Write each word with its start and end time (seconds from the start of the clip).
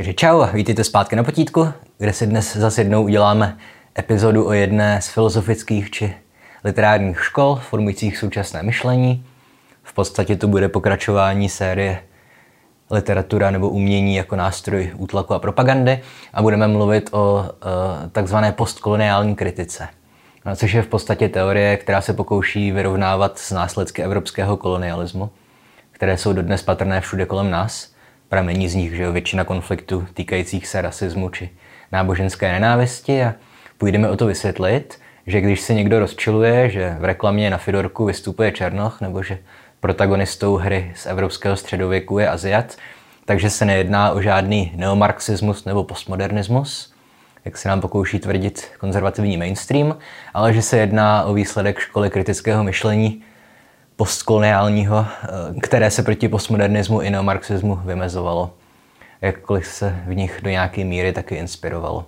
Takže 0.00 0.14
čau, 0.14 0.44
vítejte 0.52 0.84
zpátky 0.84 1.16
na 1.16 1.24
potítku, 1.24 1.72
kde 1.98 2.12
si 2.12 2.26
dnes 2.26 2.56
zase 2.56 2.80
jednou 2.80 3.02
uděláme 3.02 3.58
epizodu 3.98 4.46
o 4.46 4.52
jedné 4.52 5.02
z 5.02 5.08
filozofických 5.08 5.90
či 5.90 6.14
literárních 6.64 7.24
škol 7.24 7.56
formujících 7.56 8.18
současné 8.18 8.62
myšlení. 8.62 9.24
V 9.82 9.94
podstatě 9.94 10.36
to 10.36 10.48
bude 10.48 10.68
pokračování 10.68 11.48
série 11.48 12.02
literatura 12.90 13.50
nebo 13.50 13.68
umění 13.68 14.16
jako 14.16 14.36
nástroj 14.36 14.92
útlaku 14.96 15.34
a 15.34 15.38
propagandy 15.38 16.00
a 16.32 16.42
budeme 16.42 16.68
mluvit 16.68 17.08
o 17.12 17.44
e, 17.44 18.08
takzvané 18.08 18.52
postkoloniální 18.52 19.34
kritice, 19.34 19.88
no, 20.46 20.56
což 20.56 20.72
je 20.72 20.82
v 20.82 20.86
podstatě 20.86 21.28
teorie, 21.28 21.76
která 21.76 22.00
se 22.00 22.12
pokouší 22.12 22.72
vyrovnávat 22.72 23.38
s 23.38 23.50
následky 23.50 24.02
evropského 24.02 24.56
kolonialismu, 24.56 25.30
které 25.90 26.18
jsou 26.18 26.32
dodnes 26.32 26.62
patrné 26.62 27.00
všude 27.00 27.26
kolem 27.26 27.50
nás– 27.50 27.90
pramení 28.30 28.68
z 28.68 28.74
nich, 28.74 28.94
že 28.94 29.02
jo, 29.02 29.12
většina 29.12 29.44
konfliktů 29.44 30.06
týkajících 30.14 30.66
se 30.66 30.82
rasismu 30.82 31.30
či 31.30 31.50
náboženské 31.92 32.52
nenávisti 32.52 33.22
a 33.24 33.34
půjdeme 33.78 34.08
o 34.08 34.16
to 34.16 34.26
vysvětlit, 34.26 35.00
že 35.26 35.40
když 35.40 35.60
se 35.60 35.74
někdo 35.74 35.98
rozčiluje, 35.98 36.70
že 36.70 36.96
v 37.00 37.04
reklamě 37.04 37.50
na 37.50 37.58
Fidorku 37.58 38.04
vystupuje 38.04 38.52
Černoch 38.52 39.00
nebo 39.00 39.22
že 39.22 39.38
protagonistou 39.80 40.56
hry 40.56 40.92
z 40.96 41.06
evropského 41.06 41.56
středověku 41.56 42.18
je 42.18 42.28
Aziat, 42.28 42.76
takže 43.24 43.50
se 43.50 43.64
nejedná 43.64 44.10
o 44.10 44.22
žádný 44.22 44.72
neomarxismus 44.76 45.64
nebo 45.64 45.84
postmodernismus, 45.84 46.94
jak 47.44 47.58
se 47.58 47.68
nám 47.68 47.80
pokouší 47.80 48.18
tvrdit 48.18 48.68
konzervativní 48.78 49.36
mainstream, 49.36 49.96
ale 50.34 50.52
že 50.52 50.62
se 50.62 50.78
jedná 50.78 51.24
o 51.24 51.34
výsledek 51.34 51.78
školy 51.78 52.10
kritického 52.10 52.64
myšlení 52.64 53.22
postkoloniálního, 54.00 55.06
eh, 55.06 55.60
které 55.60 55.90
se 55.90 56.02
proti 56.02 56.28
postmodernismu 56.28 57.00
i 57.00 57.10
neomarxismu 57.10 57.76
vymezovalo. 57.76 58.50
Jakkoliv 59.20 59.66
se 59.66 60.00
v 60.06 60.14
nich 60.14 60.40
do 60.42 60.50
nějaké 60.50 60.84
míry 60.84 61.12
taky 61.12 61.34
inspirovalo. 61.34 62.04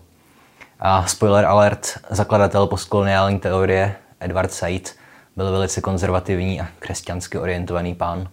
A 0.81 1.07
spoiler 1.07 1.45
alert, 1.45 2.01
zakladatel 2.11 2.67
postkoloniální 2.67 3.39
teorie 3.39 3.95
Edward 4.21 4.53
Said 4.53 4.95
byl 5.37 5.53
velice 5.53 5.81
konzervativní 5.81 6.61
a 6.61 6.69
křesťansky 6.79 7.39
orientovaný 7.39 7.95
pán. 7.95 8.29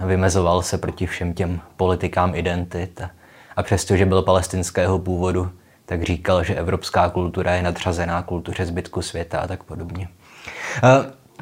Vymezoval 0.00 0.62
se 0.62 0.78
proti 0.78 1.06
všem 1.06 1.34
těm 1.34 1.60
politikám 1.76 2.34
identit 2.34 3.02
a, 3.56 3.62
přestože 3.62 4.06
byl 4.06 4.22
palestinského 4.22 4.98
původu, 4.98 5.50
tak 5.86 6.02
říkal, 6.02 6.44
že 6.44 6.54
evropská 6.54 7.08
kultura 7.08 7.54
je 7.54 7.62
nadřazená 7.62 8.22
kultuře 8.22 8.66
zbytku 8.66 9.02
světa 9.02 9.40
a 9.40 9.46
tak 9.46 9.62
podobně. 9.62 10.08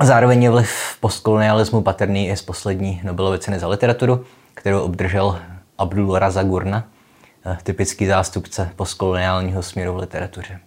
Zároveň 0.03 0.43
je 0.43 0.51
vliv 0.51 0.97
postkolonialismu 1.01 1.83
patrný 1.83 2.29
i 2.29 2.37
z 2.37 2.43
poslední 2.43 3.01
Nobelovy 3.05 3.39
ceny 3.39 3.59
za 3.59 3.69
literaturu, 3.69 4.25
kterou 4.55 4.81
obdržel 4.81 5.39
Abdul 5.79 6.19
Raza 6.19 6.43
Gurna, 6.43 6.85
eh, 7.47 7.59
typický 7.63 8.07
zástupce 8.07 8.71
postkoloniálního 8.77 9.63
směru 9.63 9.95
v 9.95 9.99
literatuře. 9.99 10.61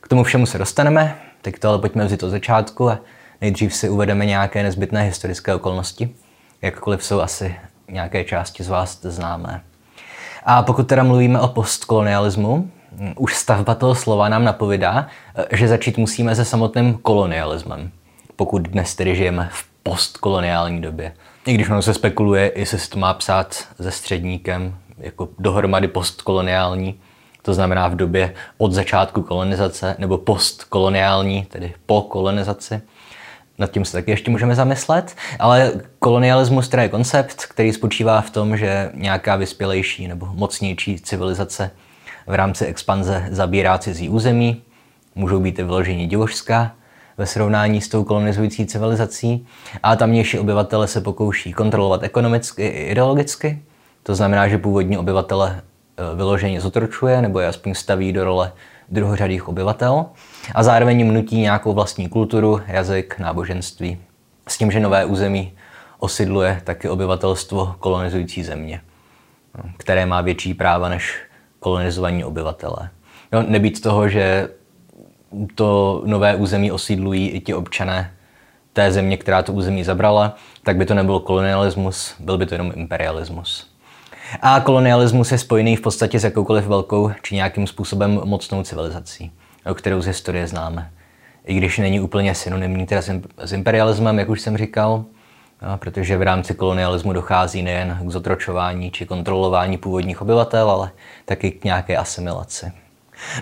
K 0.00 0.08
tomu 0.08 0.24
všemu 0.24 0.46
se 0.46 0.58
dostaneme, 0.58 1.18
teď 1.42 1.58
to 1.58 1.68
ale 1.68 1.78
pojďme 1.78 2.04
vzít 2.04 2.22
od 2.22 2.30
začátku 2.30 2.90
a 2.90 2.98
nejdřív 3.40 3.74
si 3.74 3.88
uvedeme 3.88 4.26
nějaké 4.26 4.62
nezbytné 4.62 5.02
historické 5.02 5.54
okolnosti, 5.54 6.14
jakkoliv 6.62 7.04
jsou 7.04 7.20
asi 7.20 7.56
nějaké 7.88 8.24
části 8.24 8.62
z 8.62 8.68
vás 8.68 8.98
známé. 9.02 9.60
A 10.44 10.62
pokud 10.62 10.88
teda 10.88 11.02
mluvíme 11.02 11.40
o 11.40 11.48
postkolonialismu, 11.48 12.70
hm, 12.92 13.12
už 13.16 13.34
stavba 13.34 13.74
toho 13.74 13.94
slova 13.94 14.28
nám 14.28 14.44
napovídá, 14.44 15.06
eh, 15.34 15.56
že 15.56 15.68
začít 15.68 15.98
musíme 15.98 16.34
se 16.34 16.44
samotným 16.44 16.98
kolonialismem 16.98 17.90
pokud 18.36 18.62
dnes 18.62 18.94
tedy 18.94 19.16
žijeme 19.16 19.48
v 19.52 19.64
postkoloniální 19.82 20.80
době. 20.80 21.12
I 21.46 21.54
když 21.54 21.68
ono 21.68 21.82
se 21.82 21.94
spekuluje, 21.94 22.52
jestli 22.56 22.78
se 22.78 22.90
to 22.90 22.98
má 22.98 23.14
psát 23.14 23.66
se 23.80 23.90
středníkem, 23.90 24.76
jako 24.98 25.28
dohromady 25.38 25.88
postkoloniální, 25.88 27.00
to 27.42 27.54
znamená 27.54 27.88
v 27.88 27.96
době 27.96 28.34
od 28.58 28.72
začátku 28.72 29.22
kolonizace, 29.22 29.96
nebo 29.98 30.18
postkoloniální, 30.18 31.44
tedy 31.44 31.74
po 31.86 32.02
kolonizaci. 32.02 32.80
Nad 33.58 33.70
tím 33.70 33.84
se 33.84 33.92
taky 33.92 34.10
ještě 34.10 34.30
můžeme 34.30 34.54
zamyslet, 34.54 35.16
ale 35.38 35.72
kolonialismus 35.98 36.68
teda 36.68 36.82
je 36.82 36.88
koncept, 36.88 37.46
který 37.46 37.72
spočívá 37.72 38.20
v 38.20 38.30
tom, 38.30 38.56
že 38.56 38.90
nějaká 38.94 39.36
vyspělejší 39.36 40.08
nebo 40.08 40.26
mocnější 40.26 41.00
civilizace 41.00 41.70
v 42.26 42.34
rámci 42.34 42.66
expanze 42.66 43.28
zabírá 43.30 43.78
cizí 43.78 44.08
území, 44.08 44.62
můžou 45.14 45.40
být 45.40 45.58
i 45.58 45.62
vyložení 45.62 46.06
divožská, 46.06 46.72
ve 47.18 47.26
srovnání 47.26 47.80
s 47.80 47.88
tou 47.88 48.04
kolonizující 48.04 48.66
civilizací 48.66 49.46
a 49.82 49.96
tamnější 49.96 50.38
obyvatele 50.38 50.88
se 50.88 51.00
pokouší 51.00 51.52
kontrolovat 51.52 52.02
ekonomicky 52.02 52.62
i 52.66 52.90
ideologicky. 52.90 53.62
To 54.02 54.14
znamená, 54.14 54.48
že 54.48 54.58
původní 54.58 54.98
obyvatele 54.98 55.60
e, 56.12 56.16
vyloženě 56.16 56.60
zotročuje 56.60 57.22
nebo 57.22 57.40
je 57.40 57.48
aspoň 57.48 57.74
staví 57.74 58.12
do 58.12 58.24
role 58.24 58.52
druhořadých 58.88 59.48
obyvatel 59.48 60.06
a 60.54 60.62
zároveň 60.62 60.98
jim 60.98 61.14
nutí 61.14 61.40
nějakou 61.40 61.72
vlastní 61.72 62.08
kulturu, 62.08 62.60
jazyk, 62.66 63.18
náboženství. 63.18 63.98
S 64.48 64.58
tím, 64.58 64.70
že 64.70 64.80
nové 64.80 65.04
území 65.04 65.52
osidluje 65.98 66.60
taky 66.64 66.88
obyvatelstvo 66.88 67.76
kolonizující 67.78 68.44
země, 68.44 68.80
které 69.76 70.06
má 70.06 70.20
větší 70.20 70.54
práva 70.54 70.88
než 70.88 71.18
kolonizovaní 71.58 72.24
obyvatelé. 72.24 72.90
No, 73.32 73.42
nebýt 73.42 73.80
toho, 73.80 74.08
že 74.08 74.48
to 75.54 76.02
nové 76.06 76.36
území 76.36 76.72
osídlují 76.72 77.28
i 77.28 77.40
ti 77.40 77.54
občané 77.54 78.12
té 78.72 78.92
země, 78.92 79.16
která 79.16 79.42
to 79.42 79.52
území 79.52 79.84
zabrala, 79.84 80.36
tak 80.62 80.76
by 80.76 80.86
to 80.86 80.94
nebyl 80.94 81.20
kolonialismus, 81.20 82.14
byl 82.18 82.38
by 82.38 82.46
to 82.46 82.54
jenom 82.54 82.72
imperialismus. 82.74 83.66
A 84.42 84.60
kolonialismus 84.60 85.32
je 85.32 85.38
spojený 85.38 85.76
v 85.76 85.80
podstatě 85.80 86.20
s 86.20 86.24
jakoukoliv 86.24 86.66
velkou 86.66 87.10
či 87.22 87.34
nějakým 87.34 87.66
způsobem 87.66 88.20
mocnou 88.24 88.62
civilizací, 88.62 89.32
kterou 89.74 90.00
z 90.00 90.06
historie 90.06 90.46
známe. 90.46 90.90
I 91.44 91.54
když 91.54 91.78
není 91.78 92.00
úplně 92.00 92.34
synonymní 92.34 92.86
teda 92.86 93.02
s 93.38 93.52
imperialismem, 93.52 94.18
jak 94.18 94.28
už 94.28 94.40
jsem 94.40 94.56
říkal, 94.56 95.04
no, 95.62 95.78
protože 95.78 96.16
v 96.16 96.22
rámci 96.22 96.54
kolonialismu 96.54 97.12
dochází 97.12 97.62
nejen 97.62 97.98
k 98.02 98.10
zotročování 98.10 98.90
či 98.90 99.06
kontrolování 99.06 99.78
původních 99.78 100.22
obyvatel, 100.22 100.70
ale 100.70 100.90
taky 101.24 101.50
k 101.50 101.64
nějaké 101.64 101.96
asimilaci. 101.96 102.72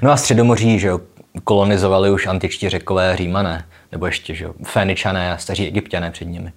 No 0.03 0.11
a 0.11 0.17
Středomoří, 0.17 0.79
že 0.79 0.89
jo, 0.89 1.01
kolonizovali 1.45 2.11
už 2.11 2.27
antičtí 2.27 2.69
řekové 2.69 3.17
římané, 3.17 3.65
nebo 3.93 4.07
ještě 4.07 4.35
že, 4.35 4.49
Féničané 4.65 5.33
a 5.33 5.39
staří 5.39 5.67
egyptiané 5.67 6.11
před 6.11 6.25
nimi. 6.25 6.53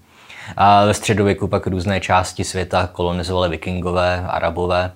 A 0.58 0.86
ve 0.86 0.94
středověku 0.94 1.48
pak 1.48 1.68
různé 1.68 2.00
části 2.00 2.44
světa 2.44 2.90
kolonizovali 2.92 3.50
vikingové, 3.50 4.26
arabové, 4.28 4.92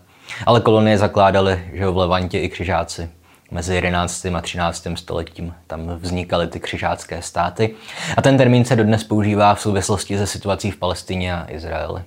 ale 0.46 0.62
kolonie 0.62 0.98
zakládali 0.98 1.64
že 1.74 1.88
v 1.88 1.98
Levantě 1.98 2.40
i 2.40 2.50
křižáci. 2.50 3.10
Mezi 3.52 3.76
11. 3.76 4.26
a 4.26 4.42
13. 4.42 4.88
stoletím 4.96 5.54
tam 5.68 5.88
vznikaly 5.88 6.48
ty 6.48 6.60
křižácké 6.60 7.22
státy. 7.22 7.76
A 8.18 8.22
ten 8.22 8.38
termín 8.38 8.66
se 8.66 8.76
dodnes 8.76 9.04
používá 9.04 9.56
v 9.56 9.62
souvislosti 9.62 10.18
se 10.18 10.28
situací 10.28 10.72
v 10.72 10.78
Palestině 10.78 11.34
a 11.36 11.46
Izraeli. 11.50 12.02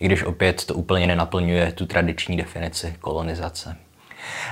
I 0.00 0.06
když 0.06 0.22
opět 0.22 0.64
to 0.64 0.74
úplně 0.74 1.06
nenaplňuje 1.06 1.72
tu 1.72 1.86
tradiční 1.86 2.36
definici 2.36 2.96
kolonizace. 3.00 3.76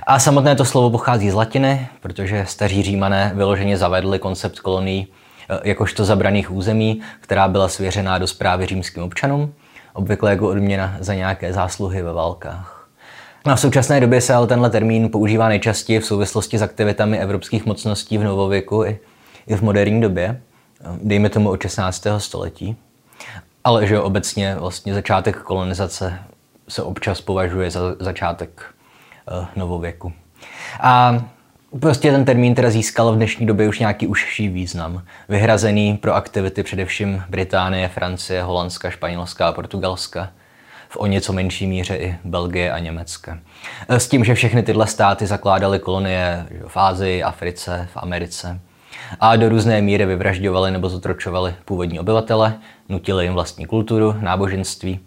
A 0.07 0.19
samotné 0.19 0.57
to 0.57 0.65
slovo 0.65 0.91
pochází 0.91 1.31
z 1.31 1.35
latiny, 1.35 1.89
protože 2.01 2.45
staří 2.49 2.83
římané 2.83 3.33
vyloženě 3.35 3.77
zavedli 3.77 4.19
koncept 4.19 4.61
kolonií 4.61 5.07
eh, 5.51 5.61
jakožto 5.65 6.05
zabraných 6.05 6.51
území, 6.51 7.01
která 7.21 7.49
byla 7.49 7.69
svěřená 7.69 8.19
do 8.19 8.27
zprávy 8.27 8.67
římským 8.67 9.03
občanům, 9.03 9.55
obvykle 9.93 10.31
jako 10.31 10.49
odměna 10.49 10.97
za 11.01 11.15
nějaké 11.15 11.53
zásluhy 11.53 12.03
ve 12.03 12.13
válkách. 12.13 12.89
A 13.45 13.55
v 13.55 13.61
současné 13.61 14.01
době 14.01 14.21
se 14.21 14.35
ale 14.35 14.47
tenhle 14.47 14.71
termín 14.71 15.11
používá 15.11 15.49
nejčastěji 15.49 16.01
v 16.01 16.07
souvislosti 16.07 16.59
s 16.59 16.63
aktivitami 16.63 17.19
evropských 17.19 17.67
mocností 17.67 18.19
v 18.19 18.25
novověku 18.25 18.85
i, 18.85 18.99
i 19.47 19.57
v 19.57 19.63
moderní 19.63 20.01
době, 20.01 20.41
eh, 20.81 20.99
dejme 21.03 21.29
tomu 21.29 21.51
od 21.51 21.63
16. 21.63 22.21
století. 22.21 22.77
Ale 23.65 23.87
že 23.87 24.01
obecně 24.01 24.57
vlastně 24.59 24.95
začátek 24.95 25.37
kolonizace 25.37 26.19
se 26.69 26.83
občas 26.83 27.21
považuje 27.21 27.71
za 27.71 27.81
začátek 28.01 28.65
novověku. 29.57 30.13
A 30.81 31.25
prostě 31.81 32.11
ten 32.11 32.25
termín 32.25 32.55
teda 32.55 32.71
získal 32.71 33.13
v 33.13 33.17
dnešní 33.17 33.47
době 33.47 33.69
už 33.69 33.79
nějaký 33.79 34.07
užší 34.07 34.49
význam. 34.49 35.03
Vyhrazený 35.29 35.97
pro 35.97 36.15
aktivity 36.15 36.63
především 36.63 37.23
Británie, 37.29 37.89
Francie, 37.89 38.43
Holandska, 38.43 38.91
Španělska 38.91 39.49
a 39.49 39.53
Portugalska. 39.53 40.31
V 40.89 40.97
o 40.97 41.07
něco 41.07 41.33
menší 41.33 41.67
míře 41.67 41.97
i 41.97 42.17
Belgie 42.25 42.73
a 42.73 42.79
Německa. 42.79 43.39
Eh, 43.89 44.01
s 44.01 44.09
tím, 44.09 44.25
že 44.25 44.35
všechny 44.35 44.63
tyhle 44.63 44.87
státy 44.87 45.27
zakládaly 45.27 45.79
kolonie 45.79 46.47
v 46.67 46.77
Ázii, 46.77 47.23
Africe, 47.23 47.89
v 47.93 47.97
Americe. 47.97 48.61
A 49.21 49.37
do 49.37 49.49
různé 49.49 49.83
míry 49.83 50.07
vyvražďovali 50.07 50.71
nebo 50.71 50.89
zotročovali 50.89 51.55
původní 51.65 52.01
obyvatele, 52.01 52.55
nutili 52.89 53.25
jim 53.25 53.33
vlastní 53.33 53.67
kulturu, 53.67 54.15
náboženství 54.21 55.01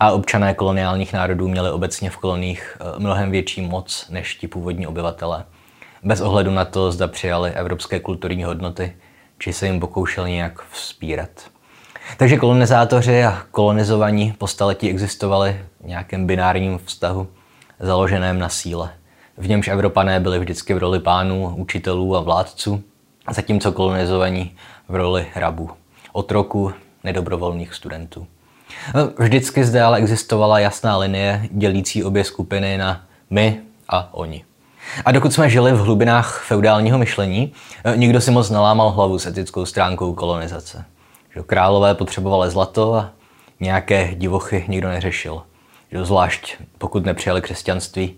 a 0.00 0.12
občané 0.12 0.54
koloniálních 0.54 1.12
národů 1.12 1.48
měli 1.48 1.70
obecně 1.70 2.10
v 2.10 2.16
koloních 2.16 2.76
eh, 2.80 2.98
mnohem 2.98 3.30
větší 3.30 3.60
moc 3.60 4.06
než 4.10 4.34
ti 4.34 4.48
původní 4.48 4.86
obyvatele. 4.86 5.44
Bez 6.02 6.20
ohledu 6.20 6.50
na 6.50 6.64
to, 6.64 6.92
zda 6.92 7.08
přijali 7.08 7.50
evropské 7.50 8.00
kulturní 8.00 8.44
hodnoty, 8.44 8.96
či 9.38 9.52
se 9.52 9.66
jim 9.66 9.80
pokoušeli 9.80 10.32
nějak 10.32 10.62
vzpírat. 10.70 11.30
Takže 12.16 12.36
kolonizátoři 12.36 13.24
a 13.24 13.42
kolonizovaní 13.50 14.34
po 14.38 14.46
staletí 14.46 14.90
existovali 14.90 15.60
v 15.80 15.86
nějakém 15.86 16.26
binárním 16.26 16.78
vztahu 16.84 17.28
založeném 17.80 18.38
na 18.38 18.48
síle. 18.48 18.92
V 19.36 19.48
němž 19.48 19.68
Evropané 19.68 20.20
byli 20.20 20.38
vždycky 20.38 20.74
v 20.74 20.78
roli 20.78 21.00
pánů, 21.00 21.54
učitelů 21.56 22.16
a 22.16 22.20
vládců, 22.20 22.82
zatímco 23.30 23.72
kolonizovaní 23.72 24.56
v 24.88 24.94
roli 24.94 25.26
rabů, 25.34 25.70
otroků, 26.12 26.72
nedobrovolných 27.04 27.74
studentů. 27.74 28.26
Vždycky 29.18 29.64
zde 29.64 29.82
ale 29.82 29.98
existovala 29.98 30.58
jasná 30.58 30.96
linie 30.96 31.48
dělící 31.50 32.04
obě 32.04 32.24
skupiny 32.24 32.78
na 32.78 33.04
my 33.30 33.60
a 33.88 34.14
oni. 34.14 34.44
A 35.04 35.12
dokud 35.12 35.32
jsme 35.32 35.50
žili 35.50 35.72
v 35.72 35.78
hlubinách 35.78 36.44
feudálního 36.46 36.98
myšlení, 36.98 37.52
nikdo 37.94 38.20
si 38.20 38.30
moc 38.30 38.50
nalámal 38.50 38.90
hlavu 38.90 39.18
s 39.18 39.26
etickou 39.26 39.66
stránkou 39.66 40.14
kolonizace. 40.14 40.84
Králové 41.46 41.94
potřebovali 41.94 42.50
zlato 42.50 42.94
a 42.94 43.10
nějaké 43.60 44.14
divochy 44.14 44.64
nikdo 44.68 44.88
neřešil. 44.88 45.42
Zvlášť 46.02 46.56
pokud 46.78 47.04
nepřijali 47.04 47.42
křesťanství, 47.42 48.16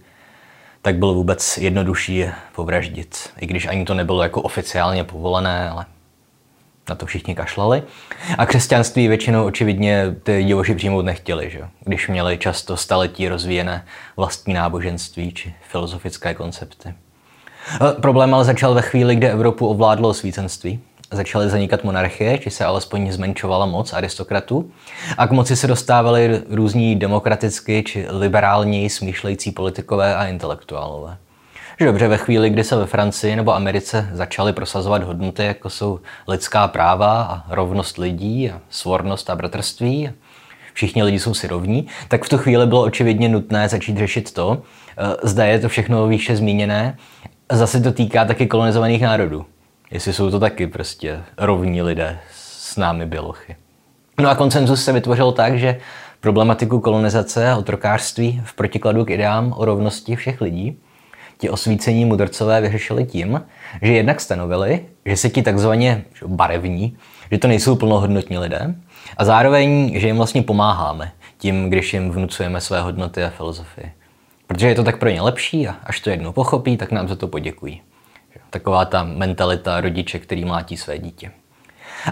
tak 0.82 0.97
bylo 0.97 1.14
vůbec 1.14 1.59
jednodušší 1.59 2.17
je 2.17 2.32
povraždit. 2.55 3.31
I 3.38 3.47
když 3.47 3.67
ani 3.67 3.85
to 3.85 3.94
nebylo 3.94 4.23
jako 4.23 4.43
oficiálně 4.43 5.05
povolené, 5.05 5.70
ale 5.70 5.87
na 6.88 6.94
to 6.94 7.06
všichni 7.06 7.35
kašlali. 7.35 7.83
A 8.38 8.47
křesťanství 8.47 9.09
většinou 9.09 9.44
očividně 9.44 10.17
ty 10.23 10.44
divoši 10.44 10.75
přijmout 10.75 11.05
nechtěli, 11.05 11.50
že? 11.50 11.61
když 11.85 12.09
měli 12.09 12.38
často 12.38 12.77
staletí 12.77 13.29
rozvíjené 13.29 13.85
vlastní 14.17 14.55
náboženství 14.55 15.33
či 15.33 15.55
filozofické 15.69 16.35
koncepty. 16.35 16.94
Problém 18.00 18.35
ale 18.35 18.44
začal 18.44 18.75
ve 18.75 18.83
chvíli, 18.83 19.17
kdy 19.17 19.29
Evropu 19.29 19.67
ovládlo 19.67 20.09
osvícenství. 20.09 20.81
Začaly 21.11 21.50
zanikat 21.50 21.85
monarchie, 21.85 22.38
či 22.38 22.50
se 22.50 22.65
alespoň 22.65 23.12
zmenšovala 23.12 23.67
moc 23.67 23.93
aristokratů. 23.93 24.71
A 25.19 25.27
k 25.27 25.31
moci 25.31 25.56
se 25.56 25.67
dostávali 25.67 26.43
různí 26.50 26.97
demokraticky 26.97 27.83
či 27.83 28.06
liberální 28.11 28.91
smýšlející 28.91 29.53
politikové 29.53 30.17
a 30.17 30.27
intelektuálové. 30.27 31.17
Že 31.81 31.87
dobře, 31.87 32.08
ve 32.08 32.17
chvíli, 32.17 32.50
kdy 32.50 32.64
se 32.64 32.76
ve 32.76 32.87
Francii 32.87 33.37
nebo 33.37 33.55
Americe 33.55 34.08
začaly 34.12 34.52
prosazovat 34.52 35.02
hodnoty, 35.02 35.44
jako 35.44 35.70
jsou 35.70 36.00
lidská 36.28 36.69
práva 36.69 37.23
a 37.23 37.55
rovnost 37.55 37.99
lidí 37.99 38.50
a 38.50 38.61
svornost 38.70 39.31
a 39.31 39.37
bratrství, 39.37 40.11
všichni 40.73 41.02
lidi 41.02 41.19
jsou 41.19 41.34
si 41.34 41.46
rovní, 41.46 41.87
tak 42.08 42.25
v 42.25 42.28
tu 42.28 42.38
chvíli 42.38 42.67
bylo 42.67 42.82
očividně 42.82 43.28
nutné 43.28 43.69
začít 43.69 43.99
řešit 43.99 44.32
to, 44.32 44.62
eh, 44.96 45.17
zda 45.23 45.44
je 45.44 45.58
to 45.58 45.69
všechno 45.69 46.08
výše 46.08 46.37
zmíněné, 46.37 46.96
zase 47.52 47.81
to 47.81 47.93
týká 47.93 48.25
taky 48.25 48.46
kolonizovaných 48.46 49.02
národů. 49.02 49.46
Jestli 49.90 50.12
jsou 50.12 50.31
to 50.31 50.40
taky 50.40 50.67
prostě 50.67 51.23
rovní 51.38 51.82
lidé 51.82 52.19
s 52.32 52.76
námi 52.76 53.06
bělochy. 53.06 53.56
No 54.20 54.31
a 54.31 54.34
koncenzus 54.34 54.84
se 54.84 54.93
vytvořil 54.93 55.32
tak, 55.32 55.58
že 55.58 55.78
problematiku 56.20 56.81
kolonizace 56.81 57.50
a 57.50 57.56
otrokářství 57.56 58.43
v 58.44 58.55
protikladu 58.55 59.05
k 59.05 59.11
ideám 59.11 59.55
o 59.56 59.64
rovnosti 59.64 60.17
všech 60.17 60.40
lidí 60.40 60.78
ti 61.38 61.50
osvícení 61.50 62.05
mudrcové 62.05 62.61
vyřešili 62.61 63.05
tím, 63.05 63.43
že 63.83 63.93
jednak 63.93 64.21
stanovili, 64.21 64.87
že 65.06 65.17
se 65.17 65.31
ti 65.31 65.43
takzvaně 65.43 66.05
barevní, 66.27 66.97
že 67.31 67.38
to 67.38 67.49
nejsou 67.49 67.77
plnohodnotní 67.77 68.38
lidé, 68.38 68.75
a 69.17 69.25
zároveň, 69.25 69.93
že 70.00 70.06
jim 70.06 70.17
vlastně 70.17 70.43
pomáháme 70.43 71.12
tím, 71.38 71.71
když 71.71 71.94
jim 71.94 72.11
vnucujeme 72.11 72.61
své 72.61 72.81
hodnoty 72.81 73.25
a 73.25 73.31
filozofii. 73.31 73.93
Protože 74.47 74.69
je 74.69 74.75
to 74.75 74.85
tak 74.85 74.99
pro 74.99 75.09
ně 75.09 75.21
lepší 75.21 75.69
a 75.69 75.77
až 75.85 76.00
to 76.00 76.11
jednou 76.11 76.33
pochopí, 76.33 76.77
tak 76.77 76.93
nám 76.93 77.09
za 77.09 77.17
to 77.17 77.29
poděkují. 77.29 77.83
Taková 78.50 78.85
ta 78.85 79.05
mentalita 79.05 79.81
rodiče, 79.81 80.19
který 80.19 80.44
mlátí 80.44 80.77
své 80.77 80.99
dítě. 80.99 81.31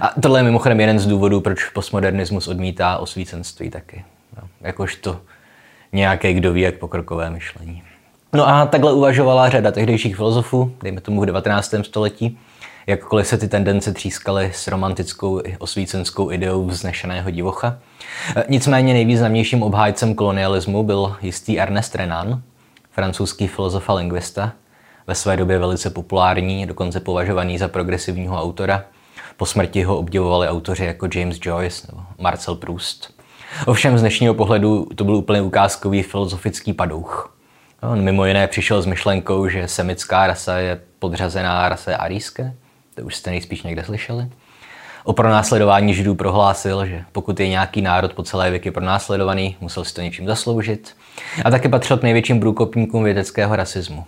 A 0.01 0.21
tohle 0.21 0.39
je 0.39 0.43
mimochodem 0.43 0.81
jeden 0.81 0.99
z 0.99 1.07
důvodů, 1.07 1.41
proč 1.41 1.65
postmodernismus 1.65 2.49
odmítá 2.49 2.99
osvícenství 2.99 3.71
taky. 3.71 4.05
No, 4.37 4.49
jakožto 4.61 5.21
nějaké, 5.93 6.33
kdo 6.33 6.53
ví, 6.53 6.61
jak 6.61 6.75
pokrokové 6.75 7.31
myšlení. 7.31 7.83
No 8.35 8.49
a 8.49 8.67
takhle 8.67 8.93
uvažovala 8.93 9.49
řada 9.49 9.71
tehdejších 9.71 10.17
filozofů, 10.17 10.73
dejme 10.83 11.01
tomu 11.01 11.21
v 11.21 11.27
19. 11.27 11.75
století, 11.83 12.39
jakkoliv 12.87 13.27
se 13.27 13.39
ty 13.39 13.49
tendence 13.49 13.93
třískaly 13.93 14.51
s 14.55 14.69
romantickou 14.69 15.41
i 15.45 15.57
osvícenskou 15.59 16.31
ideou 16.31 16.67
vznešeného 16.67 17.31
divocha. 17.31 17.79
Nicméně 18.49 18.93
nejvýznamnějším 18.93 19.63
obhájcem 19.63 20.15
kolonialismu 20.15 20.83
byl 20.83 21.17
jistý 21.23 21.61
Ernest 21.61 21.95
Renan, 21.95 22.43
francouzský 22.91 23.49
filozof 23.49 23.91
a 23.91 23.95
lingvista, 23.95 24.53
ve 25.07 25.15
své 25.15 25.37
době 25.37 25.59
velice 25.59 25.91
populární, 25.91 26.67
dokonce 26.67 27.01
považovaný 27.01 27.59
za 27.59 27.69
progresivního 27.69 28.43
autora. 28.43 28.85
Po 29.37 29.47
smrti 29.47 29.83
ho 29.83 29.99
obdivovali 29.99 30.49
autoři 30.49 30.85
jako 30.85 31.09
James 31.15 31.39
Joyce 31.43 31.87
nebo 31.91 32.03
Marcel 32.19 32.55
Proust. 32.55 33.15
Ovšem 33.67 33.99
z 33.99 34.01
dnešního 34.01 34.35
pohledu 34.35 34.89
to 34.97 35.05
byl 35.05 35.17
úplně 35.17 35.43
ukázkový 35.43 36.03
filozofický 36.03 36.73
padouch. 36.73 37.34
On 37.91 38.03
mimo 38.03 38.27
jiné 38.27 38.47
přišel 38.47 38.83
s 38.83 38.87
myšlenkou, 38.87 39.49
že 39.49 39.69
semická 39.69 40.27
rasa 40.27 40.59
je 40.59 40.81
podřazená 40.99 41.69
rase 41.69 41.97
arijské. 41.97 42.55
To 42.95 43.03
už 43.03 43.15
jste 43.15 43.31
nejspíš 43.31 43.63
někde 43.63 43.85
slyšeli. 43.85 44.29
O 45.05 45.13
pronásledování 45.13 45.95
židů 45.95 46.15
prohlásil, 46.15 46.87
že 46.87 47.05
pokud 47.13 47.41
je 47.41 47.49
nějaký 47.49 47.83
národ 47.83 48.13
po 48.13 48.23
celé 48.23 48.51
věky 48.51 48.71
pronásledovaný, 48.71 49.57
musel 49.61 49.85
si 49.85 49.95
to 49.95 50.01
něčím 50.01 50.27
zasloužit. 50.27 50.97
A 51.45 51.51
také 51.51 51.69
patřil 51.69 51.97
k 51.97 52.03
největším 52.03 52.41
průkopníkům 52.41 53.05
vědeckého 53.05 53.57
rasismu. 53.57 54.05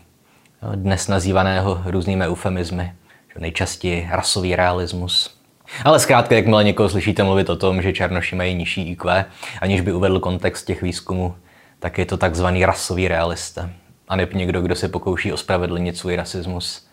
Dnes 0.74 1.08
nazývaného 1.08 1.82
různými 1.84 2.24
eufemizmy. 2.26 2.92
Nejčastěji 3.38 4.08
rasový 4.10 4.56
realismus. 4.56 5.36
Ale 5.84 6.00
zkrátka, 6.00 6.34
jakmile 6.34 6.64
někoho 6.64 6.88
slyšíte 6.88 7.22
mluvit 7.22 7.50
o 7.50 7.56
tom, 7.56 7.82
že 7.82 7.92
černoši 7.92 8.36
mají 8.36 8.54
nižší 8.54 8.90
IQ, 8.90 9.24
aniž 9.60 9.80
by 9.80 9.92
uvedl 9.92 10.20
kontext 10.20 10.66
těch 10.66 10.82
výzkumů, 10.82 11.34
tak 11.78 11.98
je 11.98 12.06
to 12.06 12.16
takzvaný 12.16 12.64
rasový 12.64 13.08
realista. 13.08 13.70
A 14.08 14.16
ne 14.16 14.26
někdo, 14.32 14.62
kdo 14.62 14.74
se 14.74 14.88
pokouší 14.88 15.32
ospravedlnit 15.32 15.96
svůj 15.96 16.16
rasismus 16.16 16.86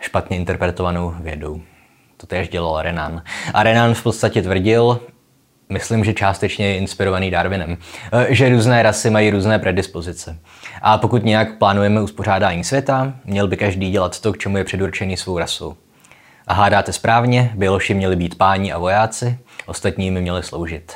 špatně 0.00 0.36
interpretovanou 0.36 1.14
vědou. 1.20 1.60
To 2.16 2.26
též 2.26 2.48
dělal 2.48 2.82
Renan. 2.82 3.22
A 3.54 3.62
Renan 3.62 3.94
v 3.94 4.02
podstatě 4.02 4.42
tvrdil, 4.42 5.00
myslím, 5.68 6.04
že 6.04 6.14
částečně 6.14 6.66
je 6.66 6.76
inspirovaný 6.76 7.30
Darwinem, 7.30 7.76
že 8.28 8.48
různé 8.48 8.82
rasy 8.82 9.10
mají 9.10 9.30
různé 9.30 9.58
predispozice. 9.58 10.38
A 10.82 10.98
pokud 10.98 11.24
nějak 11.24 11.58
plánujeme 11.58 12.02
uspořádání 12.02 12.64
světa, 12.64 13.14
měl 13.24 13.48
by 13.48 13.56
každý 13.56 13.90
dělat 13.90 14.20
to, 14.20 14.32
k 14.32 14.38
čemu 14.38 14.56
je 14.56 14.64
předurčený 14.64 15.16
svou 15.16 15.38
rasou. 15.38 15.76
A 16.46 16.54
hádáte 16.54 16.92
správně, 16.92 17.52
Běloši 17.54 17.94
měli 17.94 18.16
být 18.16 18.38
páni 18.38 18.72
a 18.72 18.78
vojáci, 18.78 19.38
ostatní 19.66 20.04
jim 20.04 20.20
měli 20.20 20.42
sloužit. 20.42 20.92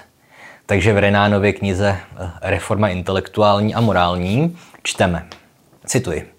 Takže 0.67 0.93
v 0.93 0.99
Renánově 0.99 1.53
knize 1.53 1.97
eh, 2.17 2.31
Reforma 2.43 2.89
intelektuální 2.89 3.75
a 3.75 3.81
morální 3.81 4.57
čteme. 4.83 5.27
Cituji. 5.87 6.31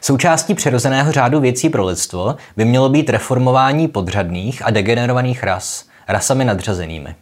Součástí 0.00 0.54
přirozeného 0.54 1.12
řádu 1.12 1.40
věcí 1.40 1.68
pro 1.68 1.84
lidstvo 1.84 2.36
by 2.56 2.64
mělo 2.64 2.88
být 2.88 3.10
reformování 3.10 3.88
podřadných 3.88 4.66
a 4.66 4.70
degenerovaných 4.70 5.44
ras, 5.44 5.84
rasami 6.08 6.44
nadřazenými. 6.44 7.14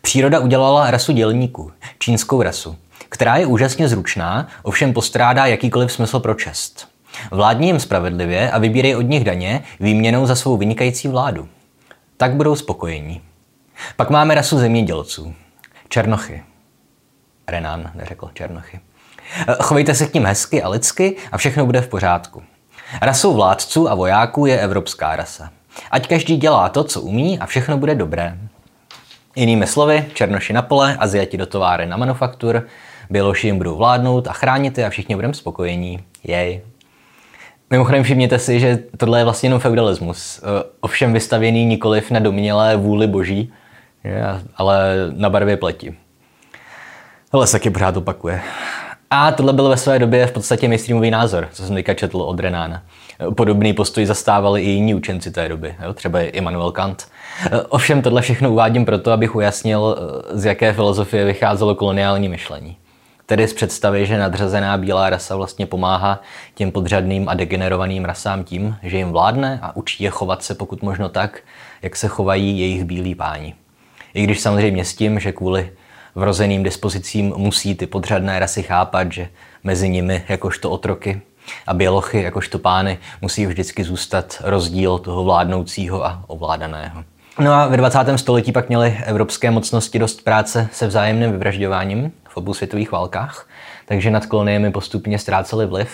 Příroda 0.00 0.40
udělala 0.40 0.90
rasu 0.90 1.12
dělníků, 1.12 1.72
čínskou 1.98 2.42
rasu, 2.42 2.76
která 3.08 3.36
je 3.36 3.46
úžasně 3.46 3.88
zručná, 3.88 4.48
ovšem 4.62 4.92
postrádá 4.92 5.46
jakýkoliv 5.46 5.92
smysl 5.92 6.20
pro 6.20 6.34
čest. 6.34 6.88
Vládní 7.30 7.66
jim 7.66 7.80
spravedlivě 7.80 8.50
a 8.50 8.58
vybírej 8.58 8.96
od 8.96 9.02
nich 9.02 9.24
daně 9.24 9.62
výměnou 9.80 10.26
za 10.26 10.34
svou 10.34 10.56
vynikající 10.56 11.08
vládu. 11.08 11.48
Tak 12.16 12.34
budou 12.34 12.56
spokojení. 12.56 13.20
Pak 13.96 14.10
máme 14.10 14.34
rasu 14.34 14.58
zemědělců. 14.58 15.34
Černochy. 15.92 16.42
Renan 17.48 17.90
neřekl 17.94 18.30
Černochy. 18.34 18.80
Eh, 19.48 19.56
chovejte 19.62 19.94
se 19.94 20.06
k 20.06 20.14
ním 20.14 20.26
hezky 20.26 20.62
a 20.62 20.68
lidsky 20.68 21.16
a 21.32 21.38
všechno 21.38 21.66
bude 21.66 21.80
v 21.80 21.88
pořádku. 21.88 22.42
Rasou 23.02 23.34
vládců 23.34 23.90
a 23.90 23.94
vojáků 23.94 24.46
je 24.46 24.60
evropská 24.60 25.16
rasa. 25.16 25.50
Ať 25.90 26.08
každý 26.08 26.36
dělá 26.36 26.68
to, 26.68 26.84
co 26.84 27.00
umí 27.00 27.38
a 27.38 27.46
všechno 27.46 27.78
bude 27.78 27.94
dobré. 27.94 28.38
Jinými 29.36 29.66
slovy, 29.66 30.04
černoši 30.14 30.52
na 30.52 30.62
pole, 30.62 30.96
Aziati 30.96 31.36
do 31.36 31.46
továry 31.46 31.86
na 31.86 31.96
manufaktur, 31.96 32.66
Běloši 33.10 33.46
jim 33.46 33.58
budou 33.58 33.76
vládnout 33.76 34.28
a 34.28 34.32
chránit 34.32 34.78
je 34.78 34.86
a 34.86 34.90
všichni 34.90 35.14
budeme 35.14 35.34
spokojení. 35.34 36.04
Jej. 36.24 36.60
Mimochodem 37.70 38.04
všimněte 38.04 38.38
si, 38.38 38.60
že 38.60 38.78
tohle 38.96 39.20
je 39.20 39.24
vlastně 39.24 39.46
jenom 39.46 39.60
feudalismus. 39.60 40.40
Eh, 40.42 40.64
ovšem 40.80 41.12
vystavěný 41.12 41.64
nikoliv 41.64 42.10
na 42.10 42.20
domělé 42.20 42.76
vůli 42.76 43.06
boží, 43.06 43.52
ale 44.56 44.94
na 45.16 45.30
barvě 45.30 45.56
pleti. 45.56 45.94
Tohle 47.30 47.46
se 47.46 47.52
taky 47.52 47.70
pořád 47.70 47.96
opakuje. 47.96 48.42
A 49.10 49.32
tohle 49.32 49.52
byl 49.52 49.68
ve 49.68 49.76
své 49.76 49.98
době 49.98 50.26
v 50.26 50.32
podstatě 50.32 50.68
mainstreamový 50.68 51.10
názor, 51.10 51.48
co 51.52 51.62
jsem 51.62 51.74
teďka 51.74 51.94
četl 51.94 52.22
od 52.22 52.40
Renána. 52.40 52.82
Podobný 53.36 53.72
postoj 53.72 54.06
zastávali 54.06 54.62
i 54.62 54.70
jiní 54.70 54.94
učenci 54.94 55.30
té 55.30 55.48
doby, 55.48 55.74
jo? 55.82 55.94
třeba 55.94 56.20
Immanuel 56.20 56.70
Kant. 56.70 57.08
Ovšem 57.68 58.02
tohle 58.02 58.22
všechno 58.22 58.50
uvádím 58.50 58.84
proto, 58.84 59.12
abych 59.12 59.34
ujasnil, 59.34 59.96
z 60.30 60.44
jaké 60.44 60.72
filozofie 60.72 61.24
vycházelo 61.24 61.74
koloniální 61.74 62.28
myšlení. 62.28 62.76
Tedy 63.26 63.48
z 63.48 63.52
představy, 63.52 64.06
že 64.06 64.18
nadřazená 64.18 64.78
bílá 64.78 65.10
rasa 65.10 65.36
vlastně 65.36 65.66
pomáhá 65.66 66.20
těm 66.54 66.70
podřadným 66.70 67.28
a 67.28 67.34
degenerovaným 67.34 68.04
rasám 68.04 68.44
tím, 68.44 68.76
že 68.82 68.96
jim 68.96 69.12
vládne 69.12 69.58
a 69.62 69.76
učí 69.76 70.04
je 70.04 70.10
chovat 70.10 70.42
se 70.42 70.54
pokud 70.54 70.82
možno 70.82 71.08
tak, 71.08 71.40
jak 71.82 71.96
se 71.96 72.08
chovají 72.08 72.58
jejich 72.58 72.84
bílí 72.84 73.14
páni. 73.14 73.54
I 74.14 74.22
když 74.22 74.40
samozřejmě 74.40 74.84
s 74.84 74.94
tím, 74.94 75.20
že 75.20 75.32
kvůli 75.32 75.70
vrozeným 76.14 76.62
dispozicím 76.62 77.32
musí 77.36 77.74
ty 77.74 77.86
podřadné 77.86 78.38
rasy 78.38 78.62
chápat, 78.62 79.12
že 79.12 79.28
mezi 79.64 79.88
nimi, 79.88 80.24
jakožto 80.28 80.70
otroky 80.70 81.20
a 81.66 81.74
bělochy, 81.74 82.22
jakožto 82.22 82.58
pány, 82.58 82.98
musí 83.20 83.46
vždycky 83.46 83.84
zůstat 83.84 84.42
rozdíl 84.44 84.98
toho 84.98 85.24
vládnoucího 85.24 86.06
a 86.06 86.24
ovládaného. 86.26 87.04
No 87.38 87.52
a 87.52 87.66
ve 87.66 87.76
20. 87.76 87.98
století 88.16 88.52
pak 88.52 88.68
měly 88.68 88.98
evropské 89.04 89.50
mocnosti 89.50 89.98
dost 89.98 90.24
práce 90.24 90.68
se 90.72 90.86
vzájemným 90.86 91.32
vyvražďováním 91.32 92.12
v 92.28 92.36
obou 92.36 92.54
světových 92.54 92.92
válkách, 92.92 93.48
takže 93.86 94.10
nad 94.10 94.26
koloniemi 94.26 94.70
postupně 94.70 95.18
ztráceli 95.18 95.66
vliv. 95.66 95.90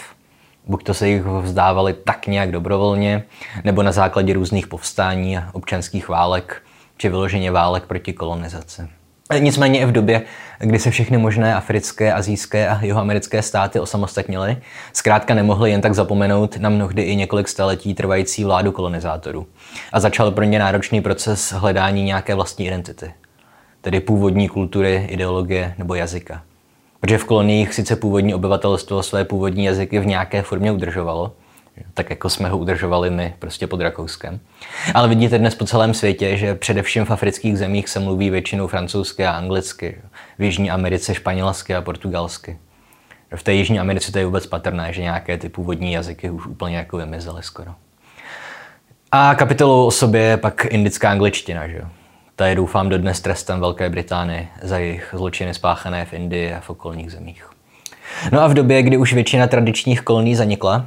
Buď 0.67 0.85
to 0.85 0.95
se 0.95 1.09
jich 1.09 1.23
vzdávali 1.23 1.95
tak 2.05 2.27
nějak 2.27 2.53
dobrovolně, 2.53 3.25
nebo 3.65 3.83
na 3.83 3.93
základě 3.93 4.33
různých 4.33 4.67
povstání 4.67 5.39
a 5.39 5.49
občanských 5.53 6.09
válek, 6.09 6.63
či 6.99 7.09
vyloženě 7.09 7.51
válek 7.51 7.85
proti 7.85 8.13
kolonizaci. 8.13 8.83
Nicméně 9.39 9.81
i 9.81 9.87
v 9.87 9.93
době, 9.93 10.23
kdy 10.59 10.79
se 10.79 10.91
všechny 10.91 11.19
možné 11.19 11.55
africké, 11.55 12.13
azijské 12.13 12.69
a 12.69 12.85
jihoamerické 12.85 13.43
státy 13.43 13.81
osamostatnily, 13.81 14.57
zkrátka 14.93 15.35
nemohly 15.35 15.71
jen 15.71 15.81
tak 15.81 15.95
zapomenout 15.95 16.57
na 16.57 16.69
mnohdy 16.69 17.03
i 17.03 17.17
několik 17.17 17.49
staletí 17.49 17.95
trvající 17.95 18.45
vládu 18.45 18.73
kolonizátorů. 18.73 19.47
A 19.93 20.01
začal 20.01 20.31
pro 20.31 20.45
ně 20.45 20.59
náročný 20.59 21.01
proces 21.01 21.53
hledání 21.53 22.05
nějaké 22.05 22.35
vlastní 22.35 22.67
identity, 22.67 23.13
tedy 23.81 24.01
původní 24.01 24.49
kultury, 24.49 25.07
ideologie 25.11 25.75
nebo 25.79 25.95
jazyka. 25.95 26.43
Protože 27.01 27.19
v 27.19 27.25
koloniích 27.25 27.75
sice 27.75 27.97
původní 27.97 28.35
obyvatelstvo 28.35 29.03
své 29.03 29.25
původní 29.25 29.65
jazyky 29.65 30.01
v 30.01 30.07
nějaké 30.07 30.43
formě 30.43 30.73
udržovalo, 30.73 31.33
tak 31.95 32.11
jako 32.11 32.31
jsme 32.31 32.49
ho 32.49 32.59
udržovali 32.59 33.11
my 33.11 33.35
prostě 33.39 33.67
pod 33.67 33.81
Rakouskem. 33.81 34.41
Ale 34.95 35.09
vidíte 35.09 35.39
dnes 35.39 35.55
po 35.55 35.65
celém 35.65 35.95
světě, 35.95 36.37
že 36.37 36.55
především 36.55 37.05
v 37.05 37.11
afrických 37.11 37.59
zemích 37.59 37.89
se 37.89 38.01
mluví 38.01 38.31
většinou 38.31 38.67
francouzsky 38.67 39.27
a 39.27 39.31
anglicky, 39.31 39.99
v 40.39 40.43
Jižní 40.43 40.71
Americe 40.71 41.15
španělsky 41.15 41.75
a 41.75 41.83
portugalsky. 41.83 42.59
V 43.37 43.43
té 43.43 43.53
Jižní 43.53 43.81
Americe 43.81 44.13
to 44.13 44.19
je 44.19 44.27
vůbec 44.27 44.47
patrné, 44.47 44.93
že 44.93 45.03
nějaké 45.03 45.39
ty 45.39 45.49
původní 45.49 45.93
jazyky 45.93 46.31
už 46.31 46.47
úplně 46.47 46.77
jako 46.77 46.97
vymizely 46.97 47.43
skoro. 47.43 47.75
A 49.13 49.35
kapitolou 49.35 49.87
o 49.87 49.91
sobě 49.91 50.21
je 50.21 50.37
pak 50.37 50.67
indická 50.71 51.11
angličtina, 51.11 51.69
že 51.69 51.81
Ta 52.37 52.47
je 52.47 52.55
doufám 52.55 52.89
dodnes 52.89 53.21
trestem 53.21 53.61
Velké 53.61 53.91
Británie 53.91 54.47
za 54.63 54.79
jejich 54.79 55.15
zločiny 55.17 55.55
spáchané 55.55 56.05
v 56.05 56.13
Indii 56.13 56.53
a 56.53 56.61
v 56.61 56.71
okolních 56.71 57.13
zemích. 57.13 57.51
No 58.33 58.41
a 58.41 58.47
v 58.47 58.55
době, 58.55 58.83
kdy 58.83 58.97
už 58.97 59.13
většina 59.13 59.47
tradičních 59.47 60.03
kolonií 60.03 60.35
zanikla, 60.35 60.87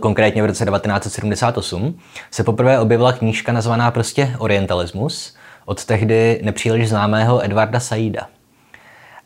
konkrétně 0.00 0.42
v 0.42 0.46
roce 0.46 0.64
1978, 0.64 1.98
se 2.30 2.44
poprvé 2.44 2.80
objevila 2.80 3.12
knížka 3.12 3.52
nazvaná 3.52 3.90
prostě 3.90 4.36
Orientalismus 4.38 5.36
od 5.64 5.84
tehdy 5.84 6.40
nepříliš 6.44 6.88
známého 6.88 7.44
Edvarda 7.44 7.80
Saida. 7.80 8.28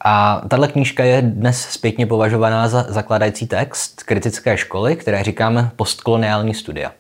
A 0.05 0.43
tahle 0.49 0.69
knížka 0.69 1.05
je 1.05 1.23
dnes 1.23 1.61
zpětně 1.61 2.07
považovaná 2.07 2.69
za 2.69 2.87
zakladající 2.88 3.47
text 3.47 4.02
kritické 4.02 4.57
školy, 4.57 4.97
které 4.97 5.25
říkáme 5.25 5.71
postkoloniální 5.76 6.55
studia 6.55 6.93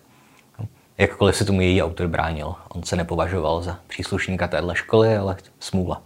jakkoliv 0.98 1.36
se 1.36 1.44
tomu 1.44 1.60
její 1.60 1.82
autor 1.82 2.06
bránil. 2.06 2.54
On 2.68 2.82
se 2.82 2.96
nepovažoval 2.96 3.62
za 3.62 3.78
příslušníka 3.86 4.48
téhle 4.48 4.76
školy, 4.76 5.16
ale 5.16 5.36
smůla. 5.60 6.02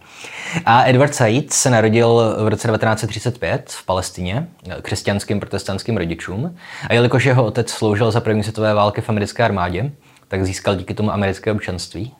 A 0.65 0.83
Edward 0.89 1.15
Said 1.15 1.53
se 1.53 1.69
narodil 1.69 2.35
v 2.37 2.47
roce 2.47 2.67
1935 2.67 3.69
v 3.69 3.85
Palestině 3.85 4.47
křesťanským 4.81 5.39
protestantským 5.39 5.97
rodičům 5.97 6.55
a 6.89 6.93
jelikož 6.93 7.25
jeho 7.25 7.45
otec 7.45 7.69
sloužil 7.69 8.11
za 8.11 8.21
první 8.21 8.43
světové 8.43 8.73
války 8.73 9.01
v 9.01 9.09
americké 9.09 9.43
armádě, 9.43 9.91
tak 10.27 10.45
získal 10.45 10.75
díky 10.75 10.93
tomu 10.93 11.13
americké 11.13 11.51
občanství. 11.51 12.13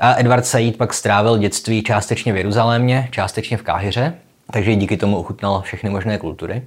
A 0.00 0.20
Edward 0.20 0.46
Said 0.46 0.76
pak 0.76 0.94
strávil 0.94 1.38
dětství 1.38 1.82
částečně 1.82 2.32
v 2.32 2.36
Jeruzalémě, 2.36 3.08
částečně 3.10 3.56
v 3.56 3.62
Káhyře, 3.62 4.14
takže 4.50 4.76
díky 4.76 4.96
tomu 4.96 5.18
ochutnal 5.18 5.60
všechny 5.60 5.90
možné 5.90 6.18
kultury. 6.18 6.66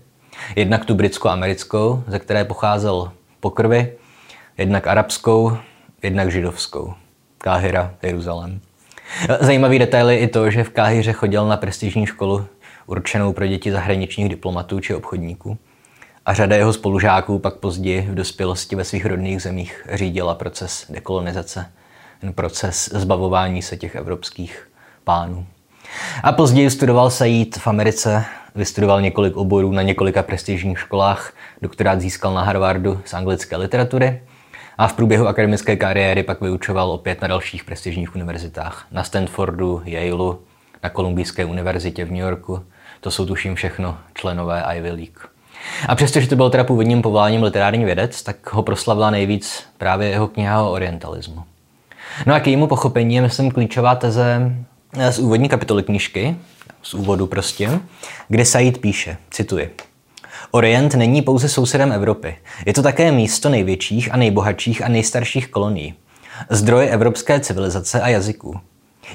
Jednak 0.56 0.86
tu 0.86 0.96
britskou-americkou, 0.96 2.04
ze 2.08 2.20
které 2.20 2.46
pocházel 2.46 3.12
po 3.40 3.50
krvi, 3.50 3.94
jednak 4.60 4.88
arabskou, 4.88 5.58
jednak 6.04 6.32
židovskou. 6.32 6.94
Káhira, 7.38 7.94
Jeruzalém. 8.04 8.60
Zajímavý 9.40 9.80
detail 9.80 10.10
je 10.10 10.20
i 10.20 10.28
to, 10.28 10.52
že 10.52 10.64
v 10.64 10.70
Káhyře 10.70 11.14
chodil 11.14 11.48
na 11.48 11.58
prestižní 11.58 12.06
školu 12.06 12.46
určenou 12.86 13.34
pro 13.34 13.48
děti 13.48 13.72
zahraničních 13.72 14.30
diplomatů 14.30 14.80
či 14.80 14.96
obchodníků. 14.96 15.58
A 16.26 16.34
řada 16.34 16.56
jeho 16.56 16.74
spolužáků 16.74 17.40
pak 17.40 17.56
později 17.56 18.02
v 18.02 18.16
dospělosti 18.16 18.76
ve 18.76 18.84
svých 18.84 19.06
rodných 19.06 19.42
zemích 19.42 19.88
řídila 19.94 20.36
proces 20.36 20.86
dekolonizace, 20.90 21.72
ten 22.22 22.34
proces 22.34 22.90
zbavování 22.94 23.62
se 23.62 23.78
těch 23.78 23.96
evropských 23.96 24.70
pánů. 25.04 25.46
A 26.24 26.32
později 26.32 26.70
studoval 26.70 27.10
Said 27.10 27.58
v 27.58 27.68
Americe, 27.68 28.26
vystudoval 28.56 29.02
několik 29.02 29.38
oborů 29.38 29.72
na 29.72 29.82
několika 29.82 30.24
prestižních 30.24 30.80
školách, 30.80 31.34
doktorát 31.62 32.02
získal 32.02 32.34
na 32.34 32.44
Harvardu 32.44 33.02
z 33.06 33.14
anglické 33.14 33.58
literatury 33.58 34.22
a 34.80 34.88
v 34.88 34.94
průběhu 34.94 35.28
akademické 35.28 35.76
kariéry 35.76 36.24
pak 36.24 36.42
vyučoval 36.42 36.92
opět 36.92 37.22
na 37.22 37.28
dalších 37.28 37.64
prestižních 37.64 38.16
univerzitách. 38.16 38.88
Na 38.92 39.04
Stanfordu, 39.04 39.82
Yaleu, 39.86 40.36
na 40.84 40.90
Kolumbijské 40.90 41.46
univerzitě 41.46 42.06
v 42.06 42.12
New 42.12 42.20
Yorku. 42.20 42.64
To 43.02 43.12
jsou 43.12 43.26
tuším 43.26 43.56
všechno 43.56 43.98
členové 44.14 44.64
Ivy 44.76 44.92
League. 44.92 45.20
A 45.88 45.96
přestože 45.96 46.28
to 46.28 46.36
byl 46.36 46.50
teda 46.50 46.64
původním 46.64 47.02
povoláním 47.02 47.44
literární 47.44 47.86
vědec, 47.86 48.24
tak 48.24 48.54
ho 48.54 48.64
proslavila 48.64 49.10
nejvíc 49.10 49.64
právě 49.78 50.10
jeho 50.10 50.28
kniha 50.28 50.64
o 50.64 50.72
orientalismu. 50.72 51.44
No 52.26 52.34
a 52.34 52.40
k 52.40 52.48
jejímu 52.48 52.68
pochopení 52.68 53.16
je, 53.16 53.22
myslím, 53.22 53.52
klíčová 53.52 53.96
teze 53.96 54.56
z 55.10 55.20
úvodní 55.20 55.50
kapitoly 55.50 55.84
knížky, 55.84 56.36
z 56.82 56.94
úvodu 56.94 57.28
prostě, 57.28 57.80
kde 58.28 58.46
Said 58.46 58.78
píše, 58.78 59.18
cituji, 59.32 59.76
Orient 60.52 60.96
není 60.96 61.22
pouze 61.22 61.50
sousedem 61.50 61.92
Evropy. 61.92 62.38
Je 62.66 62.74
to 62.74 62.84
také 62.84 63.12
místo 63.12 63.50
největších 63.50 64.14
a 64.14 64.18
nejbohatších 64.18 64.82
a 64.82 64.88
nejstarších 64.88 65.48
kolonií. 65.48 65.94
Zdroj 66.50 66.88
evropské 66.92 67.40
civilizace 67.40 68.02
a 68.02 68.08
jazyků. 68.08 68.60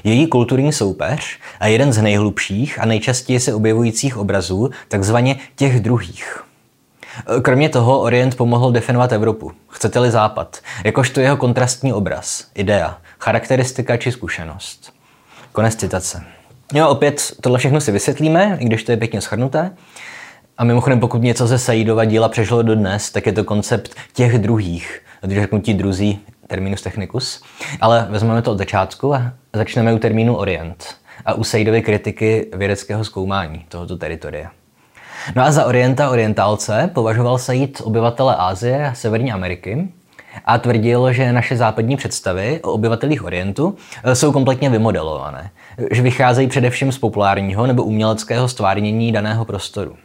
Její 0.03 0.27
kulturní 0.27 0.73
soupeř 0.73 1.39
a 1.59 1.67
jeden 1.67 1.93
z 1.93 2.01
nejhlubších 2.01 2.79
a 2.79 2.85
nejčastěji 2.85 3.39
se 3.39 3.53
objevujících 3.53 4.17
obrazů, 4.17 4.69
takzvaně 4.87 5.35
těch 5.55 5.79
druhých. 5.79 6.43
Kromě 7.41 7.69
toho 7.69 7.99
Orient 7.99 8.37
pomohl 8.37 8.71
definovat 8.71 9.11
Evropu, 9.11 9.51
chcete-li 9.67 10.11
Západ, 10.11 10.59
jakožto 10.83 11.19
jeho 11.19 11.37
kontrastní 11.37 11.93
obraz, 11.93 12.47
idea, 12.55 12.97
charakteristika 13.19 13.97
či 13.97 14.11
zkušenost. 14.11 14.93
Konec 15.51 15.75
citace. 15.75 16.23
Jo, 16.73 16.89
opět 16.89 17.31
tohle 17.41 17.59
všechno 17.59 17.81
si 17.81 17.91
vysvětlíme, 17.91 18.57
i 18.59 18.65
když 18.65 18.83
to 18.83 18.91
je 18.91 18.97
pěkně 18.97 19.21
shrnuté. 19.21 19.71
A 20.57 20.63
mimochodem, 20.63 20.99
pokud 20.99 21.21
něco 21.21 21.47
ze 21.47 21.59
Saidova 21.59 22.05
díla 22.05 22.29
přežilo 22.29 22.61
do 22.61 22.75
dnes, 22.75 23.11
tak 23.11 23.25
je 23.25 23.33
to 23.33 23.43
koncept 23.43 23.95
těch 24.13 24.37
druhých, 24.39 25.01
když 25.21 25.39
řeknu 25.39 25.61
ti 25.61 25.73
druzí, 25.73 26.19
terminus 26.47 26.81
technicus. 26.81 27.43
Ale 27.81 28.07
vezmeme 28.09 28.41
to 28.41 28.51
od 28.51 28.57
začátku 28.57 29.13
a 29.13 29.31
začneme 29.53 29.93
u 29.93 29.99
termínu 29.99 30.35
Orient 30.35 30.95
a 31.25 31.33
u 31.33 31.43
Saidovy 31.43 31.81
kritiky 31.81 32.47
vědeckého 32.53 33.03
zkoumání 33.03 33.65
tohoto 33.69 33.97
teritoria. 33.97 34.51
No 35.35 35.43
a 35.43 35.51
za 35.51 35.65
Orienta 35.65 36.09
orientálce 36.09 36.89
považoval 36.93 37.37
Said 37.37 37.81
obyvatele 37.83 38.35
Ázie 38.35 38.87
a 38.87 38.93
Severní 38.93 39.31
Ameriky 39.31 39.87
a 40.45 40.57
tvrdil, 40.57 41.13
že 41.13 41.33
naše 41.33 41.57
západní 41.57 41.97
představy 41.97 42.59
o 42.63 42.71
obyvatelích 42.71 43.23
Orientu 43.23 43.75
jsou 44.13 44.31
kompletně 44.31 44.69
vymodelované, 44.69 45.49
že 45.91 46.01
vycházejí 46.01 46.47
především 46.47 46.91
z 46.91 46.97
populárního 46.97 47.67
nebo 47.67 47.83
uměleckého 47.83 48.47
stvárnění 48.47 49.11
daného 49.11 49.45
prostoru. 49.45 49.95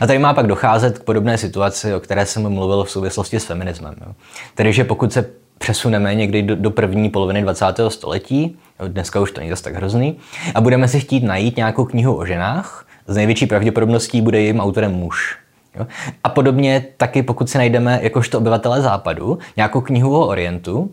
A 0.00 0.06
tady 0.06 0.18
má 0.18 0.34
pak 0.34 0.46
docházet 0.46 0.98
k 0.98 1.04
podobné 1.04 1.38
situaci, 1.38 1.94
o 1.94 2.00
které 2.00 2.26
jsem 2.26 2.48
mluvil 2.48 2.84
v 2.84 2.90
souvislosti 2.90 3.40
s 3.40 3.44
feminismem. 3.44 3.94
Jo. 4.06 4.12
Tedy, 4.54 4.72
že 4.72 4.84
pokud 4.84 5.12
se 5.12 5.30
přesuneme 5.58 6.14
někdy 6.14 6.42
do, 6.42 6.56
do 6.56 6.70
první 6.70 7.10
poloviny 7.10 7.42
20. 7.42 7.64
století, 7.88 8.56
jo, 8.80 8.88
dneska 8.88 9.20
už 9.20 9.32
to 9.32 9.40
není 9.40 9.50
zase 9.50 9.62
tak 9.62 9.74
hrozný, 9.74 10.16
a 10.54 10.60
budeme 10.60 10.88
si 10.88 11.00
chtít 11.00 11.24
najít 11.24 11.56
nějakou 11.56 11.84
knihu 11.84 12.16
o 12.16 12.26
ženách, 12.26 12.86
z 13.06 13.16
největší 13.16 13.46
pravděpodobností 13.46 14.20
bude 14.20 14.40
jejím 14.40 14.60
autorem 14.60 14.92
muž. 14.92 15.38
Jo. 15.78 15.86
A 16.24 16.28
podobně 16.28 16.84
taky 16.96 17.22
pokud 17.22 17.50
si 17.50 17.58
najdeme 17.58 17.98
jakožto 18.02 18.38
obyvatele 18.38 18.82
západu 18.82 19.38
nějakou 19.56 19.80
knihu 19.80 20.18
o 20.20 20.26
Orientu, 20.26 20.90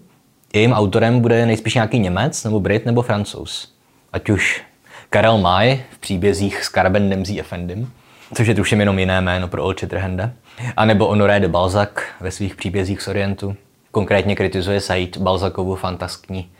jejím 0.53 0.73
autorem 0.73 1.19
bude 1.19 1.45
nejspíš 1.45 1.73
nějaký 1.73 1.99
Němec, 1.99 2.43
nebo 2.43 2.59
Brit, 2.59 2.85
nebo 2.85 3.01
Francouz. 3.01 3.73
Ať 4.13 4.29
už 4.29 4.63
Karel 5.09 5.37
May 5.37 5.83
v 5.91 5.97
příbězích 5.97 6.63
s 6.63 6.69
Karben 6.69 7.09
Nemzí 7.09 7.39
Efendim, 7.39 7.91
což 8.33 8.47
je 8.47 8.55
tuším 8.55 8.79
jenom 8.79 8.99
jiné 8.99 9.21
jméno 9.21 9.47
pro 9.47 9.63
Old 9.63 9.79
Shatterhanda, 9.79 10.31
a 10.77 10.85
nebo 10.85 11.07
Honoré 11.07 11.39
de 11.39 11.47
Balzac 11.47 11.89
ve 12.19 12.31
svých 12.31 12.55
příbězích 12.55 13.01
z 13.01 13.07
Orientu. 13.07 13.55
Konkrétně 13.91 14.35
kritizuje 14.35 14.81
Said 14.81 15.17
Balzacovu 15.17 15.75
fantaskní 15.75 16.51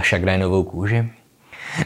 šagrénovou 0.00 0.62
kůži. 0.62 1.10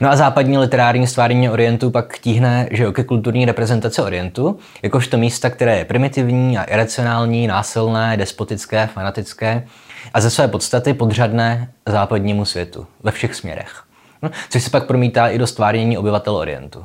No 0.01 0.11
a 0.11 0.17
západní 0.17 0.59
literární 0.59 1.07
stvárnění 1.07 1.51
Orientu 1.51 1.91
pak 1.91 2.19
tíhne 2.19 2.69
že 2.71 2.93
ke 2.93 3.05
kulturní 3.05 3.45
reprezentace 3.45 4.03
Orientu, 4.03 4.59
jakožto 4.83 5.17
místa, 5.17 5.51
které 5.51 5.79
je 5.79 5.85
primitivní 5.85 6.59
a 6.59 6.63
iracionální, 6.63 7.47
násilné, 7.47 8.17
despotické, 8.17 8.87
fanatické 8.87 9.67
a 10.15 10.21
ze 10.21 10.31
své 10.31 10.49
podstaty 10.49 10.95
podřadné 10.95 11.69
západnímu 11.87 12.45
světu 12.45 12.87
ve 13.03 13.11
všech 13.11 13.35
směrech. 13.35 13.83
No, 14.23 14.31
což 14.51 14.63
se 14.63 14.71
pak 14.71 14.87
promítá 14.87 15.29
i 15.29 15.39
do 15.39 15.47
stvárnění 15.47 15.99
obyvatel 15.99 16.37
Orientu, 16.37 16.85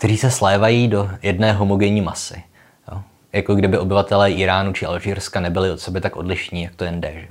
kteří 0.00 0.16
se 0.16 0.30
slévají 0.30 0.88
do 0.88 1.10
jedné 1.22 1.52
homogenní 1.52 2.00
masy. 2.00 2.42
Jo? 2.92 3.02
Jako 3.32 3.54
kdyby 3.54 3.78
obyvatelé 3.78 4.30
Iránu 4.30 4.72
či 4.72 4.86
Alžírska 4.86 5.40
nebyli 5.40 5.70
od 5.70 5.80
sebe 5.80 6.00
tak 6.00 6.16
odlišní, 6.16 6.62
jak 6.62 6.74
to 6.74 6.84
jen 6.84 7.00
jde. 7.00 7.12
Že? 7.14 7.28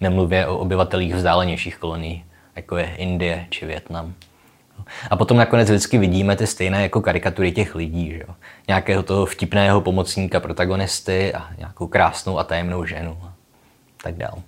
Nemluvě 0.00 0.46
o 0.46 0.58
obyvatelích 0.58 1.14
vzdálenějších 1.14 1.76
kolonií, 1.76 2.24
jako 2.56 2.76
je 2.76 2.94
Indie 2.96 3.46
či 3.50 3.66
Větnam. 3.66 4.14
A 5.10 5.16
potom 5.16 5.36
nakonec 5.36 5.70
vždycky 5.70 5.98
vidíme 5.98 6.36
ty 6.36 6.46
stejné 6.46 6.82
jako 6.82 7.00
karikatury 7.00 7.52
těch 7.52 7.74
lidí. 7.74 8.10
Že 8.10 8.18
jo? 8.18 8.34
Nějakého 8.68 9.02
toho 9.02 9.26
vtipného 9.26 9.80
pomocníka 9.80 10.40
protagonisty 10.40 11.34
a 11.34 11.48
nějakou 11.58 11.86
krásnou 11.86 12.38
a 12.38 12.44
tajemnou 12.44 12.84
ženu. 12.84 13.18
A 13.22 13.32
tak 14.02 14.14
dál. 14.14 14.38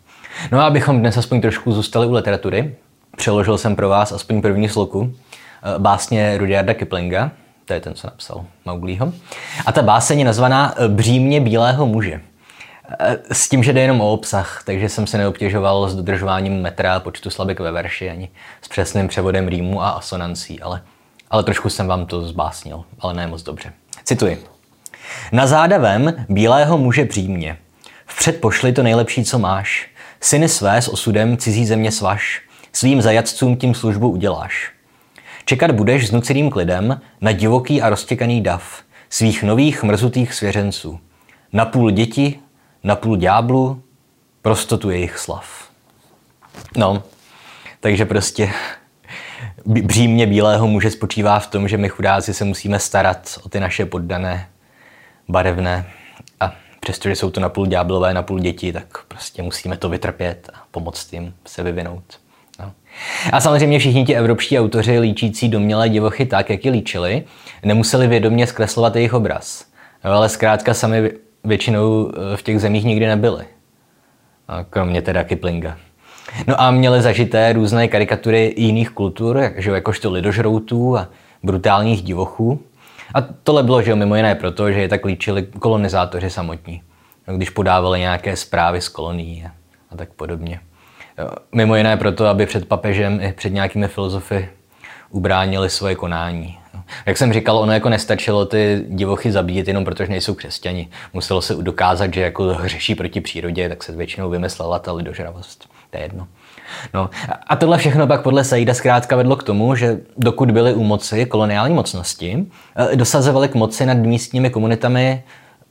No 0.53 0.61
a 0.61 0.67
abychom 0.67 1.01
dnes 1.01 1.17
aspoň 1.17 1.41
trošku 1.41 1.73
zůstali 1.73 2.07
u 2.07 2.13
literatury, 2.13 2.75
přeložil 3.17 3.59
jsem 3.59 3.77
pro 3.77 3.89
vás 3.89 4.13
aspoň 4.13 4.43
první 4.43 4.69
sloku 4.69 5.15
eh, 5.15 5.79
básně 5.79 6.39
Rudyarda 6.39 6.75
Kiplinga, 6.75 7.31
to 7.67 7.73
je 7.73 7.81
ten, 7.81 7.95
co 7.95 8.07
napsal 8.07 8.45
Mauglího. 8.65 9.13
A 9.67 9.73
ta 9.73 9.83
báseň 9.83 10.19
je 10.19 10.25
nazvaná 10.25 10.75
eh, 10.77 10.89
Břímě 10.89 11.41
bílého 11.41 11.87
muže. 11.87 12.21
Eh, 12.99 13.19
s 13.33 13.49
tím, 13.49 13.63
že 13.63 13.73
jde 13.73 13.81
jenom 13.81 14.01
o 14.01 14.13
obsah, 14.13 14.63
takže 14.67 14.89
jsem 14.89 15.07
se 15.07 15.19
neobtěžoval 15.19 15.89
s 15.89 15.95
dodržováním 15.95 16.63
metra 16.63 16.95
a 16.95 17.01
počtu 17.01 17.31
slabek 17.31 17.61
ve 17.61 17.73
verši, 17.73 18.11
ani 18.11 18.29
s 18.63 18.69
přesným 18.69 19.09
převodem 19.09 19.49
rýmu 19.49 19.83
a 19.83 19.91
asonancí, 19.91 20.61
ale, 20.61 20.83
ale 21.31 21.43
trošku 21.43 21.71
jsem 21.71 21.87
vám 21.87 22.07
to 22.07 22.23
zbásnil, 22.23 22.85
ale 23.01 23.15
ne 23.15 23.27
moc 23.27 23.43
dobře. 23.43 23.73
Cituji. 24.05 24.45
Na 25.33 25.47
zádavém 25.47 26.27
bílého 26.29 26.79
muže 26.79 27.05
břímě. 27.05 27.59
Vpřed 28.07 28.41
pošli 28.41 28.73
to 28.73 28.83
nejlepší, 28.83 29.25
co 29.25 29.39
máš. 29.39 29.91
Syny 30.21 30.49
své 30.49 30.83
s 30.83 30.89
osudem 30.89 31.37
cizí 31.37 31.67
země 31.67 31.93
svaš. 31.93 32.43
Svým 32.73 33.03
zajatcům 33.03 33.57
tím 33.57 33.75
službu 33.75 34.11
uděláš. 34.11 34.76
Čekat 35.49 35.71
budeš 35.71 36.09
s 36.09 36.13
nuceným 36.13 36.51
klidem 36.51 37.01
na 37.21 37.33
divoký 37.33 37.83
a 37.83 37.91
roztěkaný 37.91 38.41
dav 38.41 38.83
svých 39.11 39.43
nových 39.43 39.83
mrzutých 39.83 40.35
svěřenců. 40.35 41.01
Napůl 41.53 41.91
děti, 41.91 42.39
napůl 42.85 43.17
ďáblu, 43.17 43.83
prostotu 44.43 44.91
jejich 44.91 45.19
slav. 45.19 45.71
No, 46.77 47.03
takže 47.81 48.05
prostě 48.05 48.51
břímě 49.67 50.27
bílého 50.27 50.67
muže 50.67 50.91
spočívá 50.91 51.39
v 51.39 51.47
tom, 51.47 51.69
že 51.69 51.77
my 51.77 51.89
chudáci 51.89 52.35
se 52.35 52.45
musíme 52.45 52.79
starat 52.79 53.39
o 53.43 53.49
ty 53.49 53.61
naše 53.61 53.87
poddané, 53.87 54.49
barevné 55.29 55.91
a 56.41 56.55
přestože 56.81 57.17
jsou 57.17 57.31
to 57.31 57.41
napůl 57.41 57.67
ďáblové, 57.67 58.15
napůl 58.15 58.39
děti, 58.39 58.73
tak 58.73 59.05
prostě 59.09 59.43
musíme 59.43 59.77
to 59.77 59.89
vytrpět 59.89 60.51
a 60.55 60.59
pomoct 60.71 61.13
jim 61.13 61.35
se 61.47 61.63
vyvinout. 61.63 62.26
No. 63.27 63.35
A 63.35 63.41
samozřejmě 63.41 63.79
všichni 63.79 64.05
ti 64.05 64.17
evropští 64.17 64.59
autoři 64.59 64.99
líčící 64.99 65.49
domělé 65.49 65.89
divochy 65.89 66.27
tak, 66.27 66.51
jak 66.51 66.65
ji 66.65 66.71
líčili, 66.71 67.25
nemuseli 67.63 68.07
vědomě 68.07 68.47
zkreslovat 68.47 68.97
jejich 68.97 69.15
obraz. 69.15 69.65
No, 70.05 70.13
ale 70.13 70.29
zkrátka 70.29 70.75
sami 70.75 71.13
většinou 71.45 72.13
eh, 72.13 72.37
v 72.37 72.43
těch 72.43 72.61
zemích 72.61 72.85
nikdy 72.85 73.07
nebyli. 73.07 73.45
Kromě 74.71 75.03
teda 75.03 75.25
Kiplinga. 75.25 75.77
No 76.47 76.61
a 76.61 76.71
měli 76.71 77.03
zažité 77.03 77.53
různé 77.53 77.89
karikatury 77.89 78.55
jiných 78.57 78.91
kultur, 78.91 79.53
že 79.57 79.71
jakožto 79.71 80.11
lidožroutů 80.11 80.97
a 80.97 81.09
brutálních 81.43 82.03
divochů. 82.03 82.61
A 83.15 83.21
tohle 83.21 83.63
bylo 83.63 83.83
že 83.83 83.95
mimo 83.95 84.17
jiné 84.17 84.35
proto, 84.35 84.73
že 84.73 84.81
je 84.81 84.89
tak 84.89 85.05
líčili 85.05 85.43
kolonizátoři 85.43 86.31
samotní, 86.31 86.83
když 87.37 87.51
podávali 87.51 88.01
nějaké 88.01 88.37
zprávy 88.37 88.81
z 88.81 88.89
kolonií 88.89 89.47
a 89.91 89.97
tak 89.97 90.13
podobně. 90.13 90.61
Mimo 91.53 91.77
jiné 91.77 91.97
proto, 91.97 92.27
aby 92.27 92.47
před 92.47 92.69
papežem 92.69 93.21
i 93.21 93.33
před 93.33 93.53
nějakými 93.53 93.89
filozofy 93.89 94.49
ubránili 95.11 95.71
svoje 95.71 95.95
konání. 95.95 96.59
Jak 97.07 97.17
jsem 97.17 97.33
říkal, 97.33 97.59
ono 97.59 97.73
jako 97.73 97.89
nestačilo 97.89 98.47
ty 98.47 98.85
divochy 98.89 99.33
zabíjet 99.33 99.69
jenom 99.69 99.85
protože 99.85 100.11
nejsou 100.11 100.35
křesťani. 100.35 100.89
Muselo 101.13 101.43
se 101.43 101.55
dokázat, 101.55 102.15
že 102.15 102.21
jako 102.21 102.45
hřeší 102.45 102.95
proti 102.95 103.21
přírodě, 103.21 103.69
tak 103.69 103.83
se 103.83 103.93
většinou 103.93 104.31
vymyslela 104.31 104.79
ta 104.79 104.93
lidožravost. 104.93 105.69
To 105.91 105.99
je 105.99 106.03
jedno. 106.03 106.29
No, 106.95 107.11
a 107.47 107.57
tohle 107.57 107.79
všechno 107.79 108.07
pak 108.07 108.23
podle 108.23 108.45
Saida 108.45 108.75
zkrátka 108.75 109.17
vedlo 109.17 109.37
k 109.37 109.43
tomu, 109.43 109.75
že 109.75 109.99
dokud 110.17 110.51
byly 110.51 110.75
u 110.75 110.85
moci 110.85 111.27
koloniální 111.27 111.75
mocnosti, 111.75 112.47
eh, 112.93 112.97
dosazovali 112.97 113.49
k 113.49 113.55
moci 113.55 113.87
nad 113.87 113.97
místními 113.97 114.51
komunitami 114.51 115.23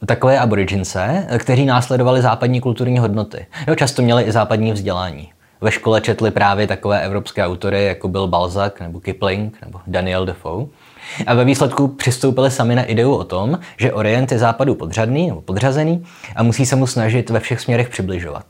takové 0.06 0.40
aborigince, 0.40 1.28
kteří 1.40 1.66
následovali 1.66 2.22
západní 2.22 2.62
kulturní 2.62 3.00
hodnoty. 3.00 3.46
Jo, 3.68 3.76
často 3.76 4.02
měli 4.02 4.24
i 4.24 4.32
západní 4.32 4.72
vzdělání. 4.72 5.32
Ve 5.66 5.72
škole 5.72 6.02
četli 6.02 6.32
právě 6.32 6.68
takové 6.68 7.02
evropské 7.02 7.46
autory, 7.46 7.86
jako 7.86 8.08
byl 8.08 8.28
Balzac 8.28 8.74
nebo 8.80 9.00
Kipling 9.00 9.58
nebo 9.66 9.80
Daniel 9.88 10.26
Defoe. 10.26 10.66
A 11.28 11.34
ve 11.34 11.46
výsledku 11.46 11.88
přistoupili 11.88 12.52
sami 12.52 12.76
na 12.76 12.84
ideu 12.84 13.16
o 13.16 13.24
tom, 13.24 13.60
že 13.78 13.94
Orient 13.94 14.32
je 14.32 14.40
západu 14.40 14.76
podřadný 14.76 15.28
nebo 15.28 15.42
podřazený 15.42 16.06
a 16.36 16.44
musí 16.44 16.66
se 16.66 16.76
mu 16.76 16.88
snažit 16.88 17.30
ve 17.30 17.40
všech 17.40 17.62
směrech 17.62 17.90
přibližovat. 17.90 18.46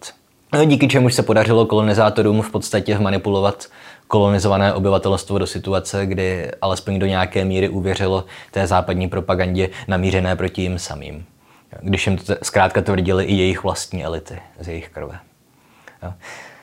No, 0.54 0.65
díky 0.65 0.88
čemuž 0.88 1.13
se 1.13 1.23
podařilo 1.23 1.65
kolonizátorům 1.65 2.41
v 2.41 2.51
podstatě 2.51 2.99
manipulovat 2.99 3.65
kolonizované 4.08 4.73
obyvatelstvo 4.73 5.39
do 5.39 5.47
situace, 5.47 6.06
kdy 6.06 6.51
alespoň 6.62 6.99
do 6.99 7.06
nějaké 7.06 7.45
míry 7.45 7.69
uvěřilo 7.69 8.25
té 8.51 8.67
západní 8.67 9.08
propagandě 9.08 9.69
namířené 9.88 10.36
proti 10.36 10.62
jim 10.62 10.80
samým. 10.80 11.25
Když 11.82 12.08
jim 12.08 12.17
to 12.17 12.36
zkrátka 12.41 12.82
tvrdili 12.82 13.23
i 13.23 13.36
jejich 13.36 13.63
vlastní 13.63 14.06
elity 14.06 14.39
z 14.60 14.67
jejich 14.67 14.89
krve. 14.89 15.19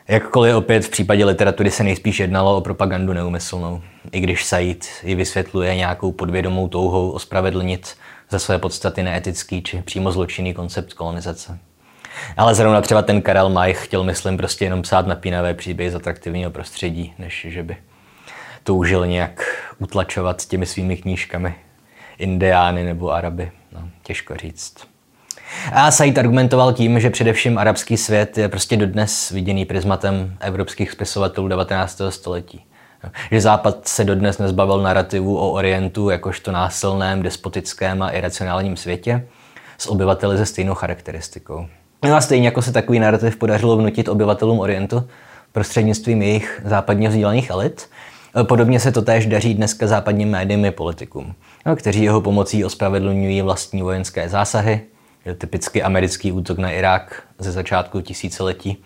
Jakkoliv 0.08 0.54
opět 0.54 0.84
v 0.84 0.90
případě 0.90 1.24
literatury 1.24 1.70
se 1.70 1.84
nejspíš 1.84 2.20
jednalo 2.20 2.56
o 2.56 2.60
propagandu 2.60 3.12
neumyslnou, 3.12 3.82
i 4.12 4.20
když 4.20 4.44
Said 4.44 4.86
ji 5.02 5.14
vysvětluje 5.14 5.76
nějakou 5.76 6.12
podvědomou 6.12 6.68
touhou 6.68 7.10
ospravedlnit 7.10 7.96
za 8.30 8.38
své 8.38 8.58
podstaty 8.58 9.02
neetický 9.02 9.62
či 9.62 9.82
přímo 9.82 10.12
zločinný 10.12 10.54
koncept 10.54 10.94
kolonizace. 10.94 11.58
Ale 12.36 12.54
zrovna 12.54 12.80
třeba 12.80 13.02
ten 13.02 13.22
Karel 13.22 13.48
Maj 13.48 13.74
chtěl, 13.74 14.04
myslím, 14.04 14.36
prostě 14.36 14.64
jenom 14.64 14.82
psát 14.82 15.06
napínavé 15.06 15.54
příběhy 15.54 15.90
z 15.90 15.94
atraktivního 15.94 16.50
prostředí, 16.50 17.14
než 17.18 17.46
že 17.48 17.62
by 17.62 17.76
toužil 18.64 19.06
nějak 19.06 19.44
utlačovat 19.78 20.46
těmi 20.46 20.66
svými 20.66 20.96
knížkami 20.96 21.54
Indiány 22.18 22.84
nebo 22.84 23.12
Araby. 23.12 23.50
No, 23.72 23.88
těžko 24.02 24.36
říct. 24.36 24.91
A 25.72 25.90
Said 25.90 26.18
argumentoval 26.18 26.72
tím, 26.72 27.00
že 27.00 27.10
především 27.10 27.58
arabský 27.58 27.96
svět 27.96 28.38
je 28.38 28.48
prostě 28.48 28.76
dodnes 28.76 29.30
viděný 29.30 29.64
prismatem 29.64 30.36
evropských 30.40 30.90
spisovatelů 30.90 31.48
19. 31.48 32.00
století. 32.08 32.64
Že 33.30 33.40
Západ 33.40 33.88
se 33.88 34.04
dodnes 34.04 34.38
nezbavil 34.38 34.82
narrativu 34.82 35.38
o 35.38 35.50
Orientu 35.50 36.10
jakožto 36.10 36.52
násilném, 36.52 37.22
despotickém 37.22 38.02
a 38.02 38.10
iracionálním 38.10 38.76
světě 38.76 39.26
s 39.78 39.86
obyvateli 39.86 40.38
se 40.38 40.46
stejnou 40.46 40.74
charakteristikou. 40.74 41.66
No 42.04 42.16
a 42.16 42.20
stejně 42.20 42.46
jako 42.48 42.62
se 42.62 42.72
takový 42.72 42.98
narrativ 42.98 43.36
podařilo 43.36 43.76
vnutit 43.76 44.08
obyvatelům 44.08 44.60
Orientu 44.60 45.08
prostřednictvím 45.52 46.22
jejich 46.22 46.60
západně 46.64 47.08
vzdělaných 47.08 47.50
elit, 47.50 47.88
podobně 48.42 48.80
se 48.80 48.92
to 48.92 49.02
též 49.02 49.26
daří 49.26 49.54
dneska 49.54 49.86
západním 49.86 50.30
médiím 50.30 50.64
i 50.64 50.70
politikům, 50.70 51.34
no, 51.66 51.76
kteří 51.76 52.02
jeho 52.02 52.20
pomocí 52.20 52.64
ospravedlňují 52.64 53.42
vlastní 53.42 53.82
vojenské 53.82 54.28
zásahy, 54.28 54.80
typicky 55.38 55.82
americký 55.82 56.32
útok 56.32 56.58
na 56.58 56.70
Irák 56.70 57.22
ze 57.38 57.52
začátku 57.52 58.00
tisíciletí, 58.00 58.76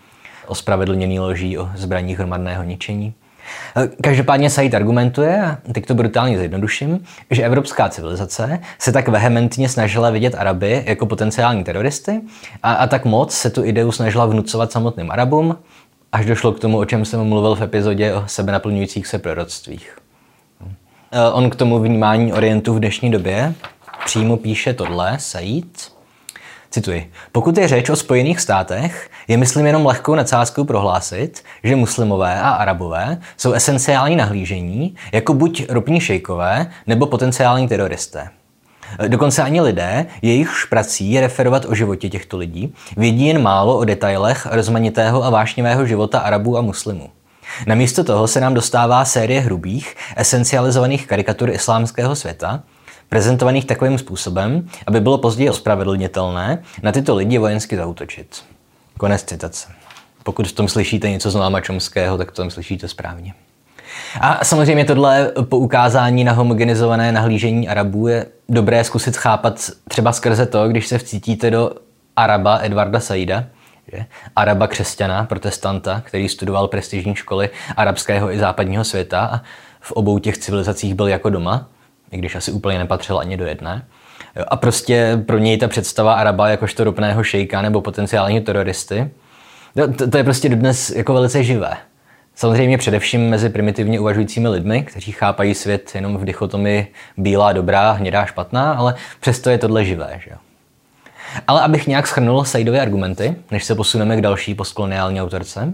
ospravedlněný 0.47 1.19
loží 1.19 1.57
o 1.57 1.69
zbraních 1.75 2.17
hromadného 2.17 2.63
ničení. 2.63 3.13
Každopádně 4.01 4.49
Said 4.49 4.73
argumentuje, 4.73 5.41
a 5.41 5.57
teď 5.73 5.85
to 5.85 5.95
brutálně 5.95 6.37
zjednoduším, 6.37 7.03
že 7.31 7.43
evropská 7.43 7.89
civilizace 7.89 8.59
se 8.79 8.91
tak 8.91 9.07
vehementně 9.07 9.69
snažila 9.69 10.09
vidět 10.09 10.35
Araby 10.35 10.83
jako 10.85 11.05
potenciální 11.05 11.63
teroristy 11.63 12.21
a, 12.63 12.73
a 12.73 12.87
tak 12.87 13.05
moc 13.05 13.33
se 13.33 13.49
tu 13.49 13.65
ideu 13.65 13.91
snažila 13.91 14.25
vnucovat 14.25 14.71
samotným 14.71 15.11
Arabům, 15.11 15.57
až 16.11 16.25
došlo 16.25 16.51
k 16.51 16.59
tomu, 16.59 16.77
o 16.77 16.85
čem 16.85 17.05
jsem 17.05 17.23
mluvil 17.23 17.55
v 17.55 17.61
epizodě 17.61 18.13
o 18.13 18.23
sebenaplňujících 18.27 19.07
se 19.07 19.19
proroctvích. 19.19 19.97
On 21.33 21.49
k 21.49 21.55
tomu 21.55 21.79
vnímání 21.79 22.33
Orientu 22.33 22.73
v 22.73 22.79
dnešní 22.79 23.11
době 23.11 23.53
přímo 24.05 24.37
píše 24.37 24.73
tohle, 24.73 25.17
Said, 25.19 25.91
Cituji. 26.77 27.11
Pokud 27.31 27.57
je 27.57 27.67
řeč 27.67 27.89
o 27.89 27.95
Spojených 27.95 28.39
státech, 28.39 29.09
je 29.27 29.37
myslím 29.37 29.65
jenom 29.65 29.85
lehkou 29.85 30.15
nadsázkou 30.15 30.63
prohlásit, 30.63 31.43
že 31.63 31.75
muslimové 31.75 32.41
a 32.41 32.49
arabové 32.49 33.17
jsou 33.37 33.53
esenciální 33.53 34.15
nahlížení 34.15 34.95
jako 35.11 35.33
buď 35.33 35.65
ropní 35.69 35.99
šejkové 35.99 36.71
nebo 36.87 37.05
potenciální 37.05 37.67
teroristé. 37.67 38.29
Dokonce 39.07 39.43
ani 39.43 39.61
lidé, 39.61 40.05
jejichž 40.21 40.65
prací 40.65 41.11
je 41.11 41.21
referovat 41.21 41.65
o 41.65 41.75
životě 41.75 42.09
těchto 42.09 42.37
lidí, 42.37 42.73
vědí 42.97 43.25
jen 43.25 43.41
málo 43.41 43.77
o 43.77 43.83
detailech 43.83 44.47
rozmanitého 44.51 45.23
a 45.23 45.29
vášnivého 45.29 45.85
života 45.85 46.19
Arabů 46.19 46.57
a 46.57 46.61
muslimů. 46.61 47.09
Namísto 47.67 48.03
toho 48.03 48.27
se 48.27 48.41
nám 48.41 48.53
dostává 48.53 49.05
série 49.05 49.41
hrubých, 49.41 49.95
esencializovaných 50.15 51.07
karikatur 51.07 51.49
islámského 51.49 52.15
světa, 52.15 52.63
prezentovaných 53.09 53.65
takovým 53.65 53.97
způsobem, 53.97 54.67
aby 54.87 55.01
bylo 55.01 55.17
později 55.17 55.49
ospravedlnitelné 55.49 56.63
na 56.83 56.91
tyto 56.91 57.15
lidi 57.15 57.37
vojensky 57.37 57.77
zautočit. 57.77 58.43
Konec 58.97 59.23
citace. 59.23 59.67
Pokud 60.23 60.47
v 60.47 60.51
tom 60.51 60.67
slyšíte 60.67 61.09
něco 61.09 61.31
z 61.31 61.35
Noama 61.35 61.61
Čomského, 61.61 62.17
tak 62.17 62.31
to 62.31 62.41
tam 62.41 62.49
slyšíte 62.49 62.87
správně. 62.87 63.33
A 64.21 64.45
samozřejmě 64.45 64.85
tohle 64.85 65.31
poukázání 65.41 66.23
na 66.23 66.31
homogenizované 66.31 67.11
nahlížení 67.11 67.69
Arabů 67.69 68.07
je 68.07 68.25
dobré 68.49 68.83
zkusit 68.83 69.17
chápat 69.17 69.69
třeba 69.87 70.13
skrze 70.13 70.45
to, 70.45 70.67
když 70.67 70.87
se 70.87 70.97
vcítíte 70.97 71.51
do 71.51 71.71
Araba 72.15 72.59
Edvarda 72.61 72.99
Saida, 72.99 73.43
že? 73.93 74.05
Araba 74.35 74.67
křesťana, 74.67 75.25
protestanta, 75.25 76.01
který 76.05 76.29
studoval 76.29 76.67
prestižní 76.67 77.15
školy 77.15 77.49
arabského 77.77 78.31
i 78.31 78.39
západního 78.39 78.83
světa 78.83 79.29
a 79.33 79.41
v 79.81 79.91
obou 79.91 80.19
těch 80.19 80.37
civilizacích 80.37 80.93
byl 80.93 81.07
jako 81.07 81.29
doma, 81.29 81.69
i 82.11 82.17
když 82.17 82.35
asi 82.35 82.51
úplně 82.51 82.77
nepatřil 82.77 83.19
ani 83.19 83.37
do 83.37 83.45
jedné. 83.45 83.85
A 84.47 84.55
prostě 84.55 85.23
pro 85.25 85.37
něj 85.37 85.57
ta 85.57 85.67
představa 85.67 86.13
Araba 86.13 86.49
jakožto 86.49 86.83
ropného 86.83 87.23
šejka 87.23 87.61
nebo 87.61 87.81
potenciálního 87.81 88.43
teroristy, 88.43 89.09
to, 89.97 90.07
to 90.07 90.17
je 90.17 90.23
prostě 90.23 90.49
dodnes 90.49 90.89
jako 90.89 91.13
velice 91.13 91.43
živé. 91.43 91.77
Samozřejmě 92.35 92.77
především 92.77 93.29
mezi 93.29 93.49
primitivně 93.49 93.99
uvažujícími 93.99 94.47
lidmi, 94.47 94.83
kteří 94.83 95.11
chápají 95.11 95.55
svět 95.55 95.91
jenom 95.95 96.17
v 96.17 96.25
dichotomii 96.25 96.93
bílá 97.17 97.53
dobrá, 97.53 97.91
hnědá 97.91 98.25
špatná, 98.25 98.73
ale 98.73 98.95
přesto 99.19 99.49
je 99.49 99.57
tohle 99.57 99.85
živé. 99.85 100.19
Že? 100.23 100.31
Ale 101.47 101.61
abych 101.61 101.87
nějak 101.87 102.07
schrnul 102.07 102.43
Saidovy 102.43 102.79
argumenty, 102.79 103.35
než 103.51 103.63
se 103.63 103.75
posuneme 103.75 104.17
k 104.17 104.21
další 104.21 104.55
postkoloniální 104.55 105.21
autorce, 105.21 105.73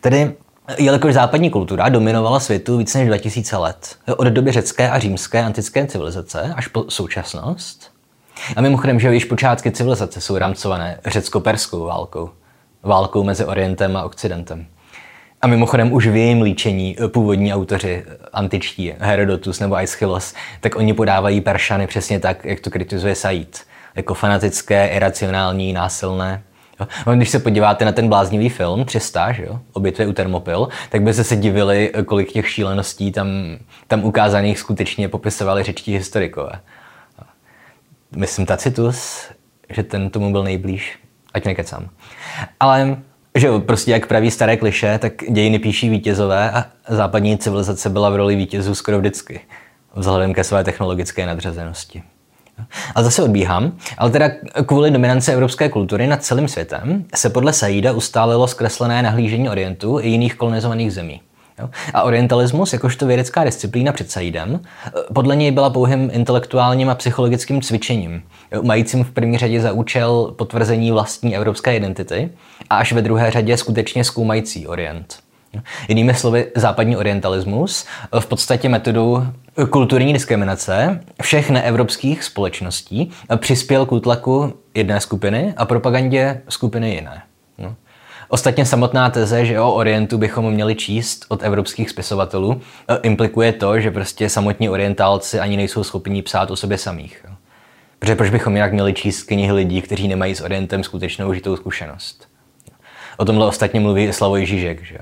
tedy 0.00 0.32
Jelikož 0.78 1.14
západní 1.14 1.50
kultura 1.50 1.88
dominovala 1.88 2.40
světu 2.40 2.76
více 2.76 2.98
než 2.98 3.08
2000 3.08 3.56
let, 3.56 3.96
od 4.16 4.26
doby 4.26 4.52
řecké 4.52 4.90
a 4.90 4.98
římské 4.98 5.42
antické 5.42 5.86
civilizace 5.86 6.54
až 6.56 6.66
po 6.66 6.84
současnost. 6.88 7.90
A 8.56 8.60
mimochodem, 8.60 9.00
že 9.00 9.14
již 9.14 9.24
počátky 9.24 9.70
civilizace 9.70 10.20
jsou 10.20 10.38
rámcované 10.38 11.00
řecko-perskou 11.06 11.84
válkou, 11.84 12.30
válkou 12.82 13.24
mezi 13.24 13.44
Orientem 13.44 13.96
a 13.96 14.04
Occidentem. 14.04 14.66
A 15.42 15.46
mimochodem 15.46 15.92
už 15.92 16.06
v 16.06 16.16
jejím 16.16 16.42
líčení 16.42 16.96
původní 17.08 17.54
autoři 17.54 18.04
antičtí, 18.32 18.94
Herodotus 18.98 19.60
nebo 19.60 19.74
Aeschylus, 19.74 20.34
tak 20.60 20.76
oni 20.76 20.94
podávají 20.94 21.40
Peršany 21.40 21.86
přesně 21.86 22.20
tak, 22.20 22.44
jak 22.44 22.60
to 22.60 22.70
kritizuje 22.70 23.14
Said. 23.14 23.60
Jako 23.94 24.14
fanatické, 24.14 24.88
iracionální, 24.88 25.72
násilné. 25.72 26.42
No, 27.06 27.16
když 27.16 27.30
se 27.30 27.38
podíváte 27.38 27.84
na 27.84 27.92
ten 27.92 28.08
bláznivý 28.08 28.48
film 28.48 28.84
300, 28.84 29.32
že 29.32 29.44
jo, 29.44 29.60
o 29.72 29.80
bitvě 29.80 30.06
u 30.06 30.12
Termopil, 30.12 30.68
tak 30.88 31.02
byste 31.02 31.24
se 31.24 31.36
divili, 31.36 31.92
kolik 32.06 32.32
těch 32.32 32.48
šíleností 32.48 33.12
tam, 33.12 33.28
tam 33.88 34.04
ukázaných 34.04 34.58
skutečně 34.58 35.08
popisovali 35.08 35.62
řečtí 35.62 35.96
historikové. 35.96 36.52
Myslím 38.16 38.46
Tacitus, 38.46 39.28
že 39.68 39.82
ten 39.82 40.10
tomu 40.10 40.32
byl 40.32 40.44
nejblíž, 40.44 40.98
ať 41.34 41.44
nekecám. 41.44 41.88
Ale 42.60 42.96
že 43.34 43.46
jo, 43.46 43.60
prostě 43.60 43.90
jak 43.90 44.06
praví 44.06 44.30
staré 44.30 44.56
kliše, 44.56 44.98
tak 44.98 45.12
dějiny 45.30 45.58
píší 45.58 45.88
vítězové 45.88 46.50
a 46.50 46.64
západní 46.88 47.38
civilizace 47.38 47.90
byla 47.90 48.10
v 48.10 48.16
roli 48.16 48.36
vítězů 48.36 48.74
skoro 48.74 48.98
vždycky, 48.98 49.40
vzhledem 49.94 50.34
ke 50.34 50.44
své 50.44 50.64
technologické 50.64 51.26
nadřazenosti. 51.26 52.02
A 52.94 53.02
zase 53.02 53.22
odbíhám, 53.22 53.72
ale 53.98 54.10
teda 54.10 54.28
kvůli 54.66 54.90
dominanci 54.90 55.32
evropské 55.32 55.68
kultury 55.68 56.06
nad 56.06 56.22
celým 56.22 56.48
světem 56.48 57.04
se 57.14 57.30
podle 57.30 57.52
Saida 57.52 57.92
ustálilo 57.92 58.46
zkreslené 58.46 59.02
nahlížení 59.02 59.48
Orientu 59.48 60.00
i 60.00 60.08
jiných 60.08 60.34
kolonizovaných 60.34 60.92
zemí. 60.92 61.20
A 61.94 62.02
orientalismus, 62.02 62.72
jakožto 62.72 63.06
vědecká 63.06 63.44
disciplína 63.44 63.92
před 63.92 64.10
Saidem, 64.10 64.60
podle 65.14 65.36
něj 65.36 65.50
byla 65.50 65.70
pouhým 65.70 66.10
intelektuálním 66.12 66.90
a 66.90 66.94
psychologickým 66.94 67.62
cvičením, 67.62 68.22
majícím 68.62 69.04
v 69.04 69.10
první 69.10 69.38
řadě 69.38 69.60
za 69.60 69.72
účel 69.72 70.34
potvrzení 70.38 70.90
vlastní 70.90 71.36
evropské 71.36 71.76
identity 71.76 72.30
a 72.70 72.76
až 72.76 72.92
ve 72.92 73.02
druhé 73.02 73.30
řadě 73.30 73.56
skutečně 73.56 74.04
zkoumající 74.04 74.66
Orient. 74.66 75.16
Jinými 75.88 76.14
slovy, 76.14 76.46
západní 76.56 76.96
orientalismus 76.96 77.86
v 78.20 78.26
podstatě 78.26 78.68
metodou 78.68 79.26
kulturní 79.70 80.12
diskriminace 80.12 81.00
všech 81.22 81.50
neevropských 81.50 82.24
společností 82.24 83.10
přispěl 83.36 83.86
k 83.86 83.92
útlaku 83.92 84.54
jedné 84.74 85.00
skupiny 85.00 85.54
a 85.56 85.64
propagandě 85.64 86.40
skupiny 86.48 86.94
jiné. 86.94 87.22
No. 87.58 87.74
Ostatně 88.28 88.66
samotná 88.66 89.10
teze, 89.10 89.44
že 89.44 89.60
o 89.60 89.72
Orientu 89.72 90.18
bychom 90.18 90.50
měli 90.50 90.74
číst 90.74 91.24
od 91.28 91.42
evropských 91.42 91.90
spisovatelů, 91.90 92.60
implikuje 93.02 93.52
to, 93.52 93.80
že 93.80 93.90
prostě 93.90 94.28
samotní 94.28 94.68
orientálci 94.68 95.40
ani 95.40 95.56
nejsou 95.56 95.84
schopni 95.84 96.22
psát 96.22 96.50
o 96.50 96.56
sobě 96.56 96.78
samých. 96.78 97.24
Protože 97.98 98.16
proč 98.16 98.30
bychom 98.30 98.54
jinak 98.54 98.72
měli 98.72 98.92
číst 98.92 99.22
knihy 99.22 99.52
lidí, 99.52 99.82
kteří 99.82 100.08
nemají 100.08 100.34
s 100.34 100.40
Orientem 100.40 100.84
skutečnou 100.84 101.34
žitou 101.34 101.56
zkušenost? 101.56 102.28
O 103.16 103.24
tomhle 103.24 103.46
ostatně 103.46 103.80
mluví 103.80 104.04
i 104.04 104.12
Slavoj 104.12 104.46
Žižek, 104.46 104.82
že? 104.82 104.98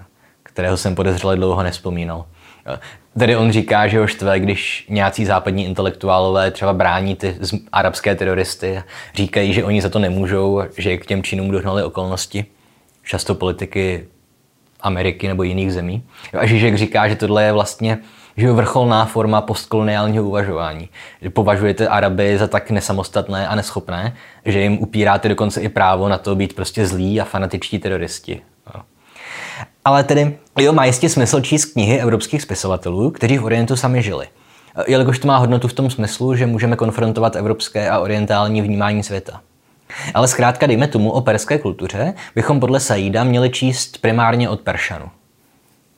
kterého 0.59 0.77
jsem 0.77 0.95
podezřele 0.95 1.37
dlouho 1.37 1.63
nespomínal. 1.63 2.25
Tedy 3.19 3.37
on 3.37 3.53
říká, 3.53 3.89
že 3.89 3.99
ho 3.99 4.07
štve, 4.07 4.41
když 4.41 4.87
nějací 4.89 5.25
západní 5.25 5.65
intelektuálové 5.65 6.51
třeba 6.51 6.73
brání 6.73 7.17
ty 7.17 7.37
arabské 7.73 8.15
teroristy, 8.15 8.83
říkají, 9.15 9.53
že 9.53 9.65
oni 9.65 9.83
za 9.83 9.89
to 9.89 9.99
nemůžou, 9.99 10.63
že 10.77 10.97
k 10.97 11.07
těm 11.07 11.23
činům 11.23 11.51
dohnaly 11.51 11.83
okolnosti, 11.83 12.45
často 13.05 13.35
politiky 13.35 14.09
Ameriky 14.81 15.29
nebo 15.29 15.43
jiných 15.43 15.73
zemí. 15.73 16.03
A 16.39 16.47
Žižek 16.47 16.77
říká, 16.77 17.09
že 17.09 17.17
tohle 17.17 17.45
je 17.45 17.53
vlastně 17.53 17.99
že 18.39 18.53
vrcholná 18.53 19.05
forma 19.05 19.41
postkoloniálního 19.41 20.25
uvažování. 20.25 20.89
Že 21.23 21.31
považujete 21.31 21.89
Araby 21.89 22.39
za 22.39 22.47
tak 22.47 22.71
nesamostatné 22.71 23.49
a 23.49 23.55
neschopné, 23.55 24.17
že 24.45 24.61
jim 24.61 24.79
upíráte 24.79 25.29
dokonce 25.29 25.61
i 25.61 25.69
právo 25.69 26.09
na 26.09 26.19
to 26.19 26.37
být 26.37 26.57
prostě 26.57 26.87
zlí 26.87 27.21
a 27.21 27.25
fanatičtí 27.25 27.79
teroristi. 27.79 28.41
Ale 29.85 30.05
tedy, 30.05 30.39
jo, 30.59 30.73
má 30.73 30.85
jistě 30.85 31.09
smysl 31.09 31.41
číst 31.41 31.65
knihy 31.65 32.01
evropských 32.01 32.43
spisovatelů, 32.43 33.11
kteří 33.11 33.39
v 33.39 33.45
Orientu 33.45 33.77
sami 33.77 34.03
žili. 34.03 34.27
Jelikož 34.87 35.19
to 35.19 35.29
má 35.29 35.37
hodnotu 35.37 35.69
v 35.69 35.73
tom 35.73 35.91
smyslu, 35.91 36.37
že 36.37 36.47
můžeme 36.47 36.77
konfrontovat 36.77 37.37
evropské 37.37 37.91
a 37.91 37.99
orientální 37.99 38.63
vnímání 38.63 39.03
světa. 39.03 39.41
Ale 40.15 40.29
zkrátka, 40.29 40.67
dejme 40.67 40.89
tomu, 40.89 41.11
o 41.11 41.21
perské 41.21 41.59
kultuře 41.59 42.15
bychom 42.35 42.61
podle 42.61 42.81
Saida 42.81 43.25
měli 43.25 43.51
číst 43.51 43.99
primárně 43.99 44.49
od 44.49 44.61
Peršanu. 44.61 45.11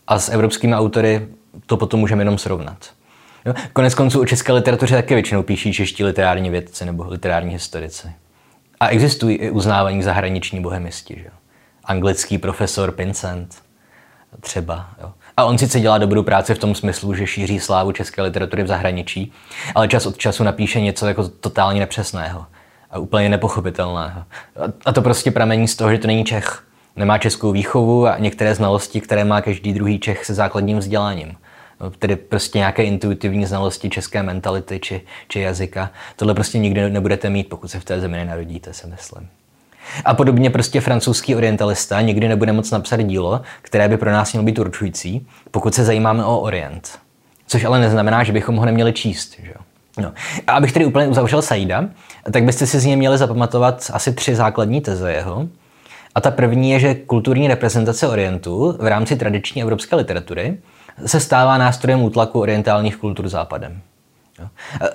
A 0.07 0.19
s 0.19 0.29
evropskými 0.29 0.75
autory 0.75 1.29
to 1.67 1.77
potom 1.77 2.01
můžeme 2.01 2.21
jenom 2.21 2.39
srovnat. 2.39 2.91
Jo? 3.47 3.55
Konec 3.73 3.95
konců 3.95 4.21
o 4.21 4.27
české 4.27 4.53
literatuře 4.53 4.97
také 4.97 5.15
většinou 5.15 5.43
píší 5.43 5.73
čeští 5.73 6.05
literární 6.05 6.51
vědci 6.51 6.85
nebo 6.85 7.07
literární 7.09 7.53
historici. 7.53 8.09
A 8.81 8.89
existují 8.89 9.37
i 9.37 9.51
uznávání 9.51 10.03
zahraniční 10.03 10.61
bohemisti. 10.61 11.15
Že? 11.19 11.31
Anglický 11.85 12.39
profesor 12.39 12.93
Pincent 12.93 13.55
třeba. 14.41 14.87
Jo? 15.03 15.13
A 15.37 15.45
on 15.45 15.59
sice 15.59 15.81
dělá 15.81 15.99
dobrou 15.99 16.23
práci 16.23 16.55
v 16.55 16.59
tom 16.59 16.75
smyslu, 16.75 17.15
že 17.15 17.27
šíří 17.27 17.61
slávu 17.61 17.93
české 17.93 18.23
literatury 18.23 18.63
v 18.63 18.67
zahraničí, 18.67 19.33
ale 19.75 19.89
čas 19.89 20.07
od 20.07 20.19
času 20.19 20.45
napíše 20.45 20.81
něco 20.81 21.07
jako 21.07 21.29
totálně 21.29 21.81
nepřesného 21.81 22.47
a 22.91 22.99
úplně 22.99 23.29
nepochopitelného. 23.29 24.25
A 24.85 24.93
to 24.93 25.03
prostě 25.03 25.31
pramení 25.31 25.69
z 25.69 25.77
toho, 25.77 25.91
že 25.91 25.99
to 25.99 26.07
není 26.07 26.25
Čech. 26.25 26.65
Nemá 26.97 27.19
českou 27.19 27.53
výchovu 27.53 28.07
a 28.07 28.19
některé 28.19 28.55
znalosti, 28.55 29.01
které 29.01 29.25
má 29.25 29.41
každý 29.41 29.73
druhý 29.73 29.99
Čech 29.99 30.25
se 30.25 30.35
základním 30.35 30.79
vzděláním. 30.79 31.37
No, 31.81 31.91
tedy 31.91 32.17
prostě 32.17 32.59
nějaké 32.59 32.85
intuitivní 32.85 33.47
znalosti 33.47 33.91
české 33.91 34.23
mentality 34.23 34.81
či, 34.81 35.03
či 35.29 35.41
jazyka. 35.41 35.91
Tohle 36.17 36.35
prostě 36.35 36.59
nikdy 36.59 36.91
nebudete 36.91 37.31
mít, 37.31 37.49
pokud 37.49 37.69
se 37.69 37.81
v 37.81 37.85
té 37.85 38.01
zemi 38.01 38.17
nenarodíte, 38.17 38.73
se 38.73 38.87
myslím. 38.87 39.29
A 40.05 40.15
podobně 40.15 40.51
prostě 40.51 40.81
francouzský 40.81 41.37
orientalista 41.37 42.01
nikdy 42.01 42.29
nebude 42.29 42.53
moc 42.53 42.71
napsat 42.71 43.03
dílo, 43.03 43.41
které 43.63 43.89
by 43.89 43.97
pro 43.97 44.13
nás 44.13 44.33
mělo 44.33 44.45
být 44.45 44.59
určující, 44.59 45.27
pokud 45.51 45.75
se 45.75 45.85
zajímáme 45.85 46.25
o 46.25 46.39
Orient. 46.39 46.99
Což 47.47 47.65
ale 47.65 47.81
neznamená, 47.81 48.25
že 48.25 48.33
bychom 48.33 48.57
ho 48.57 48.65
neměli 48.65 48.93
číst. 48.93 49.37
Že? 49.43 49.53
No. 49.99 50.13
A 50.47 50.53
abych 50.53 50.73
tedy 50.73 50.85
úplně 50.85 51.07
uzavřel 51.07 51.43
Saida, 51.43 51.85
tak 52.33 52.45
byste 52.45 52.67
si 52.67 52.81
z 52.81 52.85
něj 52.85 52.97
měli 52.97 53.19
zapamatovat 53.19 53.91
asi 53.93 54.13
tři 54.13 54.35
základní 54.35 54.81
teze 54.81 55.13
jeho. 55.13 55.49
A 56.15 56.21
ta 56.21 56.31
první 56.31 56.71
je, 56.71 56.81
že 56.81 56.95
kulturní 56.95 57.49
reprezentace 57.49 58.09
Orientu 58.09 58.77
v 58.81 58.87
rámci 58.87 59.17
tradiční 59.17 59.63
evropské 59.63 59.97
literatury 59.97 60.59
se 61.07 61.21
stává 61.21 61.59
nástrojem 61.59 62.03
útlaku 62.03 62.41
orientálních 62.41 62.97
kultur 62.97 63.29
západem. 63.29 63.81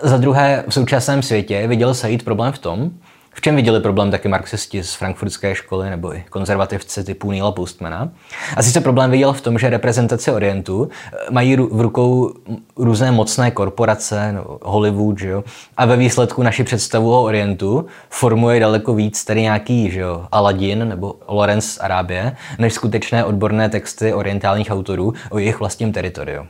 Za 0.02 0.18
druhé, 0.18 0.64
v 0.68 0.74
současném 0.74 1.22
světě 1.24 1.68
viděl 1.68 1.94
Said 1.94 2.24
problém 2.24 2.54
v 2.54 2.58
tom, 2.58 2.92
v 3.36 3.42
čem 3.42 3.56
viděli 3.56 3.80
problém 3.80 4.12
taky 4.12 4.28
marxisti 4.28 4.84
z 4.84 4.94
frankfurtské 4.94 5.56
školy 5.56 5.90
nebo 5.90 6.16
i 6.16 6.26
konzervativci 6.30 7.04
typu 7.04 7.32
Neila 7.32 7.52
Postmana? 7.52 8.10
A 8.58 8.64
sice 8.64 8.82
problém 8.82 9.12
viděl 9.12 9.34
v 9.34 9.42
tom, 9.42 9.60
že 9.60 9.70
reprezentace 9.70 10.32
Orientu 10.32 10.90
eh, 10.90 11.18
mají 11.32 11.56
v 11.56 11.82
rukou 11.82 12.34
různé 12.78 13.12
mocné 13.12 13.52
korporace, 13.52 14.32
no, 14.32 14.60
Hollywood, 14.62 15.20
že 15.20 15.30
jo? 15.30 15.44
a 15.78 15.86
ve 15.86 15.98
výsledku 15.98 16.44
naši 16.44 16.64
představu 16.64 17.12
o 17.12 17.24
Orientu 17.24 17.86
formuje 18.10 18.60
daleko 18.60 18.94
víc 18.94 19.26
tady 19.26 19.42
nějaký 19.42 19.92
že 19.92 20.00
jo, 20.00 20.28
Aladdin 20.32 20.88
nebo 20.90 21.16
Lorenz 21.28 21.74
z 21.74 21.78
Arábie, 21.78 22.36
než 22.60 22.74
skutečné 22.74 23.26
odborné 23.26 23.70
texty 23.70 24.14
orientálních 24.14 24.72
autorů 24.72 25.14
o 25.30 25.40
jejich 25.40 25.60
vlastním 25.60 25.94
teritoriu. 25.94 26.48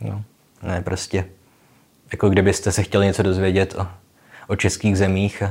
No, 0.00 0.22
ne, 0.62 0.82
prostě 0.82 1.24
jako 2.12 2.28
kdybyste 2.28 2.72
se 2.72 2.82
chtěli 2.82 3.06
něco 3.06 3.22
dozvědět 3.22 3.74
o, 3.78 3.86
o 4.48 4.56
českých 4.56 4.98
zemích 4.98 5.42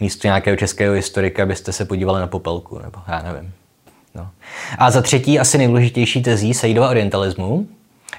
místo 0.00 0.26
nějakého 0.26 0.56
českého 0.56 0.94
historika 0.94 1.46
byste 1.46 1.72
se 1.72 1.84
podívali 1.84 2.20
na 2.20 2.26
popelku, 2.26 2.78
nebo 2.78 2.98
já 3.08 3.22
nevím. 3.22 3.52
No. 4.14 4.28
A 4.78 4.90
za 4.90 5.02
třetí, 5.02 5.38
asi 5.38 5.58
nejdůležitější 5.58 6.22
tezí 6.22 6.54
Saidova 6.54 6.88
orientalismu 6.88 7.66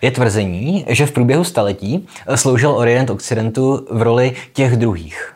je 0.01 0.11
tvrzení, 0.11 0.85
že 0.89 1.05
v 1.05 1.11
průběhu 1.11 1.43
staletí 1.43 2.07
sloužil 2.35 2.71
Orient 2.71 3.09
Occidentu 3.09 3.88
v 3.91 4.01
roli 4.01 4.35
těch 4.53 4.77
druhých. 4.77 5.33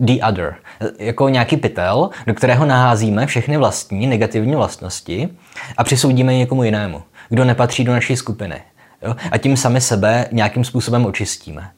The 0.00 0.12
other. 0.28 0.54
Jako 0.98 1.28
nějaký 1.28 1.56
pytel, 1.56 2.10
do 2.26 2.34
kterého 2.34 2.66
naházíme 2.66 3.26
všechny 3.26 3.56
vlastní 3.56 4.06
negativní 4.06 4.54
vlastnosti 4.54 5.28
a 5.76 5.84
přisoudíme 5.84 6.34
někomu 6.34 6.64
jinému, 6.64 7.02
kdo 7.28 7.44
nepatří 7.44 7.84
do 7.84 7.92
naší 7.92 8.16
skupiny. 8.16 8.62
Jo? 9.02 9.16
A 9.30 9.38
tím 9.38 9.56
sami 9.56 9.80
sebe 9.80 10.26
nějakým 10.32 10.64
způsobem 10.64 11.06
očistíme. 11.06 11.70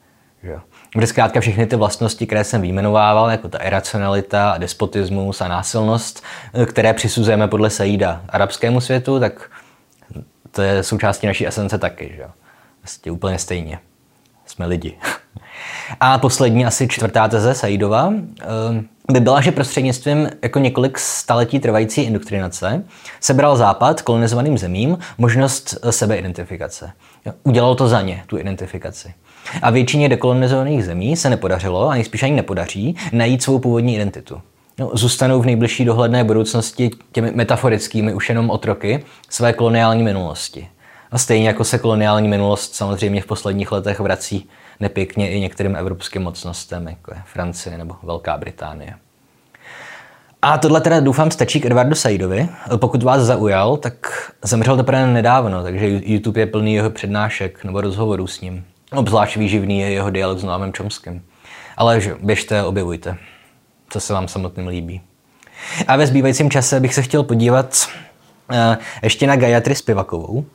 Jo? 0.43 0.59
Kde 0.93 1.07
zkrátka 1.07 1.39
všechny 1.39 1.65
ty 1.65 1.75
vlastnosti, 1.75 2.25
které 2.25 2.43
jsem 2.43 2.61
vyjmenovával, 2.61 3.31
jako 3.31 3.49
ta 3.49 3.57
iracionalita, 3.57 4.55
despotismus 4.57 5.41
a 5.41 5.47
násilnost, 5.47 6.23
které 6.65 6.93
přisuzujeme 6.93 7.47
podle 7.47 7.69
Saida 7.69 8.21
arabskému 8.29 8.81
světu, 8.81 9.19
tak 9.19 9.49
to 10.51 10.61
je 10.61 10.83
součástí 10.83 11.27
naší 11.27 11.47
esence 11.47 11.77
taky. 11.77 12.13
Že? 12.15 12.25
Vlastně 12.81 13.11
úplně 13.11 13.39
stejně. 13.39 13.79
Jsme 14.45 14.65
lidi. 14.65 14.97
A 15.99 16.17
poslední, 16.17 16.65
asi 16.65 16.87
čtvrtá 16.87 17.27
teze 17.27 17.55
Saidova, 17.55 18.13
ehm, 18.41 18.85
by 19.11 19.19
byla, 19.19 19.41
že 19.41 19.51
prostřednictvím 19.51 20.29
jako 20.41 20.59
několik 20.59 20.99
staletí 20.99 21.59
trvající 21.59 22.01
indoktrinace 22.01 22.83
sebral 23.19 23.57
Západ 23.57 24.01
kolonizovaným 24.01 24.57
zemím 24.57 24.97
možnost 25.17 25.77
sebeidentifikace. 25.89 26.91
Udělal 27.43 27.75
to 27.75 27.87
za 27.87 28.01
ně, 28.01 28.23
tu 28.27 28.37
identifikaci. 28.37 29.13
A 29.61 29.69
většině 29.69 30.09
dekolonizovaných 30.09 30.85
zemí 30.85 31.15
se 31.15 31.29
nepodařilo, 31.29 31.89
a 31.89 31.93
nejspíš 31.93 32.23
ani 32.23 32.35
nepodaří, 32.35 32.95
najít 33.11 33.43
svou 33.43 33.59
původní 33.59 33.95
identitu. 33.95 34.41
No, 34.79 34.91
zůstanou 34.93 35.41
v 35.41 35.45
nejbližší 35.45 35.85
dohledné 35.85 36.23
budoucnosti 36.23 36.91
těmi 37.11 37.31
metaforickými 37.31 38.13
už 38.13 38.29
jenom 38.29 38.49
otroky 38.49 39.05
své 39.29 39.53
koloniální 39.53 40.03
minulosti. 40.03 40.67
A 41.11 41.17
stejně 41.17 41.47
jako 41.47 41.63
se 41.63 41.77
koloniální 41.77 42.27
minulost 42.27 42.75
samozřejmě 42.75 43.21
v 43.21 43.25
posledních 43.25 43.71
letech 43.71 43.99
vrací 43.99 44.49
nepěkně 44.79 45.31
i 45.31 45.39
některým 45.39 45.75
evropským 45.75 46.21
mocnostem, 46.21 46.87
jako 46.87 47.13
je 47.13 47.21
Francie 47.25 47.77
nebo 47.77 47.95
Velká 48.03 48.37
Británie. 48.37 48.93
A 50.41 50.57
tohle 50.57 50.81
teda 50.81 50.99
doufám 50.99 51.31
stačí 51.31 51.61
k 51.61 51.65
Edwardu 51.65 51.95
Saidovi. 51.95 52.49
Pokud 52.77 53.03
vás 53.03 53.21
zaujal, 53.21 53.77
tak 53.77 54.31
zemřel 54.43 54.77
teprve 54.77 55.07
nedávno, 55.07 55.63
takže 55.63 55.87
YouTube 55.89 56.41
je 56.41 56.45
plný 56.45 56.73
jeho 56.73 56.89
přednášek 56.89 57.63
nebo 57.63 57.81
rozhovorů 57.81 58.27
s 58.27 58.41
ním. 58.41 58.65
Obzvlášť 58.91 59.37
výživný 59.37 59.79
je 59.79 59.91
jeho 59.91 60.09
dialog 60.09 60.39
s 60.39 60.43
Noamem 60.43 60.71
Chomskym. 60.77 61.21
Ale 61.77 62.01
že, 62.01 62.15
běžte, 62.21 62.63
objevujte, 62.63 63.17
co 63.89 63.99
se 63.99 64.13
vám 64.13 64.27
samotným 64.27 64.67
líbí. 64.67 65.01
A 65.87 65.95
ve 65.95 66.07
zbývajícím 66.07 66.51
čase 66.51 66.79
bych 66.79 66.93
se 66.93 67.01
chtěl 67.01 67.23
podívat 67.23 67.87
uh, 68.51 68.57
ještě 69.03 69.27
na 69.27 69.35
Gayatri 69.35 69.75
Spivakovou. 69.75 70.45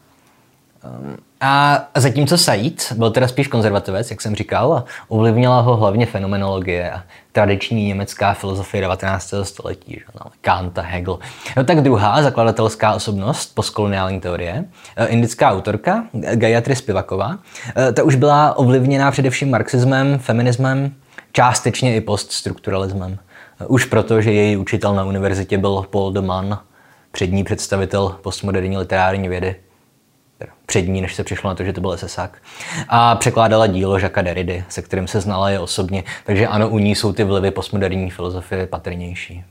A 1.41 1.83
zatímco 1.97 2.39
Said 2.39 2.93
byl 2.97 3.11
teda 3.11 3.29
spíš 3.29 3.49
konzervativec, 3.49 4.11
jak 4.11 4.21
jsem 4.21 4.35
říkal, 4.35 4.73
a 4.73 4.85
ovlivnila 5.09 5.61
ho 5.61 5.77
hlavně 5.77 6.07
fenomenologie 6.07 6.91
a 6.91 7.03
tradiční 7.33 7.87
německá 7.87 8.35
filozofie 8.35 8.81
19. 8.81 9.35
století, 9.43 9.93
že? 9.95 10.05
No, 10.15 10.31
Kant 10.41 10.79
a 10.79 10.83
Hegel. 10.83 11.19
No 11.57 11.65
tak 11.65 11.81
druhá 11.81 12.23
zakladatelská 12.23 12.95
osobnost 12.95 13.55
postkoloniální 13.55 14.21
teorie, 14.21 14.65
eh, 14.97 15.07
indická 15.07 15.51
autorka 15.51 16.05
Gayatri 16.35 16.77
Spivaková, 16.77 17.39
eh, 17.77 17.93
ta 17.93 18.03
už 18.03 18.15
byla 18.15 18.59
ovlivněná 18.59 19.11
především 19.11 19.51
marxismem, 19.51 20.19
feminismem, 20.19 20.95
částečně 21.33 21.97
i 21.97 22.01
poststrukturalismem. 22.01 23.19
Eh, 23.61 23.67
už 23.67 23.85
proto, 23.85 24.21
že 24.21 24.33
její 24.33 24.57
učitel 24.57 24.95
na 24.95 25.05
univerzitě 25.05 25.59
byl 25.59 25.87
Paul 25.91 26.13
de 26.13 26.21
Man, 26.21 26.59
přední 27.13 27.45
představitel 27.45 28.17
postmoderní 28.23 28.77
literární 28.77 29.29
vědy 29.29 29.57
přední, 30.67 31.01
než 31.01 31.15
se 31.15 31.25
přišlo 31.25 31.49
na 31.49 31.55
to, 31.55 31.65
že 31.65 31.73
to 31.73 31.81
byl 31.81 31.97
SSák. 31.97 32.39
A 32.89 33.15
překládala 33.15 33.67
dílo 33.67 33.99
Žaka 33.99 34.23
Derrida, 34.23 34.55
se 34.69 34.83
kterým 34.83 35.07
se 35.07 35.21
znala 35.21 35.51
je 35.51 35.61
osobně, 35.61 36.05
takže 36.27 36.47
ano, 36.47 36.69
u 36.69 36.79
ní 36.79 36.95
jsou 36.95 37.13
ty 37.13 37.25
vlivy 37.25 37.51
postmoderní 37.51 38.11
filozofie 38.11 38.67
patrnější. 38.67 39.45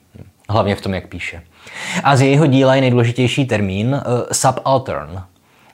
Hlavně 0.50 0.76
v 0.76 0.82
tom, 0.82 0.94
jak 0.94 1.08
píše. 1.08 1.42
A 2.04 2.16
z 2.16 2.22
jejího 2.22 2.46
díla 2.46 2.76
je 2.76 2.82
nejdůležitější 2.82 3.46
termín 3.46 3.88
uh, 3.88 4.02
subaltern, 4.32 5.22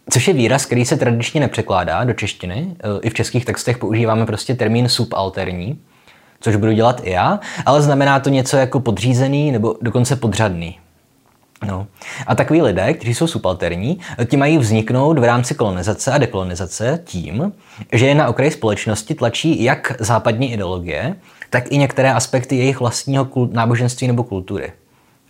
což 0.09 0.27
je 0.27 0.33
výraz, 0.33 0.65
který 0.65 0.85
se 0.85 0.97
tradičně 0.97 1.41
nepřekládá 1.41 2.03
do 2.03 2.13
češtiny. 2.13 2.63
Uh, 2.63 2.99
I 3.01 3.09
v 3.09 3.13
českých 3.13 3.45
textech 3.45 3.77
používáme 3.77 4.25
prostě 4.25 4.55
termín 4.55 4.89
subalterní, 4.89 5.79
což 6.39 6.55
budu 6.55 6.71
dělat 6.71 7.01
i 7.03 7.11
já, 7.11 7.39
ale 7.65 7.81
znamená 7.81 8.19
to 8.19 8.29
něco 8.29 8.57
jako 8.57 8.79
podřízený 8.79 9.51
nebo 9.51 9.75
dokonce 9.81 10.15
podřadný. 10.15 10.79
No. 11.67 11.87
A 12.27 12.35
takový 12.35 12.61
lidé, 12.61 12.93
kteří 12.93 13.13
jsou 13.13 13.27
subalterní, 13.27 13.99
ti 14.25 14.37
mají 14.37 14.57
vzniknout 14.57 15.19
v 15.19 15.23
rámci 15.23 15.55
kolonizace 15.55 16.11
a 16.11 16.17
dekolonizace 16.17 16.99
tím, 17.05 17.53
že 17.91 18.07
je 18.07 18.15
na 18.15 18.27
okraji 18.27 18.51
společnosti 18.51 19.15
tlačí 19.15 19.63
jak 19.63 19.95
západní 19.99 20.53
ideologie, 20.53 21.15
tak 21.49 21.71
i 21.71 21.77
některé 21.77 22.13
aspekty 22.13 22.55
jejich 22.55 22.79
vlastního 22.79 23.25
kult, 23.25 23.53
náboženství 23.53 24.07
nebo 24.07 24.23
kultury. 24.23 24.71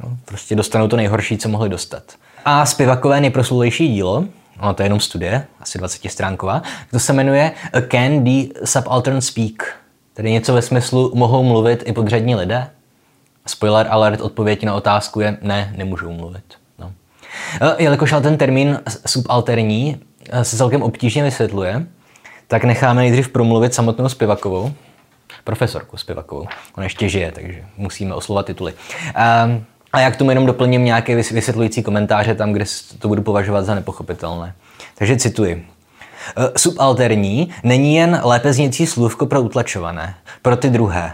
No, 0.04 0.18
prostě 0.26 0.56
dostanou 0.56 0.88
to 0.88 0.96
nejhorší, 0.96 1.38
co 1.38 1.50
mohli 1.50 1.70
dostat. 1.70 2.04
A 2.46 2.66
zpěvakové 2.66 3.22
nejproslulejší 3.22 3.88
dílo, 3.94 4.26
ono 4.60 4.74
to 4.74 4.84
je 4.84 4.86
jenom 4.86 5.00
studie, 5.00 5.46
asi 5.60 5.78
20 5.78 6.10
stránková, 6.10 6.62
to 6.92 7.00
se 7.00 7.14
jmenuje 7.14 7.52
Can 7.92 8.24
the 8.24 8.54
Subaltern 8.64 9.22
Speak? 9.22 9.76
Tedy 10.14 10.32
něco 10.32 10.54
ve 10.54 10.62
smyslu, 10.62 11.12
mohou 11.16 11.44
mluvit 11.44 11.84
i 11.86 11.94
podřadní 11.94 12.36
lidé? 12.36 12.68
Spoiler 13.46 13.88
alert, 13.90 14.22
odpověď 14.22 14.64
na 14.64 14.76
otázku 14.76 15.20
je 15.20 15.38
ne, 15.42 15.74
nemůžu 15.78 16.12
mluvit. 16.12 16.44
No. 16.80 16.92
E, 17.62 17.84
jelikož 17.84 18.14
ale 18.14 18.22
ten 18.22 18.38
termín 18.38 18.80
subalterní 19.06 20.02
e, 20.30 20.44
se 20.44 20.58
celkem 20.58 20.82
obtížně 20.82 21.24
vysvětluje, 21.24 21.86
tak 22.48 22.64
necháme 22.64 23.02
nejdřív 23.02 23.30
promluvit 23.30 23.74
samotnou 23.74 24.10
Spivakovou, 24.10 24.74
profesorku 25.44 25.98
Spivakovou. 25.98 26.48
Ona 26.78 26.84
ještě 26.84 27.10
žije, 27.10 27.32
takže 27.32 27.64
musíme 27.78 28.16
oslovat 28.16 28.46
tituly. 28.46 28.74
Um, 28.74 29.66
a 29.94 30.00
já 30.00 30.12
k 30.12 30.16
tomu 30.16 30.32
jenom 30.32 30.46
doplním 30.46 30.86
nějaké 30.86 31.16
vysvětlující 31.16 31.84
komentáře 31.84 32.36
tam, 32.36 32.54
kde 32.54 32.66
to 33.00 33.08
budu 33.08 33.22
považovat 33.22 33.66
za 33.66 33.76
nepochopitelné. 33.76 34.54
Takže 34.96 35.18
cituji. 35.18 35.68
E, 36.38 36.60
subalterní 36.60 37.54
není 37.64 37.96
jen 37.96 38.22
lépe 38.24 38.54
zněcí 38.54 38.88
slůvko 38.88 39.26
pro 39.26 39.42
utlačované, 39.42 40.16
pro 40.42 40.58
ty 40.58 40.70
druhé, 40.70 41.14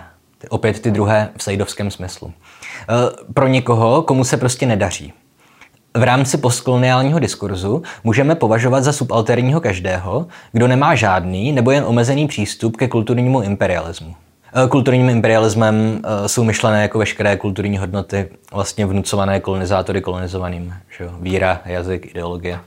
Opět 0.50 0.80
ty 0.80 0.92
druhé 0.92 1.30
v 1.38 1.44
sejdovském 1.44 1.92
smyslu. 1.92 2.34
E, 2.34 3.34
pro 3.34 3.48
někoho, 3.48 4.02
komu 4.02 4.24
se 4.24 4.38
prostě 4.38 4.66
nedaří. 4.66 5.14
V 5.98 6.04
rámci 6.04 6.38
postkoloniálního 6.38 7.20
diskurzu 7.20 7.84
můžeme 8.04 8.36
považovat 8.36 8.84
za 8.84 8.94
subalterního 8.94 9.62
každého, 9.62 10.28
kdo 10.52 10.68
nemá 10.68 10.96
žádný 10.96 11.52
nebo 11.52 11.72
jen 11.72 11.84
omezený 11.88 12.28
přístup 12.28 12.78
ke 12.78 12.88
kulturnímu 12.88 13.42
imperialismu. 13.42 14.16
E, 14.66 14.68
kulturním 14.68 15.10
imperialismem 15.10 16.02
e, 16.04 16.30
jsou 16.30 16.44
myšlené 16.44 16.82
jako 16.82 17.00
veškeré 17.00 17.38
kulturní 17.38 17.78
hodnoty 17.78 18.30
vlastně 18.54 18.86
vnucované 18.86 19.40
kolonizátory 19.40 20.02
kolonizovaným. 20.02 20.74
Že 20.98 21.10
Víra, 21.22 21.62
jazyk, 21.66 22.06
ideologie, 22.06 22.60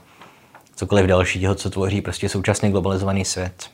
cokoliv 0.75 1.05
dalšího, 1.05 1.55
co 1.55 1.69
tvoří 1.69 2.01
prostě 2.01 2.29
současně 2.29 2.71
globalizovaný 2.71 3.25
svět 3.25 3.72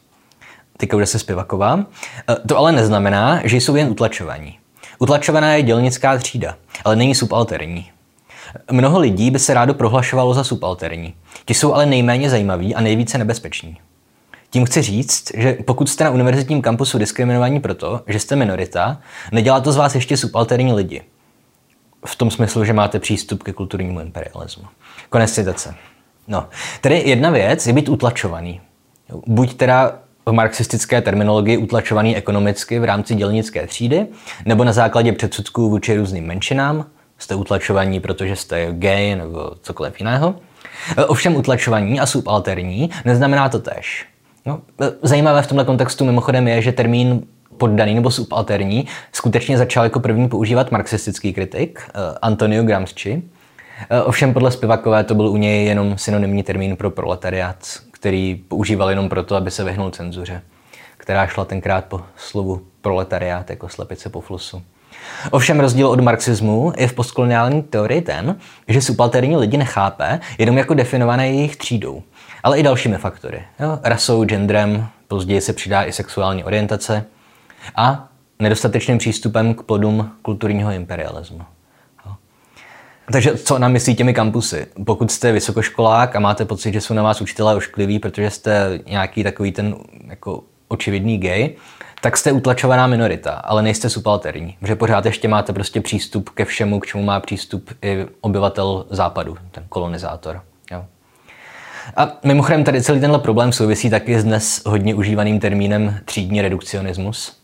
bude 0.91 1.05
se 1.05 1.19
Spivaková. 1.19 1.85
E, 2.29 2.35
to 2.47 2.57
ale 2.57 2.71
neznamená, 2.71 3.41
že 3.43 3.57
jsou 3.57 3.75
jen 3.75 3.87
utlačovaní. 3.87 4.59
Utlačovaná 4.99 5.53
je 5.53 5.63
dělnická 5.63 6.17
třída, 6.17 6.55
ale 6.85 6.95
není 6.95 7.15
subalterní. 7.15 7.91
Mnoho 8.71 8.99
lidí 8.99 9.31
by 9.31 9.39
se 9.39 9.53
rádo 9.53 9.73
prohlašovalo 9.73 10.33
za 10.33 10.43
subalterní. 10.43 11.13
Ti 11.45 11.53
jsou 11.53 11.73
ale 11.73 11.85
nejméně 11.85 12.29
zajímaví 12.29 12.75
a 12.75 12.81
nejvíce 12.81 13.17
nebezpeční. 13.17 13.77
Tím 14.49 14.65
chci 14.65 14.81
říct, 14.81 15.31
že 15.37 15.53
pokud 15.53 15.89
jste 15.89 16.03
na 16.03 16.09
univerzitním 16.09 16.61
kampusu 16.61 16.97
diskriminovaní 16.97 17.59
proto, 17.59 18.01
že 18.07 18.19
jste 18.19 18.35
minorita, 18.35 19.01
nedělá 19.31 19.59
to 19.59 19.71
z 19.71 19.77
vás 19.77 19.95
ještě 19.95 20.17
subalterní 20.17 20.73
lidi. 20.73 21.01
V 22.05 22.15
tom 22.15 22.31
smyslu, 22.31 22.65
že 22.65 22.73
máte 22.73 22.99
přístup 22.99 23.43
ke 23.43 23.53
kulturnímu 23.53 23.99
imperialismu. 23.99 24.65
Konec 25.09 25.31
citace. 25.31 25.75
No, 26.27 26.47
tedy 26.81 27.03
jedna 27.05 27.29
věc 27.29 27.67
je 27.67 27.73
být 27.73 27.89
utlačovaný. 27.89 28.61
Buď 29.25 29.53
teda 29.53 29.99
v 30.29 30.33
marxistické 30.33 31.01
terminologii 31.01 31.57
utlačovaný 31.57 32.17
ekonomicky 32.17 32.79
v 32.79 32.83
rámci 32.83 33.15
dělnické 33.15 33.67
třídy, 33.67 34.07
nebo 34.45 34.63
na 34.63 34.73
základě 34.73 35.11
předsudků 35.11 35.69
vůči 35.69 35.97
různým 35.97 36.25
menšinám, 36.25 36.85
jste 37.17 37.35
utlačovaní, 37.35 37.99
protože 37.99 38.35
jste 38.35 38.67
gay 38.71 39.15
nebo 39.15 39.51
cokoliv 39.61 39.99
jiného. 39.99 40.35
Ovšem 41.07 41.35
utlačovaní 41.35 41.99
a 41.99 42.05
subalterní 42.05 42.89
neznamená 43.05 43.49
to 43.49 43.59
tež. 43.59 44.05
No, 44.45 44.61
zajímavé 45.01 45.41
v 45.41 45.47
tomto 45.47 45.65
kontextu 45.65 46.05
mimochodem 46.05 46.47
je, 46.47 46.61
že 46.61 46.71
termín 46.71 47.21
poddaný 47.57 47.95
nebo 47.95 48.11
subalterní 48.11 48.87
skutečně 49.11 49.57
začal 49.57 49.83
jako 49.83 49.99
první 49.99 50.29
používat 50.29 50.71
marxistický 50.71 51.33
kritik 51.33 51.79
eh, 51.87 52.17
Antonio 52.21 52.63
Gramsci. 52.63 53.23
Ovšem 54.05 54.33
podle 54.33 54.51
Spivakové 54.51 55.03
to 55.03 55.15
byl 55.15 55.29
u 55.29 55.37
něj 55.37 55.65
jenom 55.65 55.97
synonymní 55.97 56.43
termín 56.43 56.75
pro 56.75 56.91
proletariát, 56.91 57.57
který 57.99 58.35
používal 58.47 58.89
jenom 58.89 59.09
proto, 59.09 59.35
aby 59.35 59.51
se 59.51 59.63
vyhnul 59.63 59.91
cenzuře, 59.91 60.41
která 60.97 61.27
šla 61.27 61.45
tenkrát 61.45 61.85
po 61.85 62.01
slovu 62.17 62.61
proletariát 62.81 63.49
jako 63.49 63.69
slepice 63.69 64.09
po 64.09 64.21
flusu. 64.21 64.61
Ovšem 65.31 65.59
rozdíl 65.59 65.87
od 65.87 65.99
marxismu 65.99 66.73
je 66.77 66.87
v 66.87 66.93
postkoloniální 66.93 67.63
teorii 67.63 68.01
ten, 68.01 68.35
že 68.67 68.81
subalterní 68.81 69.37
lidi 69.37 69.57
nechápe 69.57 70.19
jenom 70.37 70.57
jako 70.57 70.73
definované 70.73 71.27
jejich 71.27 71.55
třídou, 71.55 72.03
ale 72.43 72.59
i 72.59 72.63
dalšími 72.63 72.97
faktory. 72.97 73.43
Jo? 73.59 73.79
Rasou, 73.83 74.23
genderem, 74.23 74.87
později 75.07 75.41
se 75.41 75.53
přidá 75.53 75.83
i 75.83 75.91
sexuální 75.91 76.43
orientace 76.43 77.05
a 77.75 78.07
nedostatečným 78.39 78.97
přístupem 78.97 79.53
k 79.53 79.63
plodům 79.63 80.11
kulturního 80.21 80.71
imperialismu. 80.71 81.41
Takže 83.11 83.37
co 83.37 83.59
nám 83.59 83.71
myslí 83.71 83.95
těmi 83.95 84.13
kampusy? 84.13 84.67
Pokud 84.85 85.11
jste 85.11 85.31
vysokoškolák 85.31 86.15
a 86.15 86.19
máte 86.19 86.45
pocit, 86.45 86.73
že 86.73 86.81
jsou 86.81 86.93
na 86.93 87.03
vás 87.03 87.21
učitelé 87.21 87.55
oškliví, 87.55 87.99
protože 87.99 88.29
jste 88.29 88.79
nějaký 88.87 89.23
takový 89.23 89.51
ten 89.51 89.75
jako 90.07 90.43
očividný 90.67 91.17
gay, 91.17 91.55
tak 92.01 92.17
jste 92.17 92.31
utlačovaná 92.31 92.87
minorita, 92.87 93.31
ale 93.31 93.61
nejste 93.61 93.89
subalterní, 93.89 94.57
protože 94.59 94.75
pořád 94.75 95.05
ještě 95.05 95.27
máte 95.27 95.53
prostě 95.53 95.81
přístup 95.81 96.29
ke 96.29 96.45
všemu, 96.45 96.79
k 96.79 96.85
čemu 96.85 97.03
má 97.03 97.19
přístup 97.19 97.69
i 97.81 98.05
obyvatel 98.21 98.85
západu, 98.89 99.37
ten 99.51 99.63
kolonizátor. 99.69 100.41
Jo. 100.71 100.85
A 101.95 102.17
mimochodem 102.23 102.63
tady 102.63 102.81
celý 102.81 102.99
tenhle 102.99 103.19
problém 103.19 103.51
souvisí 103.51 103.89
taky 103.89 104.19
s 104.19 104.23
dnes 104.23 104.61
hodně 104.65 104.95
užívaným 104.95 105.39
termínem 105.39 105.99
třídní 106.05 106.41
redukcionismus, 106.41 107.38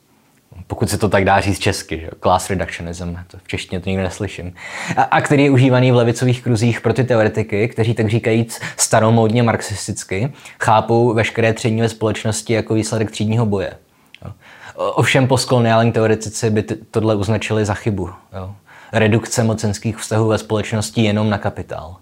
pokud 0.67 0.89
se 0.89 0.97
to 0.97 1.10
tak 1.10 1.25
dá 1.25 1.39
říct 1.39 1.60
česky, 1.60 1.99
že? 1.99 2.10
class 2.19 2.49
reductionism, 2.49 3.17
to 3.27 3.38
v 3.43 3.47
češtině 3.47 3.79
to 3.79 3.89
nikdy 3.89 4.03
neslyším, 4.03 4.53
a, 4.97 5.01
a 5.03 5.21
který 5.21 5.43
je 5.43 5.49
užívaný 5.49 5.91
v 5.91 5.95
levicových 5.95 6.43
kruzích 6.43 6.81
pro 6.81 6.93
ty 6.93 7.03
teoretiky, 7.03 7.67
kteří 7.67 7.93
tak 7.93 8.10
říkajíc 8.10 8.62
staromódně 8.77 9.43
marxisticky 9.43 10.34
chápou 10.60 11.13
veškeré 11.13 11.53
třídní 11.53 11.81
ve 11.81 11.89
společnosti 11.89 12.53
jako 12.53 12.73
výsledek 12.73 13.12
třídního 13.12 13.45
boje. 13.45 13.73
Jo. 14.25 14.31
Ovšem 14.75 15.27
postkoloniální 15.27 15.91
teoretici 15.91 16.49
by 16.49 16.63
tohle 16.91 17.15
označili 17.15 17.65
za 17.65 17.73
chybu. 17.73 18.10
Jo. 18.34 18.55
Redukce 18.91 19.43
mocenských 19.43 19.97
vztahů 19.97 20.27
ve 20.27 20.38
společnosti 20.38 21.01
jenom 21.01 21.29
na 21.29 21.38
kapitál. 21.38 21.95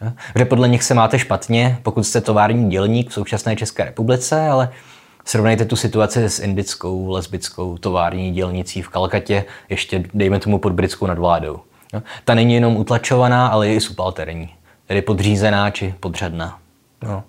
Jo. 0.00 0.12
Že 0.36 0.44
podle 0.44 0.68
nich 0.68 0.82
se 0.82 0.94
máte 0.94 1.18
špatně, 1.18 1.78
pokud 1.82 2.04
jste 2.04 2.20
tovární 2.20 2.70
dělník 2.70 3.10
v 3.10 3.12
současné 3.12 3.56
České 3.56 3.84
republice, 3.84 4.48
ale 4.48 4.72
Srovnejte 5.24 5.64
tu 5.64 5.76
situaci 5.76 6.24
s 6.24 6.38
indickou, 6.38 7.10
lesbickou 7.10 7.78
tovární 7.78 8.32
dělnicí 8.32 8.82
v 8.82 8.88
Kalkatě, 8.88 9.44
ještě 9.68 10.04
dejme 10.14 10.38
tomu 10.38 10.58
pod 10.58 10.72
britskou 10.72 11.06
nadvládou. 11.06 11.60
No, 11.92 12.02
ta 12.24 12.34
není 12.34 12.54
jenom 12.54 12.76
utlačovaná, 12.76 13.46
ale 13.46 13.68
je 13.68 13.74
i 13.74 13.80
subalterní, 13.80 14.54
tedy 14.86 15.02
podřízená 15.02 15.70
či 15.70 15.94
podřadná. 16.00 16.58
No. 17.02 17.22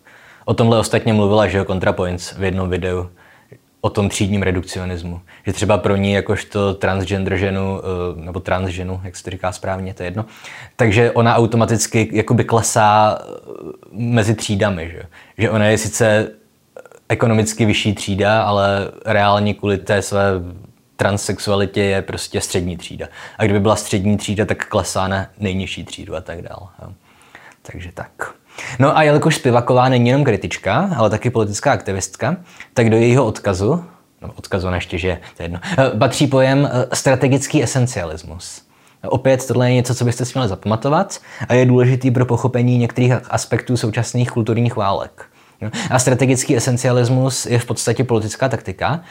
O 0.45 0.53
tomhle 0.53 0.79
ostatně 0.79 1.13
mluvila 1.13 1.47
že 1.47 1.65
ContraPoints 1.65 2.31
v 2.31 2.43
jednom 2.43 2.69
videu 2.69 3.09
o 3.81 3.89
tom 3.89 4.09
třídním 4.09 4.41
redukcionismu. 4.41 5.21
Že 5.45 5.53
třeba 5.53 5.77
pro 5.77 5.95
ní 5.95 6.13
jakožto 6.13 6.73
transgender 6.73 7.37
ženu, 7.37 7.81
eh, 7.81 8.25
nebo 8.25 8.39
transženu, 8.39 9.01
jak 9.03 9.15
se 9.15 9.23
to 9.23 9.29
říká 9.29 9.51
správně, 9.51 9.93
to 9.93 10.03
je 10.03 10.07
jedno, 10.07 10.25
takže 10.75 11.11
ona 11.11 11.35
automaticky 11.35 12.09
jakoby 12.11 12.43
klesá 12.43 13.17
eh, 13.21 13.25
mezi 13.91 14.35
třídami. 14.35 14.91
Že, 14.93 15.03
že 15.37 15.49
ona 15.49 15.65
je 15.65 15.77
sice 15.77 16.31
ekonomicky 17.11 17.65
vyšší 17.65 17.93
třída, 17.95 18.43
ale 18.43 18.91
reálně 19.05 19.53
kvůli 19.53 19.77
té 19.77 20.01
své 20.01 20.23
transsexualitě 20.95 21.81
je 21.81 22.01
prostě 22.01 22.41
střední 22.41 22.77
třída. 22.77 23.07
A 23.37 23.43
kdyby 23.43 23.59
byla 23.59 23.75
střední 23.75 24.17
třída, 24.17 24.45
tak 24.45 24.65
klesá 24.65 25.07
na 25.07 25.27
nejnižší 25.39 25.83
třídu 25.83 26.15
a 26.15 26.21
tak 26.21 26.41
dále. 26.41 26.93
Takže 27.61 27.91
tak. 27.93 28.33
No 28.79 28.97
a 28.97 29.03
jelikož 29.03 29.35
Spivaková 29.35 29.89
není 29.89 30.09
jenom 30.09 30.23
kritička, 30.23 30.89
ale 30.97 31.09
taky 31.09 31.29
politická 31.29 31.71
aktivistka, 31.71 32.35
tak 32.73 32.89
do 32.89 32.97
jejího 32.97 33.25
odkazu, 33.25 33.85
no 34.21 34.31
odkazu 34.35 34.67
ještě, 34.67 34.97
že 34.97 35.19
to 35.37 35.43
je 35.43 35.45
jedno, 35.45 35.59
eh, 35.77 35.97
patří 35.97 36.27
pojem 36.27 36.69
eh, 36.71 36.95
strategický 36.95 37.63
esencialismus. 37.63 38.61
Opět 39.03 39.47
tohle 39.47 39.69
je 39.69 39.75
něco, 39.75 39.95
co 39.95 40.05
byste 40.05 40.25
si 40.25 40.31
měli 40.35 40.49
zapamatovat 40.49 41.19
a 41.47 41.53
je 41.53 41.65
důležitý 41.65 42.11
pro 42.11 42.25
pochopení 42.25 42.77
některých 42.77 43.13
aspektů 43.29 43.77
současných 43.77 44.31
kulturních 44.31 44.75
válek. 44.75 45.30
A 45.89 45.99
strategický 45.99 46.57
esencialismus 46.57 47.45
je 47.45 47.59
v 47.59 47.65
podstatě 47.65 48.03
politická 48.03 48.49
taktika, 48.49 49.01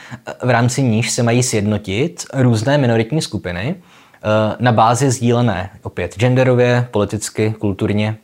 v 0.42 0.50
rámci 0.50 0.82
níž 0.82 1.10
se 1.10 1.22
mají 1.22 1.42
sjednotit 1.42 2.24
různé 2.34 2.78
minoritní 2.78 3.22
skupiny 3.22 3.74
eh, 3.74 4.56
na 4.60 4.72
bázi 4.72 5.10
sdílené, 5.10 5.70
opět 5.82 6.18
genderově, 6.18 6.88
politicky, 6.90 7.54
kulturně. 7.58 8.16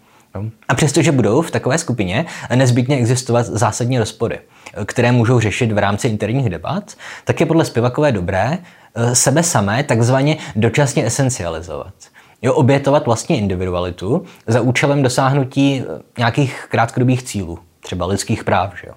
A 0.68 0.74
přestože 0.74 1.12
budou 1.12 1.42
v 1.42 1.50
takové 1.50 1.78
skupině 1.78 2.26
nezbytně 2.54 2.96
existovat 2.96 3.46
zásadní 3.46 3.98
rozpory, 3.98 4.38
které 4.84 5.12
můžou 5.12 5.40
řešit 5.40 5.72
v 5.72 5.78
rámci 5.78 6.08
interních 6.08 6.48
debat, 6.48 6.94
tak 7.24 7.40
je 7.40 7.46
podle 7.46 7.64
Spivakové 7.64 8.12
dobré 8.12 8.58
eh, 8.94 9.14
sebe 9.14 9.42
samé 9.42 9.84
takzvaně 9.84 10.36
dočasně 10.56 11.06
esencializovat. 11.06 11.94
Jo, 12.42 12.54
obětovat 12.54 13.06
vlastně 13.06 13.38
individualitu 13.38 14.24
za 14.46 14.60
účelem 14.60 15.02
dosáhnutí 15.02 15.82
eh, 15.82 16.02
nějakých 16.18 16.66
krátkodobých 16.70 17.22
cílů 17.22 17.58
třeba 17.87 18.07
lidských 18.07 18.44
práv. 18.44 18.75
Že 18.83 18.88
jo? 18.88 18.94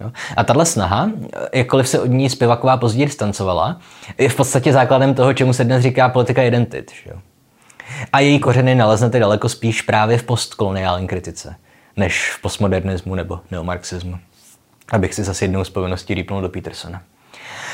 Jo? 0.00 0.12
A 0.36 0.44
tahle 0.44 0.66
snaha, 0.66 1.10
jakkoliv 1.54 1.88
se 1.88 2.00
od 2.00 2.06
ní 2.06 2.30
Spivaková 2.30 2.76
později 2.76 3.06
distancovala, 3.06 3.80
je 4.18 4.28
v 4.28 4.36
podstatě 4.36 4.72
základem 4.72 5.14
toho, 5.14 5.34
čemu 5.34 5.52
se 5.52 5.64
dnes 5.64 5.82
říká 5.82 6.08
politika 6.08 6.42
identit. 6.42 6.92
Že 7.04 7.10
jo? 7.10 7.18
A 8.12 8.20
její 8.20 8.38
kořeny 8.38 8.74
naleznete 8.74 9.18
daleko 9.18 9.48
spíš 9.48 9.82
právě 9.82 10.18
v 10.18 10.22
postkoloniální 10.22 11.06
kritice, 11.06 11.54
než 11.96 12.30
v 12.30 12.42
postmodernismu 12.42 13.14
nebo 13.14 13.40
neomarxismu. 13.50 14.18
Abych 14.92 15.14
si 15.14 15.24
zase 15.24 15.44
jednou 15.44 15.64
z 15.64 15.70
povinností 15.70 16.14
rýpnul 16.14 16.40
do 16.40 16.48
Petersona. 16.48 17.02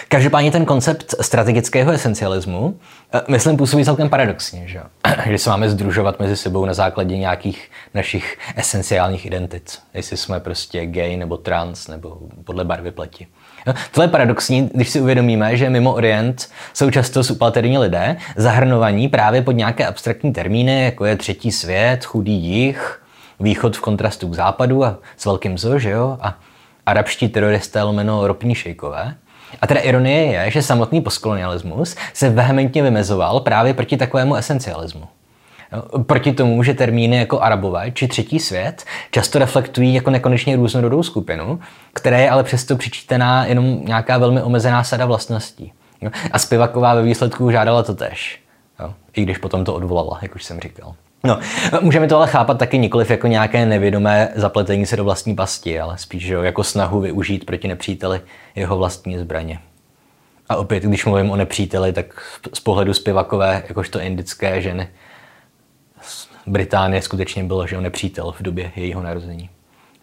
Každopádně 0.08 0.50
ten 0.50 0.64
koncept 0.64 1.14
strategického 1.20 1.92
esencialismu, 1.92 2.78
eh, 3.14 3.20
myslím, 3.28 3.56
působí 3.56 3.84
celkem 3.84 4.08
paradoxně, 4.08 4.68
že, 4.68 4.80
že 5.30 5.38
se 5.38 5.50
máme 5.50 5.70
združovat 5.70 6.20
mezi 6.20 6.36
sebou 6.36 6.64
na 6.64 6.74
základě 6.74 7.18
nějakých 7.18 7.70
našich 7.94 8.38
esenciálních 8.56 9.26
identit. 9.26 9.78
Jestli 9.94 10.16
jsme 10.16 10.40
prostě 10.40 10.86
gay 10.86 11.16
nebo 11.16 11.36
trans 11.36 11.88
nebo 11.88 12.18
podle 12.44 12.64
barvy 12.64 12.90
pleti. 12.90 13.26
No, 13.66 13.74
tohle 13.90 14.04
je 14.04 14.08
paradoxní, 14.08 14.70
když 14.74 14.90
si 14.90 15.00
uvědomíme, 15.00 15.56
že 15.56 15.70
mimo 15.70 15.94
Orient 15.94 16.48
jsou 16.74 16.90
často 16.90 17.24
subalterní 17.24 17.78
lidé 17.78 18.16
zahrnovaní 18.36 19.08
právě 19.08 19.42
pod 19.42 19.52
nějaké 19.52 19.86
abstraktní 19.86 20.32
termíny, 20.32 20.84
jako 20.84 21.04
je 21.04 21.16
třetí 21.16 21.52
svět, 21.52 22.04
chudý 22.04 22.32
jich, 22.32 23.02
východ 23.40 23.76
v 23.76 23.80
kontrastu 23.80 24.28
k 24.28 24.34
západu 24.34 24.84
a 24.84 24.98
s 25.16 25.24
velkým 25.24 25.58
zo, 25.58 25.78
že 25.78 25.90
jo? 25.90 26.18
A 26.20 26.38
arabští 26.86 27.28
teroristé 27.28 27.82
lomeno 27.82 28.26
ropní 28.26 28.54
šejkové. 28.54 29.16
A 29.60 29.66
teda 29.66 29.80
ironie 29.80 30.32
je, 30.32 30.50
že 30.50 30.62
samotný 30.62 31.00
postkolonialismus 31.00 31.96
se 32.12 32.30
vehementně 32.30 32.82
vymezoval 32.82 33.40
právě 33.40 33.74
proti 33.74 33.96
takovému 33.96 34.34
esencialismu. 34.34 35.04
Proti 36.06 36.32
tomu, 36.32 36.62
že 36.62 36.74
termíny 36.74 37.16
jako 37.16 37.40
arabové 37.40 37.90
či 37.90 38.08
třetí 38.08 38.40
svět 38.40 38.84
často 39.10 39.38
reflektují 39.38 39.94
jako 39.94 40.10
nekonečně 40.10 40.56
různorodou 40.56 41.02
skupinu, 41.02 41.60
které 41.92 42.20
je 42.20 42.30
ale 42.30 42.44
přesto 42.44 42.76
přičítaná 42.76 43.46
jenom 43.46 43.84
nějaká 43.84 44.18
velmi 44.18 44.42
omezená 44.42 44.84
sada 44.84 45.06
vlastností. 45.06 45.72
A 46.32 46.38
Spivaková 46.38 46.94
ve 46.94 47.02
výsledku 47.02 47.50
žádala 47.50 47.82
to 47.82 47.94
tež. 47.94 48.40
I 49.12 49.22
když 49.22 49.38
potom 49.38 49.64
to 49.64 49.74
odvolala, 49.74 50.18
jak 50.22 50.34
už 50.34 50.44
jsem 50.44 50.60
říkal. 50.60 50.94
No, 51.24 51.38
můžeme 51.80 52.06
to 52.06 52.16
ale 52.16 52.26
chápat 52.26 52.58
taky 52.58 52.78
nikoliv 52.78 53.10
jako 53.10 53.26
nějaké 53.26 53.66
nevědomé 53.66 54.28
zapletení 54.34 54.86
se 54.86 54.96
do 54.96 55.04
vlastní 55.04 55.34
pasti, 55.34 55.80
ale 55.80 55.98
spíš 55.98 56.26
že 56.26 56.34
jako 56.34 56.64
snahu 56.64 57.00
využít 57.00 57.46
proti 57.46 57.68
nepříteli 57.68 58.20
jeho 58.54 58.78
vlastní 58.78 59.18
zbraně. 59.18 59.58
A 60.48 60.56
opět, 60.56 60.82
když 60.82 61.04
mluvím 61.04 61.30
o 61.30 61.36
nepříteli, 61.36 61.92
tak 61.92 62.06
z 62.52 62.60
pohledu 62.60 62.94
zpěvakové, 62.94 63.62
jakožto 63.68 64.00
indické 64.00 64.62
ženy, 64.62 64.88
Británie 66.46 67.02
skutečně 67.02 67.44
bylo 67.44 67.66
že 67.66 67.74
jo, 67.74 67.80
nepřítel 67.80 68.32
v 68.32 68.42
době 68.42 68.72
jejího 68.76 69.02
narození. 69.02 69.50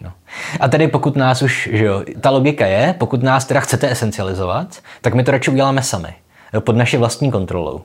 No. 0.01 0.13
A 0.59 0.67
tedy 0.67 0.87
pokud 0.87 1.15
nás 1.15 1.41
už, 1.41 1.69
že 1.71 1.85
jo, 1.85 2.03
ta 2.21 2.29
logika 2.29 2.65
je, 2.65 2.95
pokud 2.97 3.23
nás 3.23 3.45
teda 3.45 3.59
chcete 3.59 3.91
esencializovat, 3.91 4.79
tak 5.01 5.13
my 5.13 5.23
to 5.23 5.31
radši 5.31 5.51
uděláme 5.51 5.83
sami, 5.83 6.13
pod 6.59 6.75
naší 6.75 6.97
vlastní 6.97 7.31
kontrolou. 7.31 7.81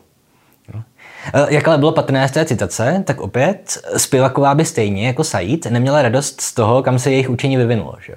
Eh, 1.35 1.47
jak 1.55 1.69
ale 1.69 1.79
bylo 1.79 1.93
patrné 1.93 2.29
z 2.29 2.33
té 2.33 2.45
citace, 2.45 3.03
tak 3.07 3.21
opět 3.21 3.79
Spivaková 3.97 4.55
by 4.55 4.65
stejně 4.65 5.07
jako 5.07 5.25
Said 5.25 5.67
neměla 5.67 6.03
radost 6.03 6.41
z 6.41 6.55
toho, 6.55 6.83
kam 6.83 6.99
se 6.99 7.11
jejich 7.11 7.31
učení 7.31 7.57
vyvinulo. 7.57 7.95
Že? 8.07 8.15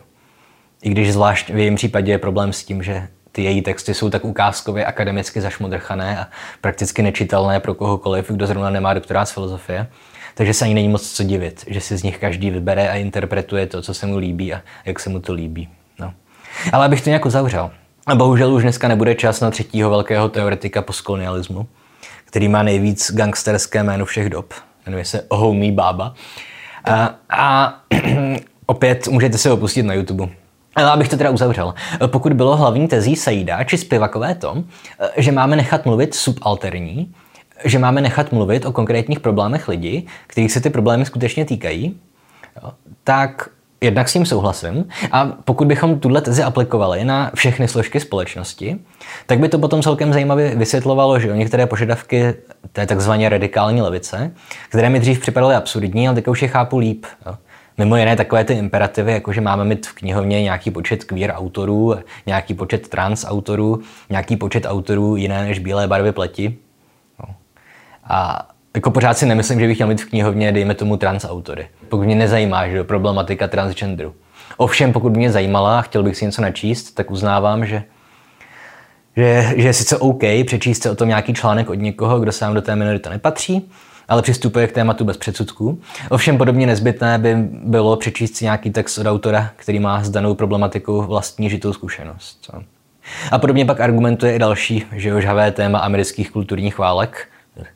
I 0.81 0.89
když 0.89 1.13
zvlášť 1.13 1.49
v 1.49 1.57
jejím 1.57 1.75
případě 1.75 2.11
je 2.11 2.17
problém 2.17 2.53
s 2.53 2.63
tím, 2.63 2.83
že 2.83 3.07
ty 3.31 3.43
její 3.43 3.61
texty 3.61 3.93
jsou 3.93 4.09
tak 4.09 4.25
ukázkově 4.25 4.85
akademicky 4.85 5.41
zašmodrchané 5.41 6.19
a 6.19 6.27
prakticky 6.61 7.01
nečitelné 7.01 7.59
pro 7.59 7.73
kohokoliv, 7.73 8.31
kdo 8.31 8.47
zrovna 8.47 8.69
nemá 8.69 8.93
doktorát 8.93 9.29
z 9.29 9.31
filozofie. 9.31 9.87
Takže 10.35 10.53
se 10.53 10.65
ani 10.65 10.73
není 10.73 10.89
moc 10.89 11.11
co 11.11 11.23
divit, 11.23 11.65
že 11.67 11.81
si 11.81 11.97
z 11.97 12.03
nich 12.03 12.17
každý 12.17 12.51
vybere 12.51 12.89
a 12.89 12.95
interpretuje 12.95 13.67
to, 13.67 13.81
co 13.81 13.93
se 13.93 14.05
mu 14.05 14.17
líbí 14.17 14.53
a 14.53 14.61
jak 14.85 14.99
se 14.99 15.09
mu 15.09 15.19
to 15.19 15.33
líbí. 15.33 15.69
No. 15.99 16.13
Ale 16.71 16.85
abych 16.85 17.01
to 17.01 17.09
nějak 17.09 17.25
uzavřel. 17.25 17.71
A 18.07 18.15
bohužel 18.15 18.53
už 18.53 18.63
dneska 18.63 18.87
nebude 18.87 19.15
čas 19.15 19.41
na 19.41 19.51
třetího 19.51 19.89
velkého 19.89 20.29
teoretika 20.29 20.81
postkolonialismu, 20.81 21.67
který 22.29 22.47
má 22.47 22.63
nejvíc 22.63 23.11
gangsterské 23.11 23.83
jméno 23.83 24.05
všech 24.05 24.29
dob. 24.29 24.53
Jmenuje 24.85 25.05
se 25.05 25.25
Homie 25.31 25.71
Baba. 25.71 26.13
A, 26.85 27.15
a 27.29 27.79
opět 28.65 29.07
můžete 29.07 29.37
se 29.37 29.51
opustit 29.51 29.85
na 29.85 29.93
YouTube. 29.93 30.29
Ale 30.75 30.91
abych 30.91 31.09
to 31.09 31.17
teda 31.17 31.29
uzavřel. 31.29 31.73
Pokud 32.07 32.33
bylo 32.33 32.55
hlavní 32.55 32.87
tezí 32.87 33.15
Saida 33.15 33.63
či 33.63 33.77
zpěvakové 33.77 34.35
to, 34.35 34.63
že 35.17 35.31
máme 35.31 35.55
nechat 35.55 35.85
mluvit 35.85 36.15
subalterní, 36.15 37.13
že 37.65 37.79
máme 37.79 38.01
nechat 38.01 38.31
mluvit 38.31 38.65
o 38.65 38.71
konkrétních 38.71 39.19
problémech 39.19 39.67
lidí, 39.67 40.07
kterých 40.27 40.51
se 40.51 40.61
ty 40.61 40.69
problémy 40.69 41.05
skutečně 41.05 41.45
týkají, 41.45 41.99
tak 43.03 43.49
jednak 43.81 44.09
s 44.09 44.13
tím 44.13 44.25
souhlasím 44.25 44.87
a 45.11 45.25
pokud 45.25 45.67
bychom 45.67 45.99
tuhle 45.99 46.21
tezi 46.21 46.43
aplikovali 46.43 47.05
na 47.05 47.31
všechny 47.35 47.67
složky 47.67 47.99
společnosti, 47.99 48.79
tak 49.25 49.39
by 49.39 49.49
to 49.49 49.59
potom 49.59 49.81
celkem 49.81 50.13
zajímavě 50.13 50.55
vysvětlovalo, 50.55 51.19
že 51.19 51.31
o 51.31 51.35
některé 51.35 51.65
požadavky 51.65 52.33
té 52.71 52.85
takzvané 52.85 53.29
radikální 53.29 53.81
levice, 53.81 54.31
které 54.69 54.89
mi 54.89 54.99
dřív 54.99 55.19
připadaly 55.19 55.55
absurdní, 55.55 56.07
ale 56.07 56.15
teď 56.15 56.27
už 56.27 56.41
je 56.41 56.47
chápu 56.47 56.77
líp. 56.77 57.05
Jo. 57.25 57.37
Mimo 57.77 57.95
jiné 57.95 58.15
takové 58.15 58.43
ty 58.43 58.53
imperativy, 58.53 59.11
jako 59.11 59.33
že 59.33 59.41
máme 59.41 59.65
mít 59.65 59.87
v 59.87 59.93
knihovně 59.93 60.43
nějaký 60.43 60.71
počet 60.71 61.03
queer 61.03 61.33
autorů, 61.35 61.95
nějaký 62.25 62.53
počet 62.53 62.87
trans 62.87 63.25
autorů, 63.27 63.81
nějaký 64.09 64.35
počet 64.35 64.65
autorů 64.65 65.15
jiné 65.15 65.43
než 65.43 65.59
bílé 65.59 65.87
barvy 65.87 66.11
pleti. 66.11 66.57
No. 67.19 67.35
A 68.03 68.47
jako 68.79 68.91
pořád 68.91 69.17
si 69.17 69.25
nemyslím, 69.25 69.59
že 69.59 69.67
bych 69.67 69.77
měl 69.77 69.87
mít 69.87 70.01
v 70.01 70.09
knihovně, 70.09 70.51
dejme 70.51 70.75
tomu, 70.75 70.97
trans 70.97 71.25
autory. 71.29 71.67
Pokud 71.89 72.05
mě 72.05 72.15
nezajímá, 72.15 72.67
že 72.67 72.83
problematika 72.83 73.47
transgenderu. 73.47 74.13
Ovšem, 74.57 74.93
pokud 74.93 75.15
mě 75.15 75.31
zajímala 75.31 75.79
a 75.79 75.81
chtěl 75.81 76.03
bych 76.03 76.17
si 76.17 76.25
něco 76.25 76.41
načíst, 76.41 76.91
tak 76.91 77.11
uznávám, 77.11 77.65
že 77.65 77.83
že, 79.17 79.53
že 79.55 79.67
je 79.67 79.73
sice 79.73 79.97
OK 79.97 80.23
přečíst 80.45 80.83
se 80.83 80.91
o 80.91 80.95
tom 80.95 81.07
nějaký 81.07 81.33
článek 81.33 81.69
od 81.69 81.73
někoho, 81.73 82.19
kdo 82.19 82.31
sám 82.31 82.53
do 82.53 82.61
té 82.61 82.75
minority 82.75 83.09
nepatří, 83.09 83.69
ale 84.07 84.21
přistupuje 84.21 84.67
k 84.67 84.71
tématu 84.71 85.05
bez 85.05 85.17
předsudků. 85.17 85.81
Ovšem 86.09 86.37
podobně 86.37 86.67
nezbytné 86.67 87.17
by 87.17 87.35
bylo 87.51 87.97
přečíst 87.97 88.35
si 88.35 88.45
nějaký 88.45 88.71
text 88.71 88.97
od 88.97 89.07
autora, 89.07 89.49
který 89.55 89.79
má 89.79 90.03
s 90.03 90.09
danou 90.09 90.35
problematikou 90.35 91.01
vlastní 91.01 91.49
žitou 91.49 91.73
zkušenost. 91.73 92.51
A 93.31 93.39
podobně 93.39 93.65
pak 93.65 93.79
argumentuje 93.79 94.35
i 94.35 94.39
další 94.39 94.85
že 94.95 95.21
žhavé 95.21 95.51
téma 95.51 95.79
amerických 95.79 96.31
kulturních 96.31 96.77
válek, 96.77 97.27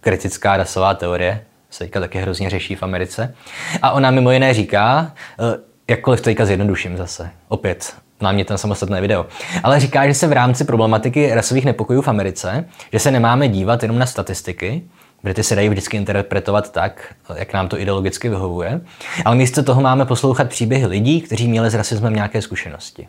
kritická 0.01 0.57
rasová 0.57 0.93
teorie, 0.93 1.43
se 1.69 1.79
teďka 1.79 1.99
taky 1.99 2.19
hrozně 2.19 2.49
řeší 2.49 2.75
v 2.75 2.83
Americe. 2.83 3.35
A 3.81 3.91
ona 3.91 4.11
mimo 4.11 4.31
jiné 4.31 4.53
říká, 4.53 5.11
eh, 5.39 5.59
jakkoliv 5.87 6.21
to 6.21 6.23
teďka 6.23 6.45
zjednoduším 6.45 6.97
zase, 6.97 7.29
opět, 7.47 7.93
mám 8.21 8.35
mě 8.35 8.45
ten 8.45 8.57
samostatné 8.57 9.01
video, 9.01 9.25
ale 9.63 9.79
říká, 9.79 10.07
že 10.07 10.13
se 10.13 10.27
v 10.27 10.31
rámci 10.31 10.63
problematiky 10.63 11.35
rasových 11.35 11.65
nepokojů 11.65 12.01
v 12.01 12.07
Americe, 12.07 12.65
že 12.93 12.99
se 12.99 13.11
nemáme 13.11 13.47
dívat 13.47 13.83
jenom 13.83 13.99
na 13.99 14.05
statistiky, 14.05 14.83
protože 15.21 15.33
ty 15.33 15.43
se 15.43 15.55
dají 15.55 15.69
vždycky 15.69 15.97
interpretovat 15.97 16.71
tak, 16.71 17.13
jak 17.35 17.53
nám 17.53 17.67
to 17.67 17.79
ideologicky 17.79 18.29
vyhovuje, 18.29 18.81
ale 19.25 19.35
místo 19.35 19.63
toho 19.63 19.81
máme 19.81 20.05
poslouchat 20.05 20.49
příběhy 20.49 20.85
lidí, 20.85 21.21
kteří 21.21 21.47
měli 21.47 21.69
s 21.69 21.73
rasismem 21.73 22.13
nějaké 22.13 22.41
zkušenosti. 22.41 23.07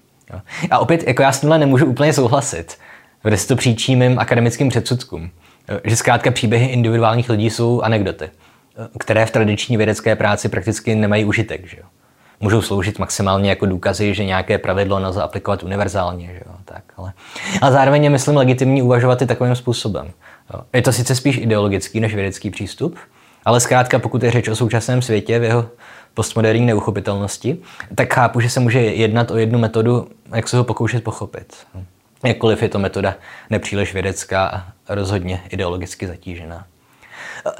A 0.70 0.78
opět, 0.78 1.06
jako 1.06 1.22
já 1.22 1.32
s 1.32 1.40
tímhle 1.40 1.58
nemůžu 1.58 1.86
úplně 1.86 2.12
souhlasit, 2.12 2.78
protože 3.22 3.36
se 3.36 3.48
to 3.48 3.56
příčí 3.56 3.96
mým 3.96 4.18
akademickým 4.18 4.68
předsudkům. 4.68 5.30
Že 5.84 5.96
zkrátka 5.96 6.30
příběhy 6.30 6.66
individuálních 6.66 7.30
lidí 7.30 7.50
jsou 7.50 7.80
anekdoty, 7.80 8.30
které 8.98 9.26
v 9.26 9.30
tradiční 9.30 9.76
vědecké 9.76 10.16
práci 10.16 10.48
prakticky 10.48 10.94
nemají 10.94 11.24
užitek. 11.24 11.66
Že 11.66 11.76
jo? 11.76 11.84
Můžou 12.40 12.62
sloužit 12.62 12.98
maximálně 12.98 13.50
jako 13.50 13.66
důkazy, 13.66 14.14
že 14.14 14.24
nějaké 14.24 14.58
pravidlo 14.58 14.98
nelze 14.98 15.22
aplikovat 15.22 15.62
univerzálně. 15.62 16.26
Že 16.26 16.40
jo? 16.46 16.54
Tak, 16.64 16.82
ale... 16.96 17.12
ale 17.60 17.72
zároveň 17.72 18.04
je, 18.04 18.10
myslím, 18.10 18.36
legitimní 18.36 18.82
uvažovat 18.82 19.22
i 19.22 19.26
takovým 19.26 19.54
způsobem. 19.54 20.10
Je 20.72 20.82
to 20.82 20.92
sice 20.92 21.14
spíš 21.14 21.36
ideologický 21.36 22.00
než 22.00 22.14
vědecký 22.14 22.50
přístup, 22.50 22.98
ale 23.44 23.60
zkrátka, 23.60 23.98
pokud 23.98 24.22
je 24.22 24.30
řeč 24.30 24.48
o 24.48 24.56
současném 24.56 25.02
světě 25.02 25.38
v 25.38 25.42
jeho 25.42 25.68
postmoderní 26.14 26.66
neuchopitelnosti, 26.66 27.58
tak 27.94 28.14
chápu, 28.14 28.40
že 28.40 28.50
se 28.50 28.60
může 28.60 28.80
jednat 28.80 29.30
o 29.30 29.36
jednu 29.36 29.58
metodu, 29.58 30.08
jak 30.34 30.48
se 30.48 30.56
ho 30.56 30.64
pokoušet 30.64 31.04
pochopit. 31.04 31.56
Jakkoliv 32.24 32.62
je 32.62 32.68
to 32.68 32.78
metoda 32.78 33.14
nepříliš 33.50 33.92
vědecká 33.92 34.46
a 34.46 34.64
rozhodně 34.88 35.40
ideologicky 35.50 36.06
zatížená. 36.06 36.66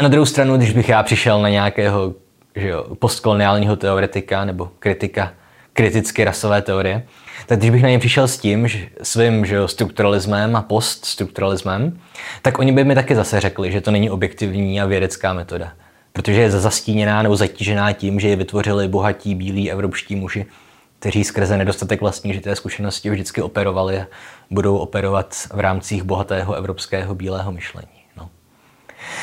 Na 0.00 0.08
druhou 0.08 0.26
stranu, 0.26 0.56
když 0.56 0.72
bych 0.72 0.88
já 0.88 1.02
přišel 1.02 1.42
na 1.42 1.48
nějakého 1.48 2.14
že 2.56 2.68
jo, 2.68 2.86
postkoloniálního 2.94 3.76
teoretika 3.76 4.44
nebo 4.44 4.70
kritika 4.78 5.32
kriticky 5.72 6.24
rasové 6.24 6.62
teorie, 6.62 7.06
tak 7.46 7.58
když 7.58 7.70
bych 7.70 7.82
na 7.82 7.88
ně 7.88 7.98
přišel 7.98 8.28
s 8.28 8.38
tím, 8.38 8.68
že 8.68 8.88
svým 9.02 9.46
že 9.46 9.54
jo, 9.54 9.68
strukturalismem 9.68 10.56
a 10.56 10.62
poststrukturalismem, 10.62 12.00
tak 12.42 12.58
oni 12.58 12.72
by 12.72 12.84
mi 12.84 12.94
taky 12.94 13.14
zase 13.14 13.40
řekli, 13.40 13.72
že 13.72 13.80
to 13.80 13.90
není 13.90 14.10
objektivní 14.10 14.80
a 14.80 14.86
vědecká 14.86 15.32
metoda. 15.32 15.72
Protože 16.12 16.40
je 16.40 16.50
zastíněná 16.50 17.22
nebo 17.22 17.36
zatížená 17.36 17.92
tím, 17.92 18.20
že 18.20 18.28
je 18.28 18.36
vytvořili 18.36 18.88
bohatí 18.88 19.34
bílí 19.34 19.72
evropští 19.72 20.16
muži, 20.16 20.46
kteří 21.04 21.24
skrze 21.24 21.56
nedostatek 21.56 22.00
vlastní 22.00 22.32
žité 22.34 22.56
zkušenosti 22.56 23.10
vždycky 23.10 23.42
operovali 23.42 24.00
a 24.00 24.06
budou 24.50 24.76
operovat 24.76 25.34
v 25.52 25.60
rámcích 25.60 26.02
bohatého 26.02 26.54
evropského 26.54 27.14
bílého 27.14 27.52
myšlení. 27.52 27.88
No. 28.16 28.28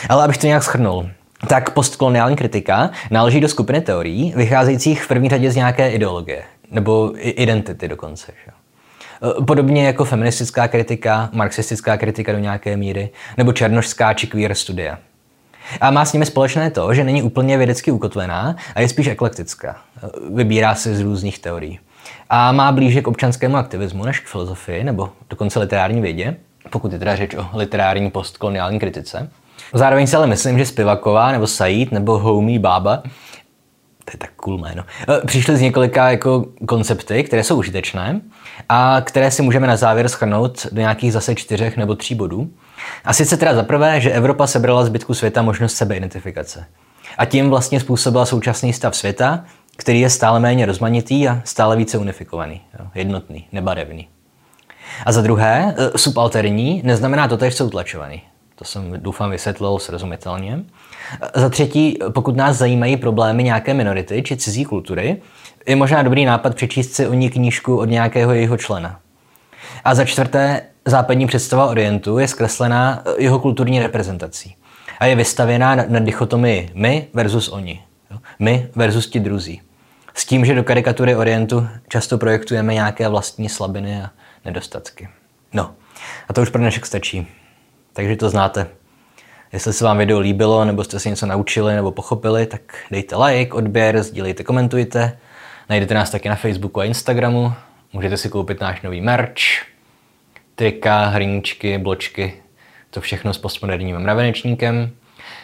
Ale 0.09 0.23
abych 0.23 0.37
to 0.37 0.47
nějak 0.47 0.63
schrnul, 0.63 1.09
tak 1.47 1.69
postkoloniální 1.69 2.35
kritika 2.35 2.91
náleží 3.11 3.39
do 3.39 3.47
skupiny 3.47 3.81
teorií, 3.81 4.33
vycházejících 4.35 5.03
v 5.03 5.07
první 5.07 5.29
řadě 5.29 5.51
z 5.51 5.55
nějaké 5.55 5.91
ideologie, 5.91 6.43
nebo 6.71 7.13
identity 7.17 7.87
dokonce. 7.87 8.31
Že? 8.45 8.51
E, 9.41 9.45
podobně 9.45 9.85
jako 9.85 10.05
feministická 10.05 10.67
kritika, 10.67 11.29
marxistická 11.33 11.97
kritika 11.97 12.31
do 12.31 12.39
nějaké 12.39 12.77
míry, 12.77 13.09
nebo 13.37 13.53
černošská 13.53 14.13
či 14.13 14.27
queer 14.27 14.55
studia. 14.55 14.97
A 15.81 15.91
má 15.91 16.05
s 16.05 16.13
nimi 16.13 16.25
společné 16.25 16.71
to, 16.71 16.93
že 16.93 17.03
není 17.03 17.23
úplně 17.23 17.57
vědecky 17.57 17.91
ukotvená 17.91 18.55
a 18.75 18.81
je 18.81 18.89
spíš 18.89 19.07
eklektická. 19.07 19.75
Vybírá 20.33 20.75
se 20.75 20.95
z 20.95 21.01
různých 21.01 21.39
teorií. 21.39 21.79
A 22.29 22.51
má 22.51 22.71
blíže 22.71 23.01
k 23.01 23.07
občanskému 23.07 23.57
aktivismu 23.57 24.05
než 24.05 24.19
k 24.19 24.27
filozofii, 24.27 24.83
nebo 24.83 25.09
dokonce 25.29 25.59
literární 25.59 26.01
vědě, 26.01 26.35
pokud 26.69 26.93
je 26.93 26.99
teda 26.99 27.15
řeč 27.15 27.35
o 27.35 27.47
literární 27.53 28.11
postkoloniální 28.11 28.79
kritice. 28.79 29.29
Zároveň 29.73 30.07
si 30.07 30.15
ale 30.15 30.27
myslím, 30.27 30.59
že 30.59 30.65
Spivaková 30.65 31.31
nebo 31.31 31.47
Said 31.47 31.91
nebo 31.91 32.19
Homie 32.19 32.59
Baba 32.59 33.03
to 34.05 34.11
je 34.13 34.17
tak 34.17 34.31
cool 34.35 34.57
jméno, 34.57 34.83
eh, 35.09 35.21
přišli 35.25 35.57
z 35.57 35.61
několika 35.61 36.11
jako 36.11 36.45
koncepty, 36.67 37.23
které 37.23 37.43
jsou 37.43 37.57
užitečné 37.57 38.21
a 38.69 39.01
které 39.01 39.31
si 39.31 39.41
můžeme 39.41 39.67
na 39.67 39.75
závěr 39.75 40.09
schrnout 40.09 40.67
do 40.71 40.81
nějakých 40.81 41.13
zase 41.13 41.35
čtyřech 41.35 41.77
nebo 41.77 41.95
tří 41.95 42.15
bodů. 42.15 42.49
A 43.05 43.13
sice 43.13 43.37
teda 43.37 43.55
za 43.55 43.63
prvé, 43.63 44.01
že 44.01 44.11
Evropa 44.11 44.47
sebrala 44.47 44.85
zbytku 44.85 45.13
světa 45.13 45.41
možnost 45.41 45.75
sebeidentifikace. 45.75 46.65
A 47.17 47.25
tím 47.25 47.49
vlastně 47.49 47.79
způsobila 47.79 48.25
současný 48.25 48.73
stav 48.73 48.95
světa, 48.95 49.43
který 49.77 49.99
je 49.99 50.09
stále 50.09 50.39
méně 50.39 50.65
rozmanitý 50.65 51.27
a 51.27 51.41
stále 51.43 51.77
více 51.77 51.97
unifikovaný, 51.97 52.61
jednotný, 52.95 53.47
nebarevný. 53.51 54.07
A 55.05 55.11
za 55.11 55.21
druhé, 55.21 55.75
eh, 55.77 55.97
subalterní 55.97 56.81
neznamená 56.85 57.27
totéž, 57.27 57.55
co 57.55 57.65
utlačovaný. 57.65 58.21
To 58.55 58.65
jsem 58.65 58.93
doufám 58.97 59.31
vysvětlil 59.31 59.79
srozumitelně. 59.79 60.59
Za 61.35 61.49
třetí, 61.49 61.97
pokud 62.09 62.35
nás 62.35 62.57
zajímají 62.57 62.97
problémy 62.97 63.43
nějaké 63.43 63.73
minority 63.73 64.23
či 64.23 64.37
cizí 64.37 64.65
kultury, 64.65 65.21
je 65.67 65.75
možná 65.75 66.03
dobrý 66.03 66.25
nápad 66.25 66.55
přečíst 66.55 66.93
si 66.93 67.07
o 67.07 67.13
ní 67.13 67.29
knížku 67.29 67.77
od 67.77 67.85
nějakého 67.85 68.33
jejího 68.33 68.57
člena. 68.57 68.99
A 69.83 69.95
za 69.95 70.05
čtvrté, 70.05 70.61
západní 70.85 71.27
představa 71.27 71.65
Orientu 71.65 72.17
je 72.17 72.27
zkreslená 72.27 73.03
jeho 73.17 73.39
kulturní 73.39 73.79
reprezentací 73.79 74.55
a 74.99 75.05
je 75.05 75.15
vystavěná 75.15 75.75
na, 75.75 75.83
na 75.87 75.99
dichotomii 75.99 76.69
my 76.73 77.07
versus 77.13 77.49
oni. 77.49 77.81
My 78.39 78.69
versus 78.75 79.07
ti 79.07 79.19
druzí. 79.19 79.61
S 80.13 80.25
tím, 80.25 80.45
že 80.45 80.55
do 80.55 80.63
karikatury 80.63 81.15
Orientu 81.15 81.67
často 81.87 82.17
projektujeme 82.17 82.73
nějaké 82.73 83.07
vlastní 83.07 83.49
slabiny 83.49 84.01
a 84.01 84.09
nedostatky. 84.45 85.09
No, 85.53 85.71
a 86.29 86.33
to 86.33 86.41
už 86.41 86.49
pro 86.49 86.61
dnešek 86.61 86.85
stačí. 86.85 87.27
Takže 87.93 88.15
to 88.15 88.29
znáte. 88.29 88.67
Jestli 89.53 89.73
se 89.73 89.85
vám 89.85 89.97
video 89.97 90.19
líbilo, 90.19 90.65
nebo 90.65 90.83
jste 90.83 90.99
si 90.99 91.09
něco 91.09 91.25
naučili 91.25 91.75
nebo 91.75 91.91
pochopili, 91.91 92.45
tak 92.45 92.61
dejte 92.91 93.15
like, 93.15 93.53
odběr, 93.53 94.03
sdílejte, 94.03 94.43
komentujte. 94.43 95.17
Najdete 95.69 95.93
nás 95.93 96.09
taky 96.09 96.29
na 96.29 96.35
Facebooku 96.35 96.79
a 96.79 96.83
Instagramu. 96.83 97.53
Můžete 97.93 98.17
si 98.17 98.29
koupit 98.29 98.61
náš 98.61 98.81
nový 98.81 99.01
merch, 99.01 99.41
trika, 100.55 101.05
hriníčky, 101.05 101.77
bločky, 101.77 102.33
to 102.89 103.01
všechno 103.01 103.33
s 103.33 103.37
postmoderním 103.37 103.99
mravenečníkem. 103.99 104.91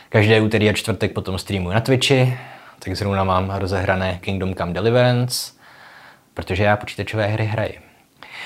Každé 0.10 0.42
úterý 0.42 0.70
a 0.70 0.74
čtvrtek 0.74 1.14
potom 1.14 1.38
streamuji 1.38 1.74
na 1.74 1.82
Twitchi, 1.82 2.38
tak 2.80 2.96
zrovna 2.96 3.24
mám 3.24 3.52
rozehrané 3.56 4.20
Kingdom 4.22 4.56
Come 4.56 4.74
Deliverance, 4.74 5.54
protože 6.34 6.64
já 6.64 6.78
počítačové 6.78 7.28
hry 7.28 7.46
hraji. 7.46 7.80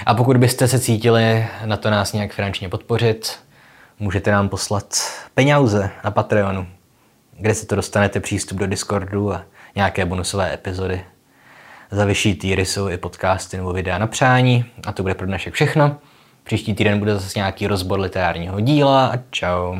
A 0.05 0.13
pokud 0.13 0.37
byste 0.37 0.67
se 0.67 0.79
cítili 0.79 1.47
na 1.65 1.77
to 1.77 1.89
nás 1.89 2.13
nějak 2.13 2.33
finančně 2.33 2.69
podpořit, 2.69 3.39
můžete 3.99 4.31
nám 4.31 4.49
poslat 4.49 4.95
peníze 5.33 5.89
na 6.03 6.11
Patreonu, 6.11 6.67
kde 7.39 7.53
si 7.53 7.65
to 7.65 7.75
dostanete 7.75 8.19
přístup 8.19 8.57
do 8.57 8.67
Discordu 8.67 9.33
a 9.33 9.45
nějaké 9.75 10.05
bonusové 10.05 10.53
epizody. 10.53 11.05
Za 11.91 12.05
vyšší 12.05 12.35
týry 12.35 12.65
jsou 12.65 12.89
i 12.89 12.97
podcasty 12.97 13.57
nebo 13.57 13.73
videa 13.73 13.97
na 13.97 14.07
přání 14.07 14.65
a 14.85 14.91
to 14.91 15.03
bude 15.03 15.15
pro 15.15 15.27
dnešek 15.27 15.53
všechno. 15.53 15.97
Příští 16.43 16.73
týden 16.73 16.99
bude 16.99 17.13
zase 17.13 17.39
nějaký 17.39 17.67
rozbor 17.67 17.99
literárního 17.99 18.59
díla 18.59 19.07
a 19.07 19.19
čau. 19.31 19.75